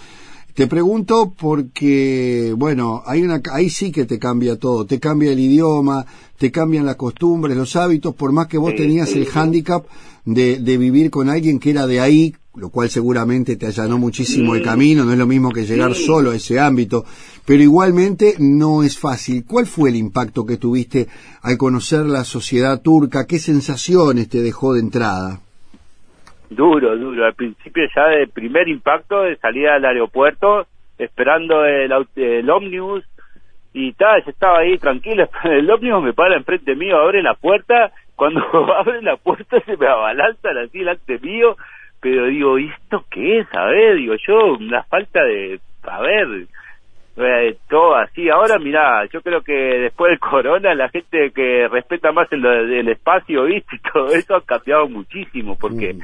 Te 0.53 0.67
pregunto 0.67 1.34
porque, 1.36 2.53
bueno, 2.55 3.01
hay 3.07 3.24
una, 3.24 3.41
ahí 3.51 3.69
sí 3.71 3.91
que 3.91 4.05
te 4.05 4.19
cambia 4.19 4.55
todo, 4.55 4.86
te 4.86 4.99
cambia 4.99 5.32
el 5.32 5.39
idioma, 5.39 6.05
te 6.38 6.51
cambian 6.51 6.86
las 6.86 6.95
costumbres, 6.95 7.57
los 7.57 7.76
hábitos, 7.76 8.13
por 8.13 8.32
más 8.32 8.47
que 8.47 8.59
vos 8.59 8.74
tenías 8.76 9.11
el 9.13 9.26
hándicap 9.26 9.84
de, 10.26 10.59
de 10.59 10.78
vivir 10.78 11.09
con 11.09 11.28
alguien 11.28 11.57
que 11.57 11.71
era 11.71 11.88
de 11.88 11.99
ahí, 11.99 12.36
lo 12.56 12.70
cual 12.70 12.89
seguramente 12.89 13.56
te 13.56 13.66
allanó 13.66 13.97
muchísimo 13.97 14.54
el 14.56 14.62
camino, 14.62 15.04
no 15.04 15.12
es 15.12 15.18
lo 15.18 15.26
mismo 15.26 15.51
que 15.51 15.66
llegar 15.66 15.93
solo 15.93 16.32
a 16.32 16.36
ese 16.36 16.60
ámbito, 16.60 17.04
pero 17.47 17.64
igualmente 17.64 18.36
no 18.39 18.84
es 18.84 18.99
fácil. 18.99 19.43
¿Cuál 19.47 19.66
fue 19.66 19.89
el 19.89 19.95
impacto 19.95 20.45
que 20.45 20.58
tuviste 20.58 21.08
al 21.41 21.58
conocer 21.58 22.06
la 22.06 22.24
sociedad 22.24 22.82
turca? 22.82 23.26
¿Qué 23.28 23.39
sensaciones 23.39 24.30
te 24.30 24.41
dejó 24.41 24.74
de 24.74 24.82
entrada? 24.82 25.39
Duro, 26.49 26.95
duro. 26.95 27.26
Al 27.26 27.34
principio 27.34 27.84
ya 27.95 28.08
de 28.10 28.28
primer 28.28 28.68
impacto 28.68 29.24
de 29.24 29.36
salida 29.38 29.74
del 29.74 29.86
aeropuerto, 29.86 30.68
esperando 30.99 31.66
el, 31.66 31.91
el 32.16 32.49
ómnibus, 32.49 33.04
y 33.74 33.93
tal, 33.93 34.24
yo 34.24 34.30
estaba 34.30 34.60
ahí 34.60 34.78
tranquilo, 34.78 35.28
el 35.45 35.70
ómnibus 35.70 36.04
me 36.04 36.14
para 36.14 36.38
enfrente 36.38 36.76
mío, 36.76 36.97
abre 36.97 37.24
la 37.24 37.34
puerta, 37.34 37.91
cuando 38.16 38.41
abre 38.78 39.01
la 39.01 39.18
puerta 39.18 39.60
se 39.62 39.76
me 39.76 39.88
abalanzan 39.88 40.58
así 40.60 40.80
delante 40.80 41.18
mío, 41.20 41.58
pero 42.04 42.28
digo, 42.28 42.60
¿y 42.60 42.68
esto 42.68 43.06
qué 43.10 43.39
es? 43.39 43.47
A 43.56 43.66
ver, 43.66 43.95
digo 43.95 44.16
yo, 44.28 44.56
una 44.60 44.84
falta 44.84 45.24
de, 45.24 45.60
a 45.84 46.01
ver, 46.01 46.47
eh, 47.16 47.58
todo 47.70 47.95
así. 47.95 48.30
Ahora, 48.30 48.60
mira, 48.60 49.06
yo 49.06 49.22
creo 49.22 49.41
que 49.41 49.54
después 49.54 50.12
del 50.12 50.20
corona, 50.20 50.76
la 50.76 50.89
gente 50.89 51.32
que 51.32 51.68
respeta 51.70 52.12
más 52.12 52.32
el, 52.32 52.45
el 52.45 52.89
espacio, 52.89 53.45
¿viste? 53.45 53.80
Todo 53.93 54.08
eso 54.14 54.36
ha 54.36 54.45
cambiado 54.45 54.88
muchísimo, 54.89 55.58
porque... 55.58 55.93
Mm 55.93 56.01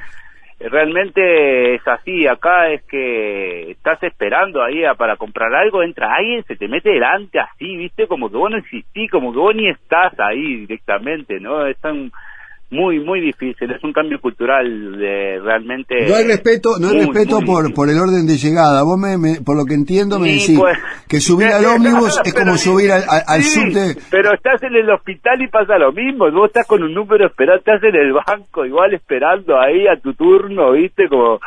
realmente 0.59 1.75
es 1.75 1.87
así, 1.87 2.27
acá 2.27 2.69
es 2.69 2.83
que 2.83 3.71
estás 3.71 4.01
esperando 4.03 4.61
ahí 4.61 4.83
a, 4.83 4.93
para 4.93 5.15
comprar 5.15 5.53
algo, 5.53 5.83
entra 5.83 6.13
alguien, 6.15 6.43
se 6.43 6.57
te 6.57 6.67
mete 6.67 6.89
delante 6.89 7.39
así, 7.39 7.77
viste, 7.77 8.07
como 8.07 8.29
que 8.29 8.37
vos 8.37 8.51
no 8.51 8.57
existís, 8.57 9.09
como 9.09 9.31
que 9.31 9.39
vos 9.39 9.55
ni 9.55 9.69
estás 9.69 10.19
ahí 10.19 10.57
directamente, 10.65 11.39
¿no? 11.39 11.65
Es 11.65 11.79
tan 11.79 12.11
muy 12.71 12.99
muy 12.99 13.19
difícil 13.19 13.71
es 13.71 13.83
un 13.83 13.91
cambio 13.93 14.19
cultural 14.21 14.65
de 14.97 15.39
realmente 15.43 15.95
no 16.07 16.15
hay 16.15 16.27
respeto 16.27 16.77
no 16.79 16.89
hay 16.89 16.97
muy, 16.97 17.05
respeto 17.07 17.37
muy 17.37 17.45
por 17.45 17.73
por 17.73 17.89
el 17.89 17.97
orden 17.97 18.27
de 18.27 18.37
llegada 18.37 18.83
vos 18.83 18.97
me, 18.99 19.17
me- 19.17 19.41
por 19.41 19.57
lo 19.57 19.65
que 19.65 19.73
entiendo 19.73 20.19
me 20.19 20.27
Sí, 20.37 20.53
decís 20.53 20.59
pues. 20.59 20.77
que 21.07 21.19
subir 21.19 21.47
al 21.47 21.65
ómnibus 21.65 22.21
es 22.23 22.33
como 22.33 22.57
subir 22.57 22.91
al, 22.91 23.03
al, 23.09 23.23
al 23.27 23.41
Sí, 23.43 23.59
subte 23.71 23.99
pero 24.11 24.33
estás 24.35 24.61
en 24.63 24.75
el 24.75 24.89
hospital 24.91 25.41
y 25.41 25.47
pasa 25.47 25.77
lo 25.79 25.91
mismo. 25.91 26.29
Vos 26.31 26.47
estás 26.47 26.67
con 26.67 26.83
un 26.83 26.93
número 26.93 27.25
esperando, 27.25 27.59
estás 27.59 27.81
en 27.83 27.95
el 27.95 28.13
banco 28.13 28.65
igual 28.65 28.93
esperando 28.93 29.59
ahí 29.59 29.87
a 29.87 29.99
tu 29.99 30.13
turno, 30.13 30.71
¿viste? 30.73 31.07
Como 31.09 31.39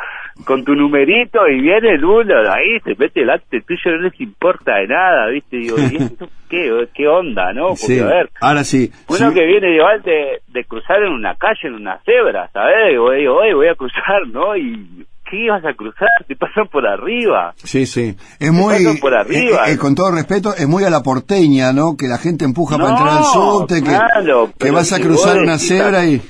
con 0.45 0.63
tu 0.63 0.73
numerito 0.75 1.47
y 1.47 1.61
viene 1.61 1.91
el 1.95 2.03
uno 2.03 2.23
de 2.41 2.49
ahí, 2.49 2.79
se 2.83 2.95
mete 2.95 3.19
delante 3.21 3.61
tuyo, 3.61 3.97
no 3.97 4.01
les 4.03 4.19
importa 4.19 4.75
de 4.77 4.87
nada, 4.87 5.27
¿viste? 5.29 5.57
Digo, 5.57 5.77
¿y 5.79 5.95
esto 5.97 6.27
qué, 6.49 6.87
qué 6.93 7.07
onda, 7.07 7.53
no? 7.53 7.67
Porque, 7.69 7.77
sí 7.85 7.99
a 7.99 8.05
ver, 8.05 8.29
ahora 8.41 8.63
sí 8.63 8.91
uno 9.07 9.29
Sí. 9.29 9.33
que 9.33 9.45
viene 9.45 9.75
igual 9.75 10.01
de, 10.01 10.41
de 10.47 10.63
cruzar 10.65 11.03
en 11.03 11.11
una 11.13 11.35
calle, 11.35 11.59
en 11.67 11.75
una 11.75 11.99
cebra, 12.03 12.49
¿sabes? 12.51 12.89
Digo, 12.91 13.11
digo, 13.11 13.35
oye, 13.37 13.53
voy 13.53 13.67
a 13.67 13.75
cruzar, 13.75 14.27
¿no? 14.31 14.55
Y 14.57 15.05
¿qué 15.29 15.45
ibas 15.45 15.63
a 15.65 15.73
cruzar? 15.73 16.09
Te 16.27 16.35
pasan 16.35 16.67
por 16.67 16.85
arriba. 16.87 17.53
Sí, 17.57 17.85
sí. 17.85 18.15
Es 18.39 18.51
muy, 18.51 18.73
pasan 18.73 18.97
por 18.97 19.13
arriba. 19.15 19.67
eh, 19.69 19.73
eh, 19.73 19.77
con 19.77 19.95
todo 19.95 20.11
respeto, 20.11 20.53
es 20.55 20.67
muy 20.67 20.83
a 20.83 20.89
la 20.89 21.01
porteña, 21.01 21.71
¿no? 21.73 21.95
Que 21.97 22.07
la 22.07 22.17
gente 22.17 22.43
empuja 22.45 22.77
para 22.77 22.89
entrar 22.89 23.09
al 23.17 23.23
subte, 23.23 23.75
que, 23.81 23.89
claro, 23.89 24.47
que 24.47 24.53
pero 24.59 24.73
vas 24.73 24.91
a 24.93 24.99
cruzar 24.99 25.39
una 25.39 25.57
cebra 25.57 26.05
y... 26.05 26.21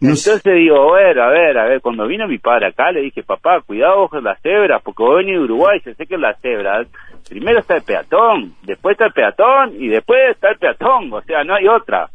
No 0.00 0.14
sé. 0.14 0.30
Entonces 0.30 0.54
digo, 0.54 0.94
a 0.94 0.98
ver, 0.98 1.18
a 1.18 1.28
ver, 1.30 1.58
a 1.58 1.64
ver, 1.64 1.80
cuando 1.80 2.06
vino 2.06 2.28
mi 2.28 2.38
padre 2.38 2.66
acá 2.68 2.90
le 2.92 3.00
dije, 3.00 3.22
papá, 3.22 3.60
cuidado 3.62 4.08
con 4.08 4.22
las 4.24 4.40
cebras, 4.42 4.82
porque 4.82 5.02
vos 5.02 5.16
venís 5.16 5.34
de 5.38 5.44
Uruguay, 5.44 5.80
yo 5.84 5.94
sé 5.94 6.06
que 6.06 6.18
las 6.18 6.38
cebras, 6.40 6.86
primero 7.28 7.60
está 7.60 7.76
el 7.76 7.82
peatón, 7.82 8.54
después 8.62 8.92
está 8.92 9.06
el 9.06 9.12
peatón 9.12 9.72
y 9.78 9.88
después 9.88 10.18
está 10.30 10.50
el 10.50 10.58
peatón, 10.58 11.12
o 11.12 11.22
sea, 11.22 11.44
no 11.44 11.54
hay 11.54 11.66
otra. 11.66 12.08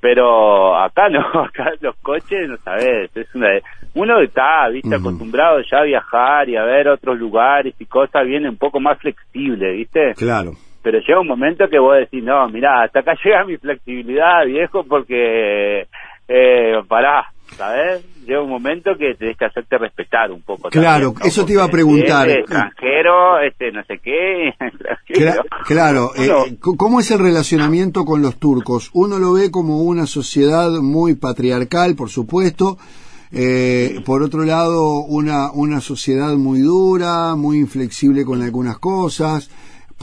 Pero 0.00 0.76
acá 0.76 1.08
no, 1.08 1.20
acá 1.44 1.72
los 1.80 1.94
coches, 1.96 2.48
no 2.48 2.56
sabes, 2.58 3.14
es 3.16 3.34
una... 3.34 3.48
Uno 3.94 4.20
está, 4.20 4.68
viste, 4.70 4.94
acostumbrado 4.94 5.60
ya 5.70 5.80
a 5.80 5.84
viajar 5.84 6.48
y 6.48 6.56
a 6.56 6.64
ver 6.64 6.88
otros 6.88 7.18
lugares 7.18 7.74
y 7.78 7.84
cosas, 7.84 8.26
viene 8.26 8.48
un 8.48 8.56
poco 8.56 8.80
más 8.80 8.98
flexible, 8.98 9.70
viste 9.72 10.14
Claro. 10.16 10.52
pero 10.82 10.98
llega 10.98 11.20
un 11.20 11.26
momento 11.28 11.68
que 11.68 11.78
vos 11.78 11.98
decís, 11.98 12.24
no, 12.24 12.48
mirá, 12.48 12.84
hasta 12.84 13.00
acá 13.00 13.12
llega 13.24 13.44
mi 13.44 13.58
flexibilidad, 13.58 14.46
viejo, 14.46 14.82
porque, 14.84 15.86
eh, 16.34 16.82
pará, 16.88 17.24
¿sabes? 17.56 18.04
Llega 18.26 18.40
un 18.40 18.50
momento 18.50 18.90
que 18.96 19.14
tenés 19.16 19.36
que 19.36 19.44
hacerte 19.46 19.76
respetar 19.78 20.30
un 20.30 20.42
poco. 20.42 20.68
Claro, 20.70 21.06
también, 21.12 21.20
¿no? 21.22 21.26
eso 21.28 21.44
te 21.44 21.52
iba 21.54 21.64
a 21.64 21.68
preguntar. 21.68 22.28
este 22.28 22.40
extranjero, 22.40 23.40
este 23.40 23.72
no 23.72 23.82
sé 23.84 23.98
qué. 23.98 24.54
Cla- 25.08 25.42
claro, 25.66 26.12
eh, 26.16 26.28
c- 26.50 26.76
¿cómo 26.76 27.00
es 27.00 27.10
el 27.10 27.18
relacionamiento 27.18 28.04
con 28.04 28.22
los 28.22 28.36
turcos? 28.36 28.90
Uno 28.94 29.18
lo 29.18 29.32
ve 29.32 29.50
como 29.50 29.82
una 29.82 30.06
sociedad 30.06 30.70
muy 30.80 31.16
patriarcal, 31.16 31.96
por 31.96 32.08
supuesto. 32.10 32.78
eh, 33.32 34.00
por 34.04 34.22
otro 34.22 34.44
lado, 34.44 35.00
una, 35.00 35.50
una 35.52 35.80
sociedad 35.80 36.34
muy 36.36 36.60
dura, 36.60 37.34
muy 37.34 37.58
inflexible 37.58 38.24
con 38.24 38.40
algunas 38.42 38.78
cosas. 38.78 39.50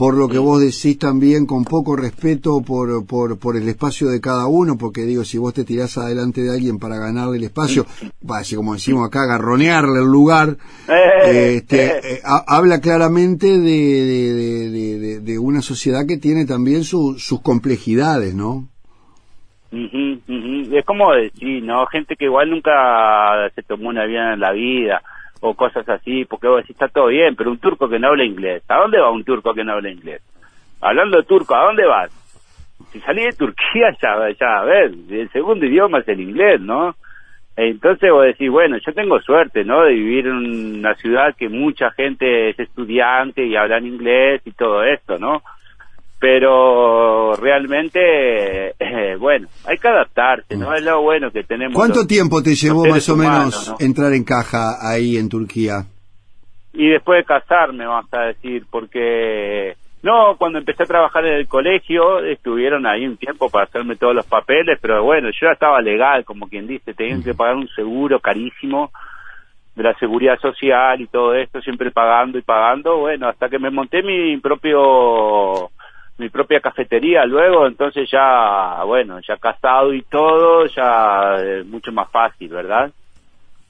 Por 0.00 0.16
lo 0.16 0.28
que 0.28 0.38
vos 0.38 0.58
decís 0.62 0.98
también 0.98 1.44
con 1.44 1.62
poco 1.64 1.94
respeto 1.94 2.62
por, 2.62 3.04
por, 3.04 3.38
por 3.38 3.54
el 3.58 3.68
espacio 3.68 4.08
de 4.08 4.18
cada 4.18 4.46
uno, 4.46 4.78
porque 4.78 5.02
digo, 5.02 5.24
si 5.24 5.36
vos 5.36 5.52
te 5.52 5.62
tirás 5.62 5.98
adelante 5.98 6.40
de 6.40 6.50
alguien 6.54 6.78
para 6.78 6.96
ganarle 6.96 7.36
el 7.36 7.44
espacio, 7.44 7.84
así 8.30 8.56
como 8.56 8.72
decimos 8.72 9.06
acá, 9.06 9.26
garronearle 9.26 9.98
el 10.00 10.06
lugar, 10.10 10.56
Eh, 10.88 11.56
este, 11.56 11.84
eh. 11.84 12.00
eh, 12.02 12.20
ha- 12.24 12.44
habla 12.46 12.80
claramente 12.80 13.46
de, 13.46 13.58
de, 13.60 14.32
de- 14.32 14.70
de- 14.70 14.98
de- 14.98 15.20
de 15.20 15.38
una 15.38 15.60
sociedad 15.60 16.06
que 16.08 16.16
tiene 16.16 16.46
también 16.46 16.82
su- 16.82 17.16
sus 17.18 17.42
complejidades, 17.42 18.34
¿no? 18.34 18.66
Ujú, 19.70 20.18
ujú. 20.26 20.76
Es 20.78 20.84
como 20.86 21.12
decir, 21.12 21.62
¿no? 21.62 21.84
Gente 21.86 22.16
que 22.16 22.24
igual 22.24 22.48
nunca 22.50 22.72
se 23.54 23.62
tomó 23.62 23.90
un 23.90 23.98
avión 23.98 24.32
en 24.32 24.40
la 24.40 24.52
vida 24.52 25.02
o 25.40 25.54
cosas 25.54 25.88
así, 25.88 26.24
porque 26.24 26.48
vos 26.48 26.58
decís, 26.58 26.76
está 26.76 26.88
todo 26.88 27.06
bien, 27.06 27.34
pero 27.34 27.50
un 27.50 27.58
turco 27.58 27.88
que 27.88 27.98
no 27.98 28.08
habla 28.08 28.24
inglés, 28.24 28.62
¿a 28.68 28.76
dónde 28.76 29.00
va 29.00 29.10
un 29.10 29.24
turco 29.24 29.54
que 29.54 29.64
no 29.64 29.72
habla 29.72 29.90
inglés? 29.90 30.22
Hablando 30.80 31.22
turco, 31.24 31.54
¿a 31.54 31.64
dónde 31.64 31.86
vas? 31.86 32.10
Si 32.92 33.00
salís 33.00 33.24
de 33.24 33.32
Turquía, 33.32 33.96
ya, 34.02 34.30
ya, 34.38 34.58
a 34.58 34.64
ver, 34.64 34.92
el 35.10 35.30
segundo 35.30 35.66
idioma 35.66 35.98
es 35.98 36.08
el 36.08 36.20
inglés, 36.20 36.60
¿no? 36.60 36.94
Entonces 37.56 38.10
vos 38.10 38.24
decís, 38.24 38.50
bueno, 38.50 38.78
yo 38.78 38.92
tengo 38.94 39.20
suerte, 39.20 39.64
¿no? 39.64 39.82
De 39.82 39.92
vivir 39.92 40.26
en 40.26 40.78
una 40.78 40.94
ciudad 40.94 41.34
que 41.36 41.48
mucha 41.48 41.90
gente 41.90 42.50
es 42.50 42.58
estudiante 42.58 43.44
y 43.44 43.56
hablan 43.56 43.86
inglés 43.86 44.40
y 44.46 44.52
todo 44.52 44.82
esto, 44.82 45.18
¿no? 45.18 45.42
Pero 46.20 47.34
realmente, 47.36 48.68
eh, 48.78 49.16
bueno, 49.18 49.48
hay 49.66 49.78
que 49.78 49.88
adaptarse, 49.88 50.54
¿no? 50.54 50.74
Es 50.74 50.82
lo 50.82 51.00
bueno 51.00 51.30
que 51.30 51.42
tenemos. 51.44 51.74
¿Cuánto 51.74 52.00
los- 52.00 52.06
tiempo 52.08 52.42
te 52.42 52.54
llevó 52.54 52.84
más 52.84 53.08
o 53.08 53.16
menos 53.16 53.74
entrar 53.80 54.12
en 54.12 54.24
caja 54.24 54.76
ahí 54.86 55.16
en 55.16 55.30
Turquía? 55.30 55.84
Y 56.74 56.88
después 56.90 57.20
de 57.20 57.24
casarme, 57.24 57.86
vamos 57.86 58.12
a 58.12 58.20
decir, 58.26 58.64
porque... 58.70 59.74
No, 60.02 60.36
cuando 60.38 60.58
empecé 60.58 60.84
a 60.84 60.86
trabajar 60.86 61.26
en 61.26 61.34
el 61.34 61.46
colegio, 61.46 62.20
estuvieron 62.24 62.86
ahí 62.86 63.06
un 63.06 63.18
tiempo 63.18 63.50
para 63.50 63.64
hacerme 63.66 63.96
todos 63.96 64.14
los 64.14 64.24
papeles, 64.24 64.78
pero 64.80 65.02
bueno, 65.02 65.28
yo 65.28 65.46
ya 65.48 65.52
estaba 65.52 65.80
legal, 65.82 66.24
como 66.24 66.48
quien 66.48 66.66
dice, 66.66 66.94
tenían 66.94 67.22
que 67.22 67.34
pagar 67.34 67.56
un 67.56 67.68
seguro 67.68 68.18
carísimo 68.18 68.90
de 69.74 69.82
la 69.82 69.94
seguridad 69.98 70.38
social 70.40 71.02
y 71.02 71.06
todo 71.06 71.34
esto, 71.34 71.60
siempre 71.60 71.90
pagando 71.90 72.38
y 72.38 72.42
pagando, 72.42 72.96
bueno, 72.96 73.28
hasta 73.28 73.50
que 73.50 73.58
me 73.58 73.68
monté 73.70 74.02
mi 74.02 74.38
propio 74.38 75.70
mi 76.20 76.28
propia 76.28 76.60
cafetería 76.60 77.24
luego, 77.24 77.66
entonces 77.66 78.08
ya, 78.12 78.84
bueno, 78.84 79.18
ya 79.26 79.38
casado 79.38 79.94
y 79.94 80.02
todo, 80.02 80.66
ya 80.66 81.36
es 81.42 81.66
mucho 81.66 81.90
más 81.92 82.10
fácil, 82.10 82.50
¿verdad? 82.50 82.92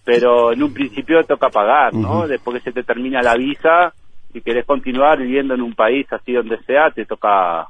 Pero 0.04 0.52
en 0.52 0.62
un 0.64 0.72
principio 0.74 1.24
toca 1.24 1.50
pagar, 1.50 1.94
¿no? 1.94 2.26
Después 2.26 2.56
que 2.60 2.70
se 2.70 2.72
te 2.74 2.82
termina 2.82 3.22
la 3.22 3.36
visa, 3.36 3.94
si 4.32 4.40
querés 4.40 4.66
continuar 4.66 5.18
viviendo 5.18 5.54
en 5.54 5.62
un 5.62 5.74
país 5.74 6.06
así 6.12 6.32
donde 6.32 6.58
sea, 6.64 6.90
te 6.90 7.06
toca 7.06 7.68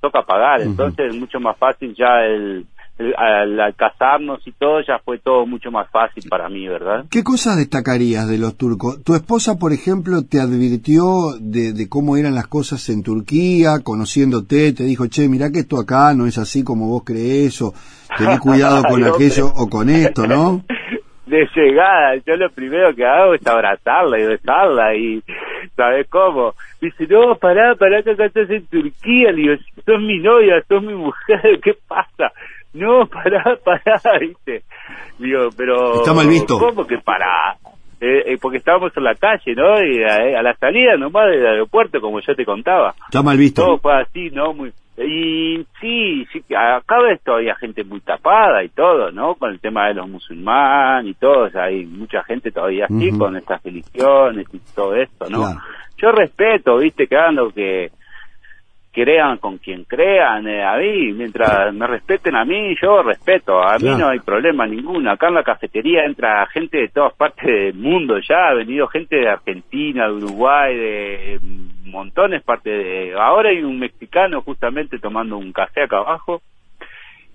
toca 0.00 0.22
pagar, 0.22 0.60
entonces 0.60 1.06
es 1.06 1.14
mucho 1.14 1.40
más 1.40 1.56
fácil 1.58 1.92
ya 1.96 2.24
el- 2.24 2.64
al, 2.98 3.60
al 3.60 3.74
casarnos 3.74 4.46
y 4.46 4.52
todo, 4.52 4.80
ya 4.80 4.98
fue 5.04 5.18
todo 5.18 5.46
mucho 5.46 5.70
más 5.70 5.90
fácil 5.90 6.24
para 6.28 6.48
mí, 6.48 6.66
¿verdad? 6.66 7.04
¿Qué 7.10 7.22
cosas 7.22 7.56
destacarías 7.56 8.28
de 8.28 8.38
los 8.38 8.56
turcos? 8.56 9.02
¿Tu 9.04 9.14
esposa, 9.14 9.58
por 9.58 9.72
ejemplo, 9.72 10.22
te 10.24 10.40
advirtió 10.40 11.32
de, 11.38 11.72
de 11.72 11.88
cómo 11.88 12.16
eran 12.16 12.34
las 12.34 12.46
cosas 12.46 12.88
en 12.88 13.02
Turquía, 13.02 13.80
conociéndote, 13.82 14.72
te 14.72 14.84
dijo, 14.84 15.06
che, 15.06 15.28
mirá 15.28 15.50
que 15.50 15.60
esto 15.60 15.78
acá 15.78 16.14
no 16.14 16.26
es 16.26 16.38
así 16.38 16.64
como 16.64 16.88
vos 16.88 17.02
crees, 17.04 17.60
o 17.62 17.74
tené 18.16 18.38
cuidado 18.38 18.82
con 18.84 19.04
aquello 19.14 19.46
o 19.54 19.68
con 19.68 19.88
esto, 19.90 20.26
¿no? 20.26 20.62
de 21.26 21.48
llegada, 21.56 22.14
yo 22.24 22.36
lo 22.36 22.48
primero 22.50 22.94
que 22.94 23.04
hago 23.04 23.34
es 23.34 23.44
abrazarla 23.46 24.18
y 24.18 24.26
besarla 24.26 24.94
y 24.94 25.22
¿sabes 25.74 26.06
cómo? 26.08 26.54
Dice, 26.80 27.06
no, 27.08 27.34
pará, 27.34 27.74
pará 27.74 28.02
que 28.02 28.12
acá 28.12 28.26
estás 28.26 28.48
en 28.48 28.64
Turquía, 28.66 29.32
le 29.32 29.42
digo, 29.42 29.54
sos 29.84 30.00
mi 30.00 30.18
novia, 30.20 30.62
sos 30.68 30.82
mi 30.82 30.94
mujer, 30.94 31.60
¿qué 31.62 31.74
pasa? 31.88 32.32
No, 32.76 33.06
pará, 33.12 33.42
pará, 33.64 34.00
¿viste? 34.20 34.62
Digo, 35.18 35.48
pero... 35.56 35.96
Está 35.96 36.14
mal 36.14 36.28
visto. 36.28 36.58
¿Cómo 36.58 36.86
que 36.86 36.98
pará? 36.98 37.56
eh, 38.00 38.32
eh, 38.32 38.38
porque 38.40 38.58
estábamos 38.58 38.92
en 38.96 39.04
la 39.04 39.14
calle, 39.14 39.54
¿no? 39.54 39.82
Y 39.82 40.02
a, 40.02 40.38
a, 40.38 40.42
la 40.42 40.54
salida 40.56 40.96
nomás 40.96 41.30
del 41.30 41.46
aeropuerto, 41.46 42.00
como 42.00 42.20
yo 42.20 42.34
te 42.34 42.44
contaba. 42.44 42.94
Está 43.06 43.22
mal 43.22 43.38
visto. 43.38 43.64
Todo 43.64 43.78
fue 43.78 44.00
así, 44.02 44.30
¿no? 44.30 44.52
Muy, 44.52 44.72
y 44.98 45.66
sí, 45.80 46.26
sí, 46.32 46.42
acá 46.54 47.00
ves 47.02 47.22
todavía 47.22 47.54
gente 47.56 47.84
muy 47.84 48.00
tapada 48.00 48.62
y 48.64 48.68
todo, 48.68 49.10
¿no? 49.12 49.34
Con 49.34 49.50
el 49.50 49.60
tema 49.60 49.88
de 49.88 49.94
los 49.94 50.08
musulmanes 50.08 51.12
y 51.12 51.14
todo, 51.14 51.44
o 51.44 51.50
sea, 51.50 51.64
hay 51.64 51.84
mucha 51.84 52.22
gente 52.24 52.50
todavía 52.50 52.86
así 52.86 53.10
con 53.16 53.36
estas 53.36 53.62
religiones 53.62 54.46
y 54.52 54.58
todo 54.74 54.94
esto, 54.94 55.28
¿no? 55.30 55.38
Claro. 55.38 55.60
Yo 55.98 56.12
respeto, 56.12 56.78
viste, 56.78 57.06
que 57.06 57.16
hagan 57.16 57.36
lo 57.36 57.50
que 57.50 57.90
crean 58.96 59.36
con 59.36 59.58
quien 59.58 59.84
crean, 59.84 60.48
eh, 60.48 60.64
a 60.64 60.78
mí, 60.78 61.12
mientras 61.12 61.74
me 61.74 61.86
respeten 61.86 62.34
a 62.34 62.46
mí, 62.46 62.74
yo 62.80 63.02
respeto, 63.02 63.62
a 63.62 63.76
mí 63.78 63.90
no 63.90 64.08
hay 64.08 64.20
problema 64.20 64.66
ninguno. 64.66 65.10
Acá 65.10 65.28
en 65.28 65.34
la 65.34 65.42
cafetería 65.42 66.06
entra 66.06 66.46
gente 66.46 66.78
de 66.78 66.88
todas 66.88 67.12
partes 67.12 67.44
del 67.44 67.74
mundo 67.74 68.18
ya, 68.26 68.48
ha 68.48 68.54
venido 68.54 68.88
gente 68.88 69.16
de 69.16 69.28
Argentina, 69.28 70.06
de 70.06 70.14
Uruguay, 70.14 70.74
de 70.74 71.38
mm, 71.42 71.90
montones 71.90 72.42
partes 72.42 72.72
de... 72.72 73.12
Ahora 73.20 73.50
hay 73.50 73.62
un 73.62 73.78
mexicano 73.78 74.40
justamente 74.40 74.98
tomando 74.98 75.36
un 75.36 75.52
café 75.52 75.82
acá 75.82 75.98
abajo. 75.98 76.40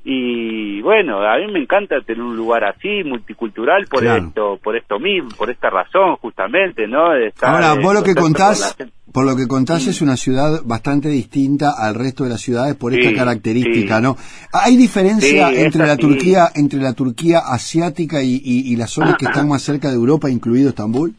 Y 0.03 0.81
bueno, 0.81 1.21
a 1.21 1.37
mí 1.37 1.51
me 1.51 1.59
encanta 1.59 2.01
tener 2.01 2.23
un 2.23 2.35
lugar 2.35 2.63
así, 2.63 3.03
multicultural, 3.05 3.85
por 3.87 3.99
Claro. 4.01 4.25
esto, 4.27 4.59
por 4.63 4.75
esto 4.75 4.99
mismo, 4.99 5.29
por 5.37 5.51
esta 5.51 5.69
razón 5.69 6.15
justamente, 6.15 6.87
¿no? 6.87 7.11
De 7.11 7.27
estar, 7.27 7.53
Ahora, 7.53 7.79
vos 7.81 7.93
lo 7.93 8.01
que 8.03 8.15
contás, 8.15 8.75
por 9.13 9.25
lo 9.25 9.35
que 9.35 9.47
contás, 9.47 9.85
es 9.85 10.01
una 10.01 10.17
ciudad 10.17 10.61
bastante 10.65 11.07
distinta 11.09 11.73
al 11.77 11.93
resto 11.93 12.23
de 12.23 12.31
las 12.31 12.41
ciudades 12.41 12.75
por 12.75 12.93
esta 12.93 13.09
Sí, 13.09 13.15
característica, 13.15 13.97
sí. 13.97 14.03
¿no? 14.03 14.17
¿Hay 14.53 14.75
diferencia 14.75 15.51
entre 15.53 15.85
la. 15.85 15.97
Turquía, 15.97 16.49
entre 16.55 16.79
la 16.79 16.93
Turquía 16.93 17.39
asiática 17.39 18.23
y, 18.23 18.41
y- 18.43 18.73
y 18.73 18.75
las 18.77 18.89
zonas 18.89 19.17
que 19.17 19.25
están 19.31 19.47
más 19.49 19.61
cerca 19.61 19.89
de 19.89 19.95
Europa, 19.95 20.31
incluido 20.31 20.69
Estambul? 20.69 21.13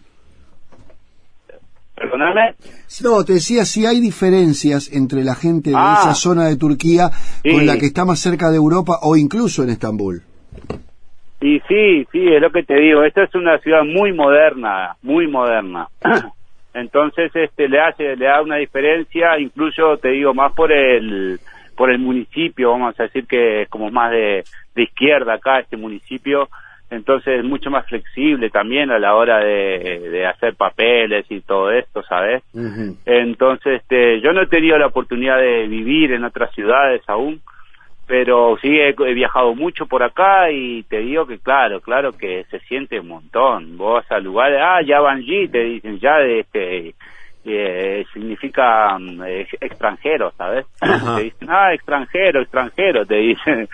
Perdóname. 2.02 2.54
No, 3.04 3.24
te 3.24 3.34
decía 3.34 3.64
si 3.64 3.86
hay 3.86 4.00
diferencias 4.00 4.92
entre 4.92 5.22
la 5.22 5.34
gente 5.36 5.70
de 5.70 5.76
Ah. 5.78 5.98
esa 6.00 6.14
zona 6.14 6.46
de 6.48 6.56
Turquía 6.56 7.10
Sí. 7.42 7.52
con 7.52 7.64
la 7.66 7.78
que 7.78 7.86
está 7.86 8.04
más 8.04 8.18
cerca 8.18 8.50
de 8.50 8.56
Europa 8.56 8.98
o 9.02 9.16
incluso 9.16 9.62
en 9.62 9.70
Estambul. 9.70 10.22
Y 11.40 11.60
sí, 11.68 12.06
sí, 12.12 12.26
es 12.28 12.40
lo 12.40 12.50
que 12.50 12.62
te 12.64 12.74
digo. 12.74 13.04
Esta 13.04 13.24
es 13.24 13.34
una 13.34 13.58
ciudad 13.58 13.84
muy 13.84 14.12
moderna, 14.12 14.96
muy 15.02 15.26
moderna. 15.28 15.88
Entonces, 16.74 17.30
este, 17.34 17.68
le 17.68 17.80
hace, 17.80 18.16
le 18.16 18.24
da 18.26 18.42
una 18.42 18.56
diferencia, 18.56 19.38
incluso 19.38 19.96
te 19.98 20.08
digo 20.10 20.32
más 20.34 20.52
por 20.54 20.72
el, 20.72 21.38
por 21.76 21.90
el 21.90 21.98
municipio, 21.98 22.70
vamos 22.70 22.98
a 22.98 23.04
decir 23.04 23.26
que 23.26 23.62
es 23.62 23.68
como 23.68 23.90
más 23.90 24.10
de, 24.10 24.42
de 24.74 24.82
izquierda 24.82 25.34
acá 25.34 25.60
este 25.60 25.76
municipio. 25.76 26.48
Entonces 26.92 27.38
es 27.38 27.44
mucho 27.44 27.70
más 27.70 27.86
flexible 27.86 28.50
también 28.50 28.90
a 28.90 28.98
la 28.98 29.14
hora 29.14 29.38
de, 29.38 30.10
de 30.10 30.26
hacer 30.26 30.54
papeles 30.56 31.24
y 31.30 31.40
todo 31.40 31.70
esto, 31.70 32.02
¿sabes? 32.02 32.42
Entonces, 33.06 33.80
este, 33.80 34.20
yo 34.20 34.32
no 34.32 34.42
he 34.42 34.46
tenido 34.46 34.76
la 34.76 34.88
oportunidad 34.88 35.38
de 35.38 35.66
vivir 35.68 36.12
en 36.12 36.22
otras 36.22 36.52
ciudades 36.54 37.00
aún, 37.06 37.40
pero 38.06 38.58
sí 38.60 38.68
he, 38.78 38.90
he 38.90 39.14
viajado 39.14 39.54
mucho 39.54 39.86
por 39.86 40.02
acá 40.02 40.50
y 40.50 40.82
te 40.82 40.98
digo 40.98 41.26
que 41.26 41.38
claro, 41.38 41.80
claro 41.80 42.12
que 42.12 42.44
se 42.50 42.60
siente 42.60 43.00
un 43.00 43.08
montón. 43.08 43.78
Vos 43.78 44.02
vas 44.02 44.12
a 44.12 44.20
lugares, 44.20 44.60
ah, 44.62 44.82
ya 44.82 45.00
Banji, 45.00 45.48
te 45.48 45.64
dicen 45.64 45.98
ya 45.98 46.18
de 46.18 46.40
este, 46.40 46.94
eh, 47.46 48.04
significa 48.12 48.98
mm, 48.98 49.22
eh, 49.24 49.48
extranjero, 49.62 50.30
¿sabes? 50.36 50.66
Ajá. 50.78 51.16
Te 51.16 51.22
dicen, 51.24 51.48
ah, 51.50 51.72
extranjero, 51.72 52.42
extranjero, 52.42 53.06
te 53.06 53.16
dicen. 53.16 53.68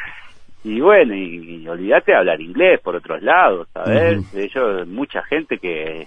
Y 0.64 0.80
bueno, 0.80 1.14
y, 1.14 1.62
y 1.62 1.68
olvídate 1.68 2.12
de 2.12 2.18
hablar 2.18 2.40
inglés 2.40 2.80
por 2.80 2.96
otros 2.96 3.22
lados, 3.22 3.68
¿sabes? 3.72 4.18
Ujú. 4.18 4.36
De 4.36 4.44
hecho, 4.44 4.60
mucha 4.86 5.22
gente 5.22 5.58
que 5.58 6.06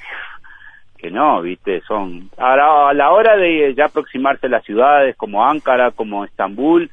que 0.98 1.10
no, 1.10 1.42
viste, 1.42 1.82
son 1.88 2.30
ahora 2.38 2.90
a 2.90 2.94
la 2.94 3.10
hora 3.10 3.36
de 3.36 3.74
ya 3.76 3.86
aproximarse 3.86 4.46
a 4.46 4.50
las 4.50 4.64
ciudades 4.64 5.16
como 5.18 5.44
Ankara, 5.44 5.90
como 5.90 6.24
Estambul, 6.26 6.92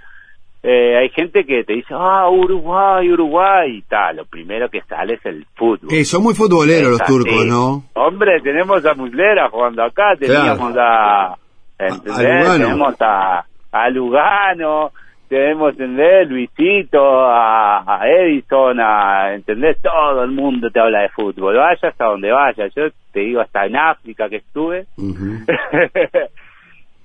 eh, 0.63 0.97
hay 0.97 1.11
gente 1.11 1.45
que 1.45 1.63
te 1.63 1.75
dice, 1.75 1.95
ah, 1.95 2.29
Uruguay, 2.31 3.09
Uruguay, 3.13 3.77
y 3.77 3.83
tal, 3.83 4.17
lo 4.17 4.25
primero 4.25 4.69
que 4.69 4.81
sale 4.83 5.15
es 5.15 5.27
el 5.27 5.47
fútbol. 5.55 5.93
Eh, 5.93 6.05
son 6.05 6.23
muy 6.23 6.35
futboleros 6.35 6.91
los 6.91 7.05
turcos, 7.05 7.47
¿no? 7.47 7.85
Hombre, 7.95 8.41
tenemos 8.41 8.85
a 8.85 8.95
Muslera 8.95 9.51
jugando 9.51 9.85
acá, 9.85 10.17
teníamos 10.19 10.75
a, 10.77 11.35
a 11.35 11.37
Lugano. 12.05 12.53
tenemos 12.53 12.95
a, 13.01 13.45
a 13.71 13.91
Lugano, 13.91 14.91
tenemos, 15.29 15.73
¿entendés? 15.73 16.29
Luisito, 16.29 16.99
a, 17.01 17.85
a 17.87 18.09
Edison, 18.09 18.79
a, 18.81 19.35
¿entendés? 19.35 19.77
Todo 19.83 20.25
el 20.25 20.31
mundo 20.33 20.71
te 20.71 20.81
habla 20.81 21.03
de 21.03 21.09
fútbol, 21.11 21.57
vayas 21.57 21.95
a 22.01 22.05
donde 22.05 22.31
vayas, 22.33 22.73
yo 22.75 22.85
te 23.13 23.21
digo 23.21 23.41
hasta 23.41 23.67
en 23.67 23.77
África 23.77 24.29
que 24.29 24.37
estuve, 24.37 24.87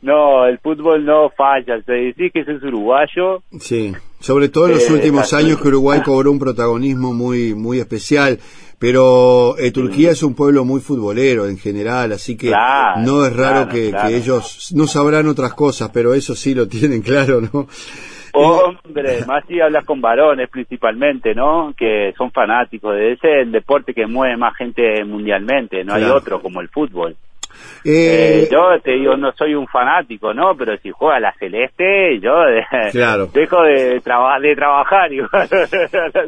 no, 0.01 0.45
el 0.45 0.59
fútbol 0.59 1.05
no 1.05 1.29
falla, 1.29 1.81
se 1.85 1.93
decís 1.93 2.31
que 2.33 2.43
sos 2.43 2.61
uruguayo, 2.63 3.41
Sí, 3.59 3.93
sobre 4.19 4.49
todo 4.49 4.65
en 4.67 4.73
los 4.73 4.89
Eh, 4.89 4.93
últimos 4.93 5.33
años 5.33 5.61
que 5.61 5.67
Uruguay 5.69 6.01
cobró 6.03 6.31
un 6.31 6.39
protagonismo 6.39 7.13
muy 7.13 7.53
muy 7.53 7.79
especial, 7.79 8.37
pero 8.79 9.57
eh, 9.57 9.71
Turquía 9.71 10.11
es 10.11 10.21
un 10.23 10.35
pueblo 10.35 10.65
muy 10.65 10.81
futbolero 10.81 11.47
en 11.47 11.57
general, 11.57 12.11
así 12.11 12.35
que 12.35 12.47
Claro, 12.49 12.99
no 13.01 13.25
es 13.25 13.33
raro 13.33 13.67
claro, 13.67 13.69
que, 13.69 13.89
claro. 13.91 14.09
que 14.09 14.17
ellos 14.17 14.73
no 14.75 14.87
sabrán 14.87 15.27
otras 15.27 15.53
cosas, 15.53 15.89
pero 15.93 16.13
eso 16.13 16.35
sí 16.35 16.53
lo 16.53 16.67
tienen 16.75 17.01
claro, 17.01 17.39
¿no? 17.41 17.67
Hombre, 18.33 19.25
más 19.25 19.43
si 19.47 19.59
hablas 19.61 19.85
con 19.85 20.01
varones 20.01 20.49
principalmente, 20.49 21.33
¿no? 21.35 21.73
Que 21.77 22.13
son 22.17 22.31
fanáticos 22.31 22.95
de 22.95 23.13
ese 23.13 23.27
es 23.27 23.45
el 23.47 23.51
deporte 23.51 23.93
que 23.93 24.07
mueve 24.07 24.37
más 24.37 24.55
gente 24.55 25.03
mundialmente, 25.05 25.83
no 25.83 25.93
hay 25.93 26.03
otro 26.05 26.41
como 26.41 26.59
el 26.61 26.69
fútbol. 26.69 27.15
Eh, 27.85 28.45
Eh, 28.45 28.49
yo 28.51 28.61
te 28.83 28.93
digo, 28.93 29.15
no 29.15 29.31
soy 29.33 29.53
un 29.53 29.67
fanático, 29.67 30.33
¿no? 30.33 30.55
Pero 30.57 30.75
si 30.79 30.89
juega 30.89 31.19
la 31.19 31.33
celeste, 31.37 32.19
yo 32.19 32.31
Claro. 32.91 33.27
dejo 33.31 33.61
de, 33.61 34.01
traba- 34.01 34.39
de 34.39 34.55
trabajar 34.55 35.11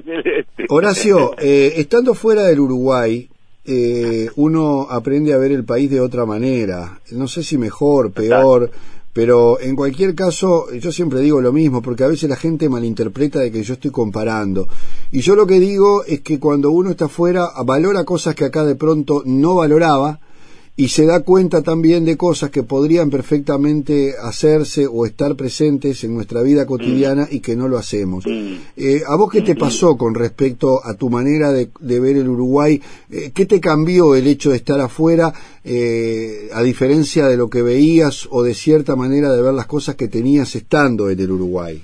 celeste. 0.04 0.66
Horacio, 0.70 1.32
eh, 1.40 1.74
estando 1.78 2.14
fuera 2.14 2.44
del 2.44 2.60
Uruguay, 2.60 3.28
eh, 3.66 4.30
uno 4.36 4.88
aprende 4.90 5.34
a 5.34 5.38
ver 5.38 5.52
el 5.52 5.66
país 5.66 5.90
de 5.90 6.00
otra 6.00 6.26
manera. 6.26 7.00
No 7.12 7.28
sé 7.28 7.42
si 7.44 7.58
mejor, 7.58 8.14
peor, 8.14 8.70
pero 9.16 9.62
en 9.62 9.78
cualquier 9.78 10.14
caso, 10.14 10.70
yo 10.74 10.92
siempre 10.92 11.22
digo 11.22 11.40
lo 11.40 11.54
mismo, 11.54 11.82
porque 11.82 12.04
a 12.04 12.10
veces 12.10 12.30
la 12.30 12.36
gente 12.36 12.68
malinterpreta 12.68 13.40
de 13.40 13.50
que 13.50 13.64
yo 13.64 13.76
estoy 13.76 13.90
comparando. 13.90 14.68
Y 15.10 15.22
yo 15.22 15.38
lo 15.38 15.48
que 15.48 15.62
digo 15.62 16.04
es 16.04 16.20
que 16.20 16.38
cuando 16.38 16.70
uno 16.70 16.90
está 16.90 17.08
fuera, 17.08 17.50
valora 17.64 18.04
cosas 18.04 18.36
que 18.36 18.44
acá 18.44 18.66
de 18.66 18.76
pronto 18.76 19.24
no 19.26 19.56
valoraba, 19.56 20.20
y 20.78 20.90
se 20.90 21.06
da 21.06 21.22
cuenta 21.22 21.62
también 21.62 22.04
de 22.04 22.18
cosas 22.18 22.50
que 22.50 22.64
podrían 22.64 23.10
perfectamente 23.10 24.16
hacerse 24.22 24.88
o 24.88 25.06
estar 25.06 25.36
presentes 25.36 26.04
en 26.04 26.14
nuestra 26.14 26.42
vida 26.42 26.66
cotidiana 26.66 27.28
y 27.32 27.40
que 27.40 27.56
no 27.56 27.70
lo 27.70 27.78
hacemos. 27.78 28.26
Eh, 28.28 29.02
¿A 29.08 29.16
vos 29.16 29.32
qué 29.32 29.42
te 29.42 29.56
pasó 29.56 29.96
con 29.96 30.14
respecto 30.14 30.86
a 30.86 30.94
tu 30.96 31.10
manera 31.10 31.54
de, 31.54 31.70
ver 31.80 32.18
el 32.18 32.28
Uruguay? 32.28 32.82
Eh, 33.10 33.32
¿Qué 33.34 33.46
te 33.46 33.62
cambió 33.62 34.16
el 34.16 34.28
hecho 34.28 34.50
de 34.50 34.58
estar 34.58 34.82
afuera 34.82 35.34
eh, 35.64 36.50
a 36.54 36.62
diferencia 36.62 37.28
de 37.28 37.38
lo 37.38 37.50
que 37.50 37.62
veías 37.62 38.28
o 38.30 38.44
de 38.44 38.54
cierta 38.54 38.98
manera 38.98 39.34
de 39.34 39.42
ver 39.42 39.54
las 39.54 39.68
cosas 39.68 39.96
que 39.96 40.10
tenías 40.10 40.56
estando 40.56 41.10
en 41.10 41.20
el 41.20 41.32
Uruguay? 41.32 41.82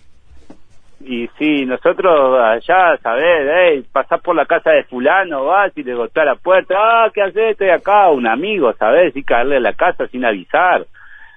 Y 1.04 1.28
sí, 1.38 1.66
nosotros 1.66 2.40
allá, 2.40 2.98
¿sabés? 2.98 3.50
Hey, 3.54 3.86
pasás 3.92 4.22
por 4.22 4.36
la 4.36 4.46
casa 4.46 4.72
de 4.72 4.84
fulano, 4.84 5.46
vas 5.46 5.76
y 5.78 5.84
le 5.84 5.94
golpeás 5.94 6.26
la 6.26 6.36
puerta, 6.36 6.76
ah, 6.78 7.12
¿qué 7.14 7.22
haces? 7.22 7.52
Estoy 7.52 7.70
acá, 7.70 8.10
un 8.10 8.28
amigo, 8.28 8.72
¿sabés? 8.74 9.16
Y 9.16 9.24
caerle 9.24 9.58
a 9.58 9.62
la 9.62 9.74
casa 9.74 10.08
sin 10.08 10.26
avisar. 10.26 10.86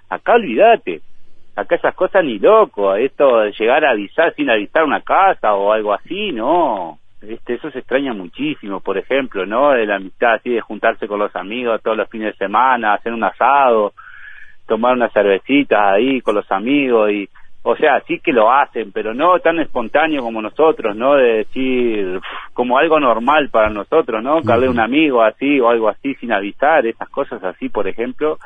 Acá 0.09 0.35
olvídate. 0.35 1.01
Acá 1.57 1.77
esas 1.77 1.95
cosas 1.95 2.25
ni 2.25 2.39
loco. 2.39 2.95
Esto 2.95 3.41
de 3.41 3.53
llegar 3.53 3.85
a 3.85 3.91
avisar 3.91 4.35
sin 4.35 4.51
avisar 4.51 4.85
una 4.85 5.01
casa 5.01 5.55
o 5.55 5.73
algo 5.73 5.93
así, 5.93 6.33
no. 6.33 6.99
Este, 7.23 7.55
eso 7.55 7.71
se 7.71 7.79
extraña 7.79 8.13
muchísimo, 8.13 8.81
por 8.81 8.99
ejemplo, 8.99 9.47
¿no? 9.47 9.71
De 9.71 9.87
la 9.87 9.97
amistad 9.97 10.35
así, 10.35 10.51
de 10.51 10.61
juntarse 10.61 11.09
con 11.09 11.19
los 11.19 11.35
amigos 11.37 11.81
todos 11.83 11.97
los 11.97 12.09
fines 12.11 12.33
de 12.33 12.39
semana, 12.39 12.95
hacer 12.95 13.13
un 13.13 13.25
asado, 13.25 13.93
tomar 14.67 14.95
unas 14.95 15.13
cervecitas 15.13 15.81
ahí 15.81 16.21
con 16.21 16.35
los 16.35 16.51
amigos 16.53 17.11
y 17.11 17.29
o 17.67 17.77
sea, 17.77 18.03
sí 18.07 18.21
que 18.21 18.31
lo 18.31 18.53
hacen, 18.53 18.93
pero 18.93 19.15
no 19.15 19.39
tan 19.39 19.59
espontáneo 19.59 20.23
como 20.23 20.43
nosotros, 20.43 20.95
¿no? 20.95 21.15
De 21.15 21.39
decir, 21.39 22.21
como 22.53 22.77
algo 22.77 23.01
normal 23.01 23.49
para 23.49 23.71
nosotros, 23.71 24.23
¿no? 24.23 24.43
Darle 24.43 24.69
un 24.69 24.79
amigo 24.79 25.23
así 25.23 25.59
o 25.61 25.71
algo 25.71 25.89
así 25.89 26.15
sin 26.17 26.31
avisar, 26.31 26.87
esas 26.87 27.09
cosas 27.09 27.43
así, 27.43 27.71
por 27.71 27.89
ejemplo. 27.89 28.39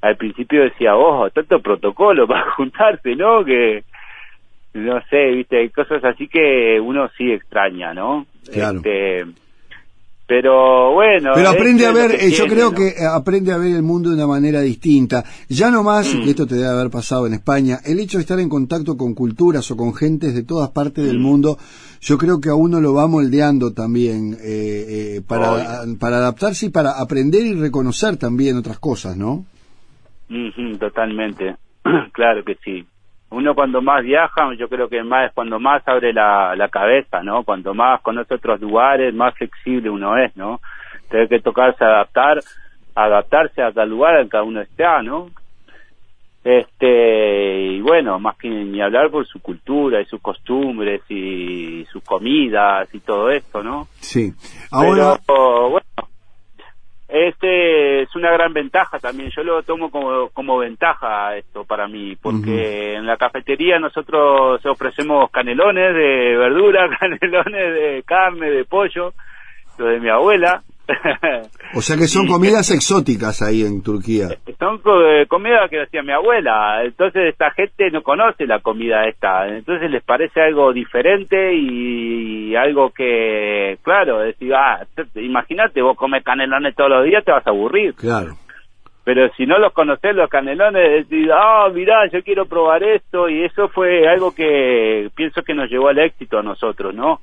Al 0.00 0.16
principio 0.16 0.62
decía, 0.62 0.94
ojo, 0.94 1.30
tanto 1.30 1.58
protocolo 1.58 2.26
para 2.28 2.48
juntarse, 2.52 3.16
¿no? 3.16 3.44
Que, 3.44 3.82
no 4.74 5.00
sé, 5.10 5.32
viste, 5.32 5.58
hay 5.58 5.70
cosas 5.70 6.04
así 6.04 6.28
que 6.28 6.78
uno 6.80 7.08
sí 7.18 7.32
extraña, 7.32 7.92
¿no? 7.92 8.24
Claro. 8.52 8.76
Este, 8.76 9.24
Pero 10.26 10.92
bueno. 10.94 11.32
Pero 11.34 11.50
aprende 11.50 11.84
a 11.86 11.92
ver, 11.92 12.12
eh, 12.12 12.30
yo 12.30 12.44
tiene, 12.44 12.54
creo 12.54 12.70
¿no? 12.70 12.76
que 12.76 12.88
eh, 12.88 12.94
aprende 13.12 13.52
a 13.52 13.58
ver 13.58 13.72
el 13.76 13.82
mundo 13.82 14.08
de 14.08 14.14
una 14.16 14.26
manera 14.26 14.62
distinta. 14.62 15.22
Ya 15.50 15.70
no 15.70 15.82
más, 15.82 16.14
Mm. 16.14 16.22
y 16.22 16.30
esto 16.30 16.46
te 16.46 16.54
debe 16.54 16.68
haber 16.68 16.90
pasado 16.90 17.26
en 17.26 17.34
España, 17.34 17.80
el 17.84 18.00
hecho 18.00 18.16
de 18.16 18.22
estar 18.22 18.40
en 18.40 18.48
contacto 18.48 18.96
con 18.96 19.12
culturas 19.14 19.70
o 19.70 19.76
con 19.76 19.94
gentes 19.94 20.34
de 20.34 20.42
todas 20.42 20.70
partes 20.70 21.04
Mm. 21.04 21.06
del 21.08 21.18
mundo, 21.18 21.58
yo 22.00 22.16
creo 22.16 22.40
que 22.40 22.48
a 22.48 22.54
uno 22.54 22.80
lo 22.80 22.94
va 22.94 23.06
moldeando 23.06 23.74
también 23.74 24.34
eh, 24.40 25.16
eh, 25.16 25.20
para, 25.26 25.84
para 25.98 26.16
adaptarse 26.16 26.66
y 26.66 26.70
para 26.70 26.92
aprender 26.92 27.42
y 27.44 27.54
reconocer 27.54 28.16
también 28.16 28.56
otras 28.56 28.78
cosas, 28.78 29.16
¿no? 29.18 29.44
Ujú, 30.30 30.78
totalmente. 30.78 31.54
claro 32.12 32.42
que 32.44 32.56
sí. 32.64 32.86
Uno 33.34 33.54
cuando 33.54 33.82
más 33.82 34.04
viaja, 34.04 34.54
yo 34.56 34.68
creo 34.68 34.88
que 34.88 35.02
más 35.02 35.28
es 35.28 35.34
cuando 35.34 35.58
más 35.58 35.86
abre 35.86 36.12
la, 36.12 36.54
la 36.56 36.68
cabeza, 36.68 37.22
¿no? 37.22 37.42
Cuando 37.42 37.74
más 37.74 38.00
conoce 38.00 38.34
otros 38.34 38.60
lugares, 38.60 39.12
más 39.12 39.34
flexible 39.34 39.90
uno 39.90 40.16
es, 40.16 40.36
¿no? 40.36 40.60
Tiene 41.10 41.28
que 41.28 41.40
tocarse 41.40 41.84
adaptar, 41.84 42.40
adaptarse 42.94 43.62
a 43.62 43.72
cada 43.72 43.86
lugar 43.86 44.16
en 44.18 44.24
que 44.24 44.30
cada 44.30 44.44
uno 44.44 44.60
está, 44.60 45.02
¿no? 45.02 45.28
Este, 46.44 47.72
y 47.72 47.80
bueno, 47.80 48.20
más 48.20 48.36
que 48.36 48.48
ni 48.48 48.80
hablar 48.82 49.10
por 49.10 49.26
su 49.26 49.40
cultura 49.40 50.02
y 50.02 50.04
sus 50.04 50.20
costumbres 50.20 51.00
y 51.08 51.86
sus 51.86 52.04
comidas 52.04 52.86
y 52.94 53.00
todo 53.00 53.30
esto, 53.30 53.62
¿no? 53.62 53.88
Sí. 54.00 54.30
Ahora, 54.70 55.18
Pero, 55.26 55.70
bueno, 55.70 55.86
este 57.14 58.02
es 58.02 58.16
una 58.16 58.32
gran 58.32 58.52
ventaja 58.52 58.98
también. 58.98 59.30
Yo 59.30 59.44
lo 59.44 59.62
tomo 59.62 59.88
como, 59.88 60.30
como 60.30 60.58
ventaja 60.58 61.36
esto 61.36 61.64
para 61.64 61.86
mí, 61.86 62.16
porque 62.16 62.94
en 62.94 63.06
la 63.06 63.16
cafetería 63.16 63.78
nosotros 63.78 64.60
ofrecemos 64.66 65.30
canelones 65.30 65.94
de 65.94 66.36
verdura, 66.36 66.88
canelones 67.00 67.74
de 67.74 68.02
carne, 68.04 68.50
de 68.50 68.64
pollo, 68.64 69.14
lo 69.78 69.86
de 69.86 70.00
mi 70.00 70.08
abuela. 70.08 70.64
o 71.74 71.80
sea 71.80 71.96
que 71.96 72.06
son 72.06 72.26
comidas 72.26 72.70
exóticas 72.74 73.42
ahí 73.42 73.62
en 73.62 73.82
Turquía. 73.82 74.28
Son 74.58 74.80
eh, 75.06 75.26
comida 75.26 75.68
que 75.68 75.82
hacía 75.82 76.02
mi 76.02 76.12
abuela, 76.12 76.84
entonces 76.84 77.26
esta 77.32 77.50
gente 77.52 77.90
no 77.90 78.02
conoce 78.02 78.46
la 78.46 78.60
comida 78.60 79.06
esta, 79.06 79.48
entonces 79.48 79.90
les 79.90 80.02
parece 80.02 80.40
algo 80.40 80.72
diferente 80.72 81.54
y, 81.54 82.54
algo 82.56 82.90
que, 82.90 83.78
claro, 83.82 84.20
decir, 84.20 84.54
ah, 84.54 84.84
te- 84.94 85.22
imagínate, 85.22 85.82
vos 85.82 85.96
comes 85.96 86.22
canelones 86.22 86.74
todos 86.74 86.90
los 86.90 87.04
días, 87.04 87.24
te 87.24 87.32
vas 87.32 87.46
a 87.46 87.50
aburrir, 87.50 87.94
Claro. 87.94 88.36
Pero 89.04 89.30
si 89.36 89.44
no 89.44 89.58
los 89.58 89.72
conocés 89.74 90.16
los 90.16 90.30
canelones, 90.30 91.06
decís, 91.08 91.28
ah, 91.30 91.68
mirá, 91.72 92.08
yo 92.10 92.22
quiero 92.22 92.46
probar 92.46 92.82
esto, 92.82 93.28
y 93.28 93.44
eso 93.44 93.68
fue 93.68 94.08
algo 94.08 94.34
que 94.34 95.10
pienso 95.14 95.42
que 95.42 95.52
nos 95.54 95.70
llevó 95.70 95.88
al 95.88 95.98
éxito 95.98 96.38
a 96.38 96.42
nosotros, 96.42 96.94
¿no? 96.94 97.20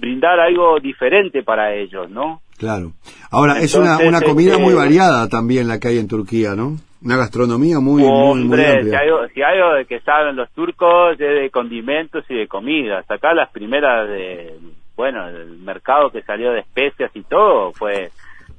Brindar 0.00 0.40
algo 0.40 0.80
diferente 0.80 1.44
para 1.44 1.72
ellos, 1.74 2.10
¿no? 2.10 2.40
Claro. 2.58 2.92
Ahora, 3.30 3.60
es 3.60 3.74
una, 3.74 3.98
una 3.98 4.20
comida 4.20 4.52
este- 4.52 4.62
muy 4.62 4.74
variada 4.74 5.28
también 5.28 5.68
la 5.68 5.78
que 5.78 5.88
hay 5.88 5.98
en 5.98 6.08
Turquía, 6.08 6.54
¿no? 6.56 6.76
Una 7.02 7.16
gastronomía 7.16 7.78
muy, 7.80 8.02
muy, 8.02 8.10
muy 8.10 8.42
Hombre, 8.42 8.84
si 8.84 8.94
algo, 8.94 9.26
si 9.32 9.40
algo 9.40 9.72
de 9.74 9.84
que 9.86 10.00
saben 10.00 10.36
los 10.36 10.50
turcos 10.50 11.12
es 11.12 11.18
de 11.18 11.48
condimentos 11.50 12.24
y 12.28 12.34
de 12.34 12.46
comidas. 12.46 13.10
Acá 13.10 13.32
las 13.32 13.50
primeras 13.50 14.06
de, 14.06 14.58
bueno, 14.96 15.26
el 15.28 15.58
mercado 15.60 16.10
que 16.10 16.20
salió 16.22 16.52
de 16.52 16.60
especias 16.60 17.10
y 17.14 17.22
todo 17.22 17.72
fue 17.72 18.10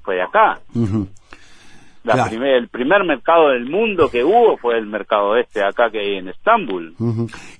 fue 0.02 0.16
de 0.16 0.22
acá. 0.24 0.60
La 2.04 2.14
Claro. 2.14 2.30
primer- 2.32 2.56
el 2.56 2.68
primer 2.68 3.04
mercado 3.04 3.50
del 3.50 3.70
mundo 3.70 4.10
que 4.10 4.24
hubo 4.24 4.58
fue 4.58 4.76
el 4.78 4.88
mercado 4.88 5.36
este 5.38 5.64
acá 5.64 5.92
que 5.92 6.00
hay 6.00 6.16
en 6.16 6.30
Estambul. 6.30 6.96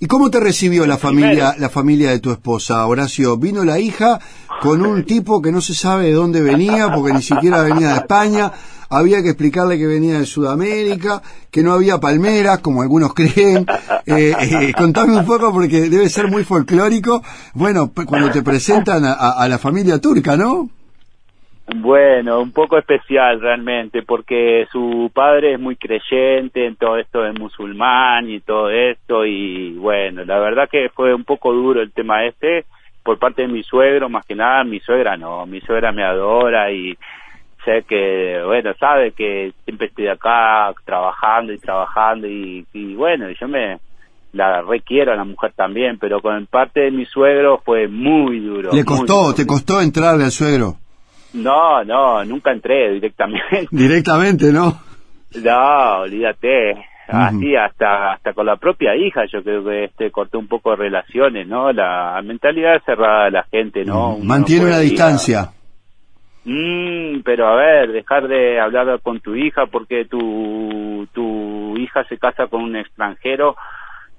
¿Y 0.00 0.06
cómo 0.06 0.30
te 0.30 0.40
recibió 0.40 0.84
la 0.84 0.98
familia, 0.98 1.54
la 1.58 1.68
familia 1.68 2.10
de 2.10 2.18
tu 2.18 2.32
esposa, 2.32 2.84
Horacio? 2.86 3.36
Vino 3.36 3.64
la 3.64 3.78
hija 3.78 4.18
con 4.60 4.84
un 4.84 5.04
tipo 5.06 5.40
que 5.40 5.52
no 5.52 5.60
se 5.60 5.74
sabe 5.74 6.06
de 6.06 6.12
dónde 6.12 6.40
venía, 6.42 6.92
porque 6.92 7.12
ni 7.12 7.22
siquiera 7.22 7.62
venía 7.62 7.90
de 7.90 7.94
España. 7.98 8.50
Había 8.90 9.22
que 9.22 9.28
explicarle 9.30 9.78
que 9.78 9.86
venía 9.86 10.18
de 10.18 10.26
Sudamérica, 10.26 11.22
que 11.50 11.62
no 11.62 11.72
había 11.72 11.98
palmeras, 12.00 12.58
como 12.58 12.82
algunos 12.82 13.14
creen. 13.14 13.64
Eh, 14.06 14.34
eh, 14.40 14.72
contame 14.76 15.16
un 15.16 15.24
poco, 15.24 15.52
porque 15.52 15.88
debe 15.88 16.08
ser 16.08 16.28
muy 16.28 16.42
folclórico. 16.44 17.22
Bueno, 17.54 17.92
cuando 18.06 18.30
te 18.32 18.42
presentan 18.42 19.04
a 19.04 19.46
la 19.48 19.58
familia 19.58 19.98
turca, 20.00 20.36
¿no? 20.36 20.68
Bueno, 21.66 22.40
un 22.40 22.50
poco 22.50 22.76
especial 22.76 23.40
realmente, 23.40 24.02
porque 24.02 24.66
su 24.72 25.10
padre 25.14 25.54
es 25.54 25.60
muy 25.60 25.76
creyente 25.76 26.66
en 26.66 26.74
todo 26.74 26.98
esto 26.98 27.22
de 27.22 27.32
musulmán 27.32 28.28
y 28.28 28.40
todo 28.40 28.68
esto, 28.68 29.24
y 29.24 29.72
bueno, 29.74 30.24
la 30.24 30.40
verdad 30.40 30.68
que 30.68 30.88
fue 30.88 31.14
un 31.14 31.24
poco 31.24 31.52
duro 31.52 31.80
el 31.80 31.92
tema 31.92 32.24
este, 32.24 32.64
por 33.04 33.18
parte 33.18 33.42
de 33.42 33.48
mi 33.48 33.62
suegro, 33.62 34.08
más 34.08 34.26
que 34.26 34.34
nada, 34.34 34.64
mi 34.64 34.80
suegra 34.80 35.16
no, 35.16 35.46
mi 35.46 35.60
suegra 35.60 35.92
me 35.92 36.02
adora 36.02 36.72
y 36.72 36.98
sé 37.64 37.84
que, 37.88 38.42
bueno, 38.44 38.74
sabe 38.74 39.12
que 39.12 39.52
siempre 39.64 39.86
estoy 39.86 40.08
acá 40.08 40.72
trabajando 40.84 41.52
y 41.52 41.58
trabajando, 41.58 42.26
y, 42.26 42.66
y 42.72 42.94
bueno, 42.94 43.30
yo 43.30 43.46
me 43.46 43.78
la 44.32 44.62
requiero 44.62 45.12
a 45.12 45.16
la 45.16 45.24
mujer 45.24 45.52
también, 45.54 45.98
pero 45.98 46.20
con 46.20 46.44
parte 46.46 46.80
de 46.80 46.90
mi 46.90 47.04
suegro 47.04 47.62
fue 47.64 47.86
muy 47.86 48.40
duro. 48.40 48.70
Le 48.72 48.84
costó, 48.84 49.22
duro. 49.24 49.34
te 49.34 49.46
costó 49.46 49.80
entrarle 49.80 50.24
al 50.24 50.30
suegro. 50.30 50.81
No, 51.32 51.82
no, 51.84 52.24
nunca 52.24 52.52
entré 52.52 52.92
directamente. 52.92 53.66
Directamente, 53.70 54.52
¿no? 54.52 54.78
No, 55.34 56.00
olvídate. 56.00 56.84
Así 57.08 57.56
hasta 57.56 58.12
hasta 58.12 58.32
con 58.32 58.46
la 58.46 58.56
propia 58.56 58.94
hija 58.96 59.22
yo 59.30 59.42
creo 59.42 59.64
que 59.64 59.84
este 59.84 60.10
cortó 60.10 60.38
un 60.38 60.46
poco 60.46 60.70
de 60.70 60.76
relaciones, 60.76 61.46
¿no? 61.46 61.72
La 61.72 62.18
mentalidad 62.24 62.80
cerrada 62.86 63.24
de 63.26 63.30
la 63.32 63.42
gente, 63.50 63.84
¿no? 63.84 64.18
Mantiene 64.18 64.62
no 64.62 64.66
una 64.68 64.76
puede 64.76 64.86
ir 64.86 64.92
a- 65.02 65.06
distancia. 65.08 65.48
Mm, 66.44 67.20
pero 67.24 67.48
a 67.48 67.56
ver, 67.56 67.92
dejar 67.92 68.28
de 68.28 68.60
hablar 68.60 69.00
con 69.02 69.20
tu 69.20 69.34
hija 69.34 69.66
porque 69.66 70.04
tu 70.06 71.06
tu 71.12 71.76
hija 71.78 72.04
se 72.08 72.18
casa 72.18 72.46
con 72.46 72.62
un 72.62 72.76
extranjero. 72.76 73.56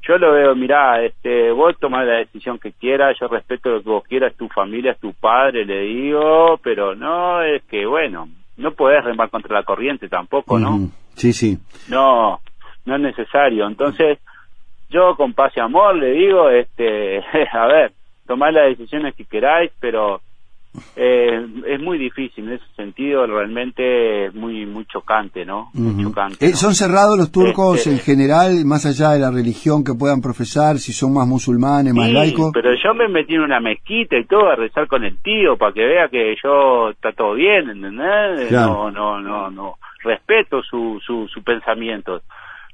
Yo 0.06 0.18
lo 0.18 0.34
veo, 0.34 0.54
mirá, 0.54 1.02
este, 1.04 1.52
vos 1.52 1.78
tomás 1.80 2.06
la 2.06 2.16
decisión 2.16 2.60
que 2.60 2.74
quieras, 2.74 3.16
yo 3.20 3.28
respeto 3.28 3.70
lo 3.70 3.82
que 3.82 3.90
vos 3.90 4.04
quieras, 4.04 4.36
tu 4.36 4.50
familia 4.50 4.92
es 4.92 5.00
tu 5.00 5.14
padre, 5.14 5.66
le 5.66 5.82
digo, 5.82 6.60
pero 6.62 6.94
no, 6.94 7.42
es 7.42 7.64
que 7.64 7.86
bueno, 7.86 8.28
no 8.58 8.72
podés 8.72 9.04
remar 9.04 9.30
contra 9.30 9.56
la 9.56 9.64
corriente 9.64 10.10
tampoco, 10.10 10.60
¿no? 10.60 10.90
Sí, 11.16 11.32
sí. 11.32 11.58
No, 11.90 12.42
no 12.86 12.96
es 12.96 13.02
necesario. 13.02 13.66
Entonces, 13.66 14.20
yo 14.90 15.16
con 15.16 15.34
paz 15.34 15.54
y 15.56 15.60
amor 15.60 15.96
le 15.96 16.12
digo, 16.12 16.50
este, 16.50 17.20
a 17.54 17.66
ver, 17.68 17.94
tomad 18.28 18.52
las 18.52 18.78
decisiones 18.78 19.16
que 19.16 19.26
queráis, 19.26 19.72
pero 19.80 20.22
eh, 20.96 21.46
es 21.68 21.82
muy 21.82 21.98
difícil 21.98 22.48
en 22.48 22.54
ese 22.54 22.66
sentido, 22.76 23.26
realmente 23.28 24.26
es 24.28 24.34
muy 24.36 24.66
muy 24.66 24.86
chocante, 24.86 25.46
¿no? 25.46 25.70
Muy 25.74 26.04
chocante. 26.04 26.46
Eh, 26.46 26.52
¿no? 26.52 26.56
¿Son 26.58 26.74
cerrados 26.74 27.18
los 27.18 27.32
turcos 27.32 27.78
Este- 27.78 27.92
en 27.92 28.00
general, 28.00 28.66
más 28.66 28.86
allá 28.86 29.12
de 29.12 29.20
la 29.20 29.32
religión 29.32 29.84
que 29.84 29.94
puedan 29.94 30.22
profesar, 30.22 30.78
si 30.78 30.92
son 30.94 31.14
más 31.14 31.28
musulmanes, 31.28 31.94
más 31.94 32.12
laicos? 32.12 32.52
pero 32.54 32.72
yo 32.76 32.94
me 32.94 33.08
metí 33.08 33.36
en 33.36 33.42
una 33.42 33.60
mezquita 33.60 34.18
y 34.18 34.26
todo 34.26 34.50
a 34.50 34.56
rezar 34.56 34.88
con 34.88 35.04
el 35.04 35.18
tío 35.22 35.58
para 35.58 35.74
que 35.74 35.86
vea 35.86 36.08
que 36.10 36.36
yo 36.44 36.90
está 36.90 37.12
todo 37.12 37.34
bien, 37.36 37.70
¿entendés? 37.70 38.48
Claro. 38.50 38.92
No, 38.92 38.92
no, 38.92 39.20
no, 39.22 39.50
no. 39.52 39.76
Respeto 40.04 40.62
su, 40.64 41.00
su, 41.06 41.28
su 41.28 41.44
pensamiento. 41.44 42.22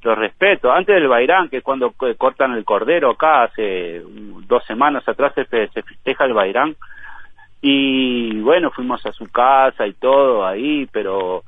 Lo 0.02 0.16
respeto. 0.16 0.72
Antes 0.72 0.96
del 0.96 1.08
Bairán, 1.10 1.50
que 1.50 1.58
es 1.58 1.64
cuando 1.64 1.92
co- 1.92 2.08
cortan 2.18 2.54
el 2.54 2.64
cordero 2.64 3.12
acá, 3.12 3.44
hace 3.44 4.02
dos 4.48 4.64
semanas 4.66 5.08
atrás 5.08 5.34
se 5.36 5.44
festeja 5.46 6.26
el 6.26 6.34
Bairán. 6.34 6.76
Y 7.62 8.40
bueno, 8.42 8.72
fuimos 8.72 9.06
a 9.06 9.12
su 9.12 9.26
casa 9.30 9.86
y 9.86 9.94
todo 9.94 10.46
ahí, 10.46 10.88
pero 10.92 11.44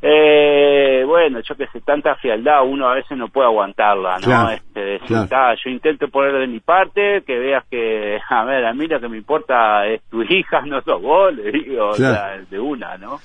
eh, 0.00 1.02
bueno, 1.04 1.40
yo 1.40 1.56
que 1.56 1.66
sé, 1.68 1.80
tanta 1.80 2.14
frialdad 2.14 2.64
uno 2.64 2.88
a 2.88 2.94
veces 2.94 3.18
no 3.18 3.28
puede 3.28 3.48
aguantarla, 3.48 4.18
¿no? 4.18 4.26
Claro, 4.26 4.50
Este, 4.52 5.00
claro. 5.06 5.28
"Ta, 5.28 5.54
yo 5.54 5.70
intento 5.70 6.06
poner 6.08 6.34
de 6.38 6.46
mi 6.46 6.60
parte, 6.60 7.22
que 7.26 7.36
veas 7.36 7.64
que, 7.68 8.20
a 8.30 8.44
ver, 8.44 8.64
a 8.64 8.72
mí 8.74 8.86
lo 8.86 9.00
que 9.00 9.08
me 9.08 9.16
importa 9.16 9.86
es 9.86 10.02
tu 10.08 10.22
hija, 10.22 10.60
no 10.66 10.80
sos 10.82 11.02
vos, 11.02 11.34
le 11.34 11.50
digo, 11.50 11.88
o 11.88 11.94
sea, 11.94 12.38
de 12.48 12.60
una, 12.60 12.96
¿no? 12.96 13.18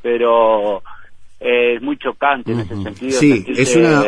Pero 0.00 0.82
eh, 1.38 1.74
es 1.74 1.82
muy 1.82 1.98
chocante 1.98 2.52
en 2.52 2.60
ese 2.60 2.76
sentido. 2.76 3.12
Sí, 3.12 3.44
es 3.46 3.76
una, 3.76 4.02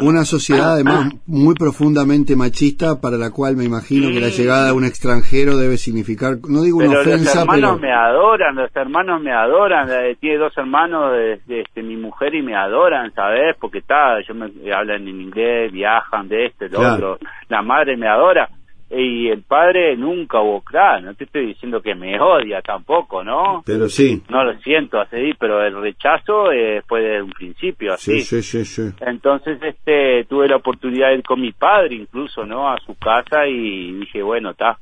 una, 0.00 0.24
sociedad 0.24 0.72
además 0.72 1.12
muy 1.26 1.54
profundamente 1.54 2.34
machista 2.34 3.00
para 3.00 3.16
la 3.16 3.30
cual 3.30 3.56
me 3.56 3.64
imagino 3.64 4.08
que 4.08 4.20
la 4.20 4.28
llegada 4.28 4.66
de 4.66 4.72
un 4.72 4.84
extranjero 4.84 5.56
debe 5.56 5.76
significar, 5.76 6.38
no 6.48 6.62
digo 6.62 6.78
una 6.78 6.88
pero 6.88 6.98
los 6.98 7.06
ofensa, 7.06 7.40
hermanos 7.42 7.78
pero... 7.78 7.78
me 7.78 7.92
adoran, 7.92 8.54
los 8.56 8.76
hermanos 8.76 9.22
me 9.22 9.32
adoran, 9.32 9.88
eh, 9.90 10.16
tiene 10.20 10.38
dos 10.38 10.56
hermanos 10.56 11.12
de, 11.12 11.40
de, 11.46 11.60
este, 11.60 11.82
mi 11.82 11.96
mujer 11.96 12.34
y 12.34 12.42
me 12.42 12.56
adoran, 12.56 13.12
¿sabes? 13.14 13.56
Porque 13.60 13.78
está, 13.78 14.20
yo 14.26 14.34
me 14.34 14.50
hablan 14.72 15.06
en 15.06 15.20
inglés, 15.20 15.72
viajan 15.72 16.28
de 16.28 16.46
este, 16.46 16.68
lo 16.68 16.80
Claro. 16.80 17.12
otro, 17.12 17.28
la 17.48 17.62
madre 17.62 17.96
me 17.96 18.08
adora 18.08 18.48
y 18.90 19.28
el 19.28 19.42
padre 19.42 19.96
nunca 19.96 20.40
hubo 20.40 20.62
claro, 20.62 21.02
no 21.02 21.14
te 21.14 21.24
estoy 21.24 21.46
diciendo 21.46 21.80
que 21.80 21.94
me 21.94 22.20
odia 22.20 22.60
tampoco, 22.60 23.22
¿no? 23.22 23.62
Pero 23.64 23.88
sí, 23.88 24.20
No 24.28 24.42
lo 24.42 24.58
siento 24.58 25.00
así, 25.00 25.32
pero 25.38 25.64
el 25.64 25.80
rechazo 25.80 26.50
eh, 26.50 26.82
fue 26.88 27.00
desde 27.02 27.22
un 27.22 27.30
principio 27.30 27.94
así. 27.94 28.20
sí, 28.22 28.42
sí, 28.42 28.64
sí, 28.64 28.64
sí. 28.64 28.94
Entonces, 29.00 29.62
este, 29.62 30.24
tuve 30.24 30.48
la 30.48 30.56
oportunidad 30.56 31.08
de 31.10 31.14
ir 31.16 31.22
con 31.22 31.40
mi 31.40 31.52
padre 31.52 31.94
incluso, 31.94 32.44
¿no? 32.44 32.68
A 32.68 32.78
su 32.80 32.96
casa 32.98 33.46
y 33.46 33.92
dije, 33.92 34.22
bueno, 34.22 34.50
está. 34.50 34.76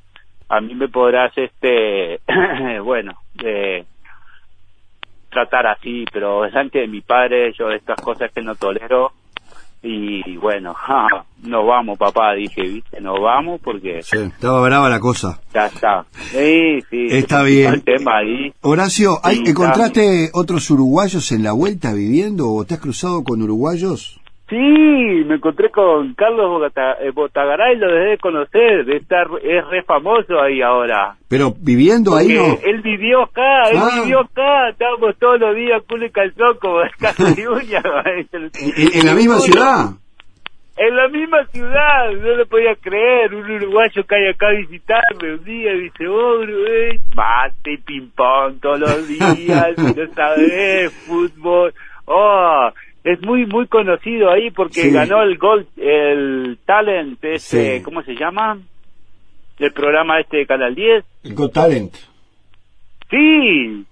a 0.48 0.60
mí 0.62 0.74
me 0.74 0.88
podrás, 0.88 1.36
este, 1.36 2.20
bueno, 2.82 3.12
eh, 3.44 3.84
tratar 5.30 5.66
así, 5.66 6.06
pero 6.10 6.42
delante 6.42 6.78
de 6.78 6.88
mi 6.88 7.02
padre, 7.02 7.52
yo 7.52 7.70
estas 7.70 8.00
cosas 8.00 8.32
que 8.32 8.40
no 8.40 8.54
tolero, 8.54 9.12
y 9.82 10.36
bueno, 10.36 10.74
no 11.42 11.64
vamos 11.66 11.98
papá, 11.98 12.34
dije, 12.34 12.62
viste, 12.62 13.00
no 13.00 13.20
vamos 13.20 13.60
porque 13.62 14.02
Sí, 14.02 14.18
estaba 14.18 14.60
brava 14.62 14.88
la 14.88 15.00
cosa. 15.00 15.40
ya 15.54 15.66
está. 15.66 16.04
Sí, 16.30 16.80
sí. 16.90 17.06
Está 17.10 17.42
bien. 17.42 17.74
El 17.74 17.82
tema 17.82 18.18
ahí. 18.18 18.52
Horacio, 18.62 19.20
¿hay, 19.22 19.36
Sí, 19.36 19.44
¿encontraste 19.46 20.30
otros 20.32 20.70
uruguayos 20.70 21.30
en 21.32 21.42
la 21.42 21.52
vuelta 21.52 21.92
viviendo 21.92 22.50
o 22.50 22.64
te 22.64 22.74
has 22.74 22.80
cruzado 22.80 23.22
con 23.24 23.42
uruguayos? 23.42 24.20
Sí, 24.48 24.56
me 25.26 25.34
encontré 25.34 25.70
con 25.70 26.14
Carlos 26.14 26.48
Bogata- 26.48 26.96
eh, 27.02 27.10
Botagaray, 27.12 27.76
lo 27.76 27.92
dejé 27.92 28.08
de 28.12 28.18
conocer, 28.18 28.84
de 28.86 28.96
estar, 28.96 29.26
es 29.42 29.66
re 29.68 29.82
famoso 29.82 30.40
ahí 30.40 30.62
ahora. 30.62 31.16
Pero 31.28 31.52
viviendo 31.60 32.16
ahí 32.16 32.28
no. 32.28 32.56
él 32.64 32.80
vivió 32.80 33.24
acá, 33.24 33.68
él 33.70 33.76
Ah. 33.78 34.00
vivió 34.02 34.20
acá, 34.20 34.70
estábamos 34.70 35.16
todos 35.18 35.38
los 35.38 35.54
días 35.54 35.82
culo 35.86 36.06
y 36.06 36.10
calzón 36.10 36.56
como 36.60 36.78
casa 36.98 37.34
y 37.38 37.46
uña. 37.46 37.82
¿En, 38.32 38.50
en 39.00 39.06
la 39.06 39.14
misma 39.14 39.38
ciudad? 39.40 39.90
En 40.80 40.96
la 40.96 41.08
misma 41.08 41.44
ciudad, 41.52 42.12
no 42.12 42.36
lo 42.36 42.46
podía 42.46 42.74
creer, 42.80 43.34
un 43.34 43.50
uruguayo 43.50 44.02
cae 44.06 44.30
acá 44.30 44.46
a 44.48 44.52
visitarme 44.52 45.34
un 45.34 45.44
día 45.44 45.72
y 45.74 45.80
dice, 45.82 46.06
oh, 46.06 46.38
Uruguay, 46.40 46.98
mate, 47.16 47.72
y 47.72 47.76
ping-pong 47.78 48.60
todos 48.62 48.78
los 48.80 49.08
días, 49.08 49.76
no 49.76 50.14
sabes, 50.14 50.92
fútbol, 51.06 51.74
oh, 52.06 52.70
es 53.12 53.20
muy, 53.22 53.46
muy 53.46 53.66
conocido 53.66 54.30
ahí 54.30 54.50
porque 54.50 54.82
Sí. 54.82 54.90
ganó 54.90 55.22
el 55.22 55.38
Gold, 55.38 55.66
el 55.76 56.58
Talent, 56.66 57.22
este, 57.24 57.78
Sí. 57.78 57.82
¿cómo 57.82 58.02
se 58.02 58.14
llama? 58.14 58.58
El 59.58 59.72
programa 59.72 60.20
este 60.20 60.38
de 60.38 60.46
Canal 60.46 60.74
10. 60.74 61.04
El 61.24 61.34
Got 61.34 61.52
Talent. 61.52 61.94
Sí, 63.10 63.84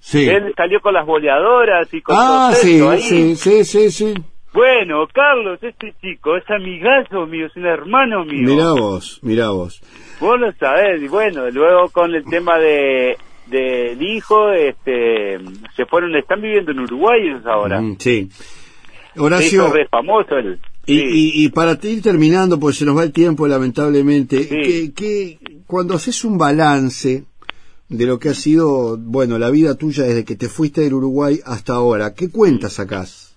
Sí. 0.00 0.28
él 0.28 0.52
salió 0.56 0.80
con 0.80 0.94
las 0.94 1.06
boleadoras 1.06 1.92
y 1.92 2.00
con 2.00 2.16
Ah, 2.18 2.50
sí, 2.54 2.80
ahí. 2.80 3.00
sí, 3.00 3.36
sí, 3.36 3.64
sí, 3.64 3.90
sí. 3.90 4.14
Bueno, 4.52 5.06
Carlos, 5.12 5.62
este 5.62 5.92
chico 6.00 6.36
es 6.36 6.48
amigazo 6.50 7.26
mío, 7.26 7.46
es 7.46 7.56
un 7.56 7.66
hermano 7.66 8.24
mío. 8.24 8.48
Mirá 8.48 8.72
vos, 8.72 9.20
mirá 9.22 9.50
vos. 9.50 9.80
Vos 10.20 10.40
lo 10.40 10.50
sabés, 10.52 11.00
y 11.02 11.08
bueno, 11.08 11.48
luego 11.50 11.88
con 11.90 12.14
el 12.14 12.24
tema 12.24 12.58
de 12.58 13.16
del 13.50 14.00
hijo, 14.02 14.50
este, 14.52 15.38
se 15.76 15.86
fueron, 15.86 16.14
están 16.16 16.40
viviendo 16.42 16.72
en 16.72 16.80
Uruguay 16.80 17.20
ahora. 17.44 17.80
Mm, 17.80 17.96
sí. 17.98 18.28
Horacio, 19.16 19.72
famoso 19.90 20.36
él. 20.36 20.58
y, 20.86 20.98
Sí. 20.98 21.04
y, 21.04 21.44
y 21.44 21.48
para 21.50 21.78
ir 21.82 22.02
terminando, 22.02 22.58
pues 22.58 22.76
se 22.76 22.84
nos 22.84 22.96
va 22.96 23.02
el 23.04 23.12
tiempo 23.12 23.46
lamentablemente, 23.46 24.44
Sí. 24.44 24.48
que, 24.48 24.92
que 24.94 25.38
cuando 25.66 25.94
haces 25.94 26.24
un 26.24 26.38
balance 26.38 27.24
de 27.88 28.06
lo 28.06 28.18
que 28.18 28.28
ha 28.30 28.34
sido, 28.34 28.96
bueno, 28.98 29.38
la 29.38 29.50
vida 29.50 29.74
tuya 29.76 30.04
desde 30.04 30.24
que 30.24 30.36
te 30.36 30.48
fuiste 30.48 30.82
del 30.82 30.94
Uruguay 30.94 31.40
hasta 31.44 31.74
ahora, 31.74 32.14
¿qué 32.14 32.30
cuentas 32.30 32.74
sacás? 32.74 33.34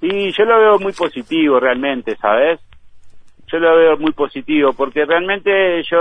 Y 0.00 0.32
yo 0.32 0.44
lo 0.44 0.58
veo 0.58 0.78
muy 0.78 0.92
positivo 0.92 1.58
realmente, 1.60 2.16
¿sabes? 2.20 2.60
Yo 3.52 3.58
lo 3.58 3.76
veo 3.76 3.96
muy 3.98 4.12
positivo 4.12 4.72
porque 4.72 5.04
realmente 5.04 5.82
yo, 5.84 5.98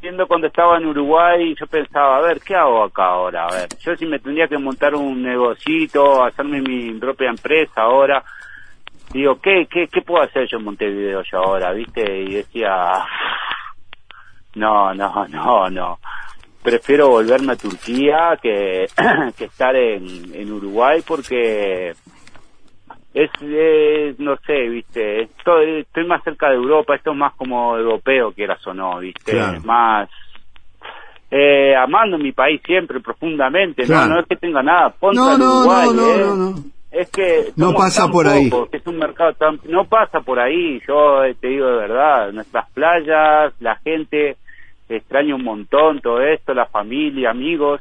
viendo 0.00 0.26
cuando 0.26 0.46
estaba 0.46 0.78
en 0.78 0.86
Uruguay, 0.86 1.54
yo 1.58 1.66
pensaba, 1.66 2.18
a 2.18 2.20
ver, 2.22 2.40
¿qué 2.40 2.54
hago 2.54 2.84
acá 2.84 3.06
ahora? 3.06 3.46
A 3.46 3.52
ver, 3.52 3.68
yo 3.80 3.96
si 3.96 4.06
me 4.06 4.18
tendría 4.18 4.46
que 4.46 4.58
montar 4.58 4.94
un 4.94 5.22
negocito, 5.22 6.24
hacerme 6.24 6.60
mi 6.62 6.92
propia 6.94 7.30
empresa 7.30 7.82
ahora, 7.82 8.22
digo, 9.12 9.40
¿qué, 9.40 9.66
qué, 9.70 9.88
qué 9.88 10.02
puedo 10.02 10.22
hacer 10.22 10.46
yo 10.48 10.58
en 10.58 10.64
Montevideo 10.64 11.22
yo 11.22 11.38
ahora, 11.38 11.72
viste? 11.72 12.22
Y 12.22 12.34
decía, 12.34 13.04
no, 14.54 14.94
no, 14.94 15.26
no, 15.28 15.70
no. 15.70 15.98
Prefiero 16.62 17.08
volverme 17.08 17.52
a 17.52 17.56
Turquía 17.56 18.38
que, 18.40 18.86
que 19.36 19.44
estar 19.44 19.76
en, 19.76 20.34
en 20.34 20.52
Uruguay 20.52 21.02
porque 21.06 21.92
es, 23.14 23.30
es, 23.40 24.18
no 24.18 24.36
sé, 24.46 24.68
viste, 24.68 25.22
estoy, 25.22 25.80
estoy 25.80 26.04
más 26.06 26.22
cerca 26.24 26.48
de 26.50 26.56
Europa, 26.56 26.96
esto 26.96 27.12
es 27.12 27.16
más 27.16 27.32
como 27.34 27.76
europeo, 27.78 28.32
quieras 28.32 28.64
o 28.66 28.74
no, 28.74 28.98
viste, 28.98 29.32
Claro. 29.32 29.60
más 29.64 30.08
eh, 31.30 31.74
amando 31.76 32.18
mi 32.18 32.32
país 32.32 32.60
siempre 32.64 33.00
profundamente, 33.00 33.84
Claro. 33.84 34.08
no, 34.08 34.14
no 34.16 34.20
es 34.20 34.26
que 34.26 34.36
tenga 34.36 34.62
nada 34.62 34.94
contra 34.98 35.22
No, 35.22 35.38
no, 35.38 35.58
Uruguay, 35.60 35.88
no, 35.94 36.14
eh. 36.14 36.18
no, 36.26 36.36
no. 36.36 36.54
Es 36.92 37.10
que 37.10 37.46
No 37.56 37.72
pasa 37.74 38.06
por 38.08 38.28
ahí. 38.28 38.48
pocos, 38.48 38.68
es 38.72 38.86
un 38.86 38.98
mercado 38.98 39.32
tan, 39.34 39.58
no 39.68 39.84
pasa 39.84 40.20
por 40.20 40.38
ahí, 40.38 40.80
yo 40.86 41.22
te 41.40 41.48
digo 41.48 41.66
de 41.66 41.76
verdad, 41.76 42.32
nuestras 42.32 42.70
playas, 42.70 43.52
la 43.60 43.74
gente, 43.76 44.36
extraño 44.88 45.34
un 45.34 45.42
montón 45.42 46.00
todo 46.00 46.20
esto, 46.20 46.54
la 46.54 46.66
familia, 46.66 47.30
amigos, 47.30 47.80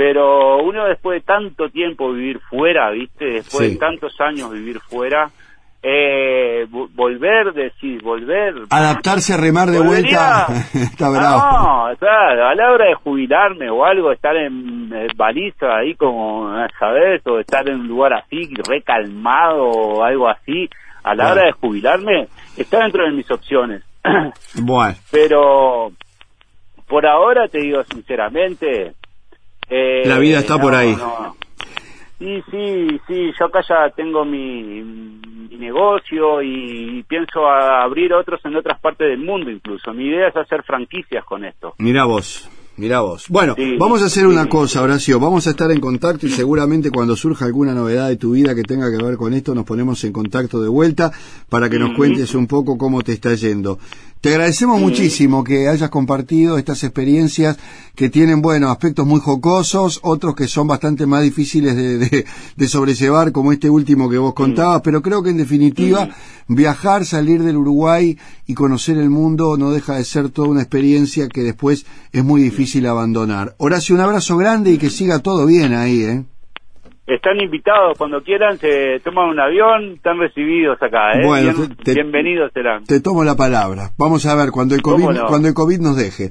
pero 0.00 0.62
uno 0.62 0.86
después 0.86 1.20
de 1.20 1.26
tanto 1.26 1.68
tiempo 1.68 2.10
vivir 2.10 2.40
fuera, 2.48 2.88
¿viste? 2.90 3.26
Después 3.26 3.66
Sí. 3.66 3.72
de 3.74 3.78
tantos 3.78 4.18
años 4.18 4.50
vivir 4.50 4.80
fuera, 4.80 5.28
eh, 5.82 6.64
vo- 6.70 6.88
volver, 6.94 7.52
decir, 7.52 8.00
volver. 8.02 8.54
Adaptarse 8.70 9.34
a 9.34 9.36
remar 9.36 9.68
de 9.68 9.78
Volvería- 9.78 10.46
vuelta 10.48 10.68
está 10.74 11.10
bravo. 11.10 11.38
No, 11.90 11.96
claro, 11.98 12.46
a 12.48 12.54
la 12.54 12.72
hora 12.72 12.86
de 12.86 12.94
jubilarme 12.94 13.68
o 13.68 13.84
algo, 13.84 14.10
estar 14.10 14.34
en 14.36 14.90
eh, 14.90 15.08
baliza 15.14 15.76
ahí 15.76 15.94
como, 15.96 16.50
¿sabes? 16.78 17.20
O 17.26 17.38
estar 17.38 17.68
en 17.68 17.80
un 17.80 17.88
lugar 17.88 18.14
así, 18.14 18.54
recalmado 18.66 19.64
o 19.68 20.02
algo 20.02 20.30
así, 20.30 20.66
a 21.04 21.14
la 21.14 21.32
hora 21.32 21.44
de 21.44 21.52
jubilarme, 21.52 22.28
está 22.56 22.78
dentro 22.84 23.04
de 23.04 23.10
mis 23.12 23.30
opciones. 23.30 23.84
Bueno, 24.62 24.94
Pero 25.10 25.92
por 26.88 27.06
ahora 27.06 27.48
te 27.48 27.60
digo 27.60 27.82
sinceramente. 27.84 28.94
Eh, 29.70 30.02
La 30.06 30.18
vida 30.18 30.38
está 30.40 30.58
por 30.58 30.74
ahí. 30.74 30.94
no. 30.96 31.36
Sí, 32.18 32.42
sí, 32.50 33.00
sí, 33.08 33.32
yo 33.38 33.46
acá 33.46 33.60
ya 33.66 33.88
tengo 33.96 34.26
mi, 34.26 34.82
mi 34.82 35.56
negocio 35.56 36.42
y 36.42 37.02
pienso 37.08 37.46
a 37.46 37.82
abrir 37.82 38.12
otros 38.12 38.44
en 38.44 38.56
otras 38.56 38.78
partes 38.78 39.08
del 39.08 39.20
mundo 39.20 39.50
incluso. 39.50 39.94
Mi 39.94 40.04
idea 40.04 40.28
es 40.28 40.36
hacer 40.36 40.62
franquicias 40.62 41.24
con 41.24 41.46
esto. 41.46 41.74
Mirá 41.78 42.04
vos, 42.04 42.46
mirá 42.80 43.00
vos. 43.02 43.26
Bueno, 43.28 43.54
Sí, 43.56 43.76
vamos 43.78 44.02
a 44.02 44.06
hacer 44.06 44.24
sí. 44.24 44.28
una 44.28 44.48
cosa, 44.48 44.82
Horacio. 44.82 45.20
Vamos 45.20 45.46
a 45.46 45.50
estar 45.50 45.70
en 45.70 45.78
contacto 45.80 46.26
y 46.26 46.30
seguramente 46.30 46.90
cuando 46.90 47.14
surja 47.14 47.44
alguna 47.44 47.74
novedad 47.74 48.08
de 48.08 48.16
tu 48.16 48.32
vida 48.32 48.54
que 48.54 48.62
tenga 48.62 48.90
que 48.90 49.02
ver 49.04 49.16
con 49.16 49.34
esto, 49.34 49.54
nos 49.54 49.64
ponemos 49.64 50.02
en 50.04 50.12
contacto 50.12 50.60
de 50.60 50.68
vuelta 50.68 51.12
para 51.48 51.70
que 51.70 51.78
nos 51.78 51.96
cuentes 51.96 52.34
un 52.34 52.46
poco 52.48 52.76
cómo 52.76 53.02
te 53.02 53.12
está 53.12 53.34
yendo. 53.34 53.78
Te 54.20 54.28
agradecemos 54.30 54.78
muchísimo 54.78 55.42
que 55.42 55.66
hayas 55.68 55.88
compartido 55.88 56.58
estas 56.58 56.84
experiencias 56.84 57.56
que 57.94 58.10
tienen, 58.10 58.42
bueno, 58.42 58.68
aspectos 58.70 59.06
muy 59.06 59.18
jocosos, 59.18 59.98
otros 60.02 60.34
que 60.34 60.46
son 60.46 60.66
bastante 60.66 61.06
más 61.06 61.22
difíciles 61.22 61.74
de, 61.74 61.96
de- 61.96 62.26
de 62.54 62.68
sobrellevar, 62.68 63.32
como 63.32 63.50
este 63.50 63.70
último 63.70 64.10
que 64.10 64.18
vos 64.18 64.34
contabas, 64.34 64.82
pero 64.84 65.00
creo 65.00 65.22
que 65.22 65.30
en 65.30 65.38
definitiva 65.38 66.10
viajar, 66.48 67.06
salir 67.06 67.42
del 67.42 67.56
Uruguay 67.56 68.18
y 68.46 68.52
conocer 68.52 68.98
el 68.98 69.08
mundo 69.08 69.56
no 69.56 69.70
deja 69.70 69.94
de 69.96 70.04
ser 70.04 70.28
toda 70.28 70.48
una 70.48 70.60
experiencia 70.60 71.26
que 71.28 71.42
después 71.42 71.86
es 72.12 72.22
muy 72.22 72.42
difícil 72.42 72.69
abandonar. 72.86 73.54
Horacio, 73.58 73.94
un 73.94 74.00
abrazo 74.00 74.36
grande 74.36 74.70
y 74.70 74.78
que 74.78 74.90
siga 74.90 75.18
todo 75.18 75.46
bien 75.46 75.74
ahí, 75.74 76.02
¿eh? 76.02 76.24
Están 77.10 77.40
invitados 77.40 77.98
cuando 77.98 78.22
quieran, 78.22 78.56
se 78.58 79.00
toman 79.02 79.30
un 79.30 79.40
avión, 79.40 79.94
están 79.96 80.18
recibidos 80.18 80.80
acá, 80.80 81.14
¿eh? 81.14 81.26
Bueno, 81.26 81.52
Bien- 81.54 81.76
te- 81.76 81.84
te- 81.84 81.94
bienvenidos 81.94 82.52
serán. 82.54 82.84
Te 82.84 83.00
tomo 83.00 83.24
la 83.24 83.34
palabra. 83.34 83.90
Vamos 83.98 84.24
a 84.26 84.34
ver 84.36 84.50
cuando 84.52 84.76
el 84.76 84.82
COVID, 84.82 85.22
cuando 85.26 85.48
el 85.48 85.54
COVID 85.54 85.80
nos 85.80 85.96
deje. 85.96 86.30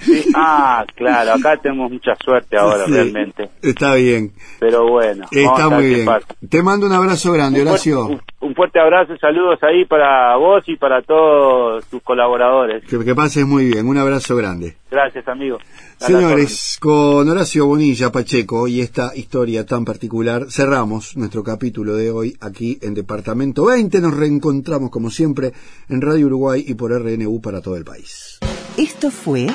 Sí, 0.00 0.24
Ah, 0.34 0.84
claro, 0.94 1.32
acá 1.34 1.56
tenemos 1.56 1.90
mucha 1.90 2.12
suerte 2.22 2.56
ahora 2.58 2.84
Sí, 2.86 2.92
realmente. 2.92 3.48
Está 3.62 3.94
bien. 3.94 4.32
Pero 4.60 4.86
bueno, 4.88 5.24
Está 5.30 5.68
muy 5.70 5.86
bien. 5.88 6.04
pasa. 6.06 6.26
Te 6.48 6.62
mando 6.62 6.86
un 6.86 6.92
abrazo 6.92 7.32
grande, 7.32 7.60
Un 7.62 7.68
fuerte- 7.68 7.92
Horacio. 7.94 8.06
Un, 8.40 8.48
un 8.48 8.54
fuerte 8.54 8.80
abrazo 8.80 9.14
y 9.14 9.18
saludos 9.18 9.58
ahí 9.62 9.84
para 9.86 10.36
vos 10.36 10.62
y 10.66 10.76
para 10.76 11.00
todos 11.02 11.86
tus 11.86 12.02
colaboradores. 12.02 12.84
Que, 12.84 13.02
que 13.02 13.14
pases 13.14 13.46
muy 13.46 13.66
bien. 13.66 13.86
Un 13.88 13.96
abrazo 13.96 14.36
grande. 14.36 14.76
Gracias, 14.90 15.26
amigo. 15.26 15.58
Señores, 15.96 16.78
con 16.80 17.28
Horacio 17.28 17.66
Bonilla 17.66 18.12
Pacheco 18.12 18.68
y 18.68 18.80
esta 18.80 19.10
historia 19.54 19.66
tan 19.66 19.84
particular, 19.84 20.46
cerramos 20.50 21.16
nuestro 21.16 21.44
capítulo 21.44 21.94
de 21.94 22.10
hoy 22.10 22.36
aquí 22.40 22.78
en 22.82 22.92
Departamento 22.94 23.66
20. 23.66 24.00
Nos 24.00 24.16
reencontramos 24.16 24.90
como 24.90 25.10
siempre 25.10 25.52
en 25.88 26.00
Radio 26.00 26.26
Uruguay 26.26 26.64
y 26.66 26.74
por 26.74 26.90
RNU 26.90 27.40
para 27.40 27.60
todo 27.60 27.76
el 27.76 27.84
país. 27.84 28.38
Esto 28.76 29.12
fue 29.12 29.46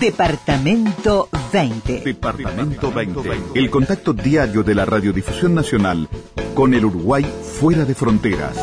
Departamento 0.00 1.28
20. 1.52 2.00
Departamento 2.04 2.90
20. 2.90 3.30
El 3.54 3.68
contacto 3.68 4.14
diario 4.14 4.62
de 4.62 4.74
la 4.74 4.86
Radiodifusión 4.86 5.54
Nacional 5.54 6.08
con 6.54 6.72
el 6.72 6.86
Uruguay 6.86 7.26
fuera 7.58 7.84
de 7.84 7.94
fronteras. 7.94 8.56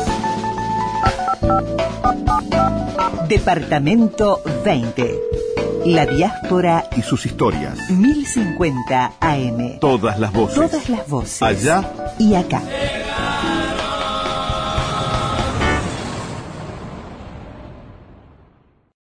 Departamento 3.28 4.42
20. 4.64 5.20
La 5.86 6.06
diáspora 6.06 6.88
Y 6.96 7.02
sus 7.02 7.24
historias. 7.26 7.90
1050 7.90 9.12
AM. 9.20 9.78
Todas 9.80 10.18
las 10.18 10.32
voces. 10.32 10.56
Todas 10.56 10.88
las 10.88 11.08
voces. 11.08 11.42
Allá 11.42 11.90
y 12.18 12.34
acá. 12.34 12.60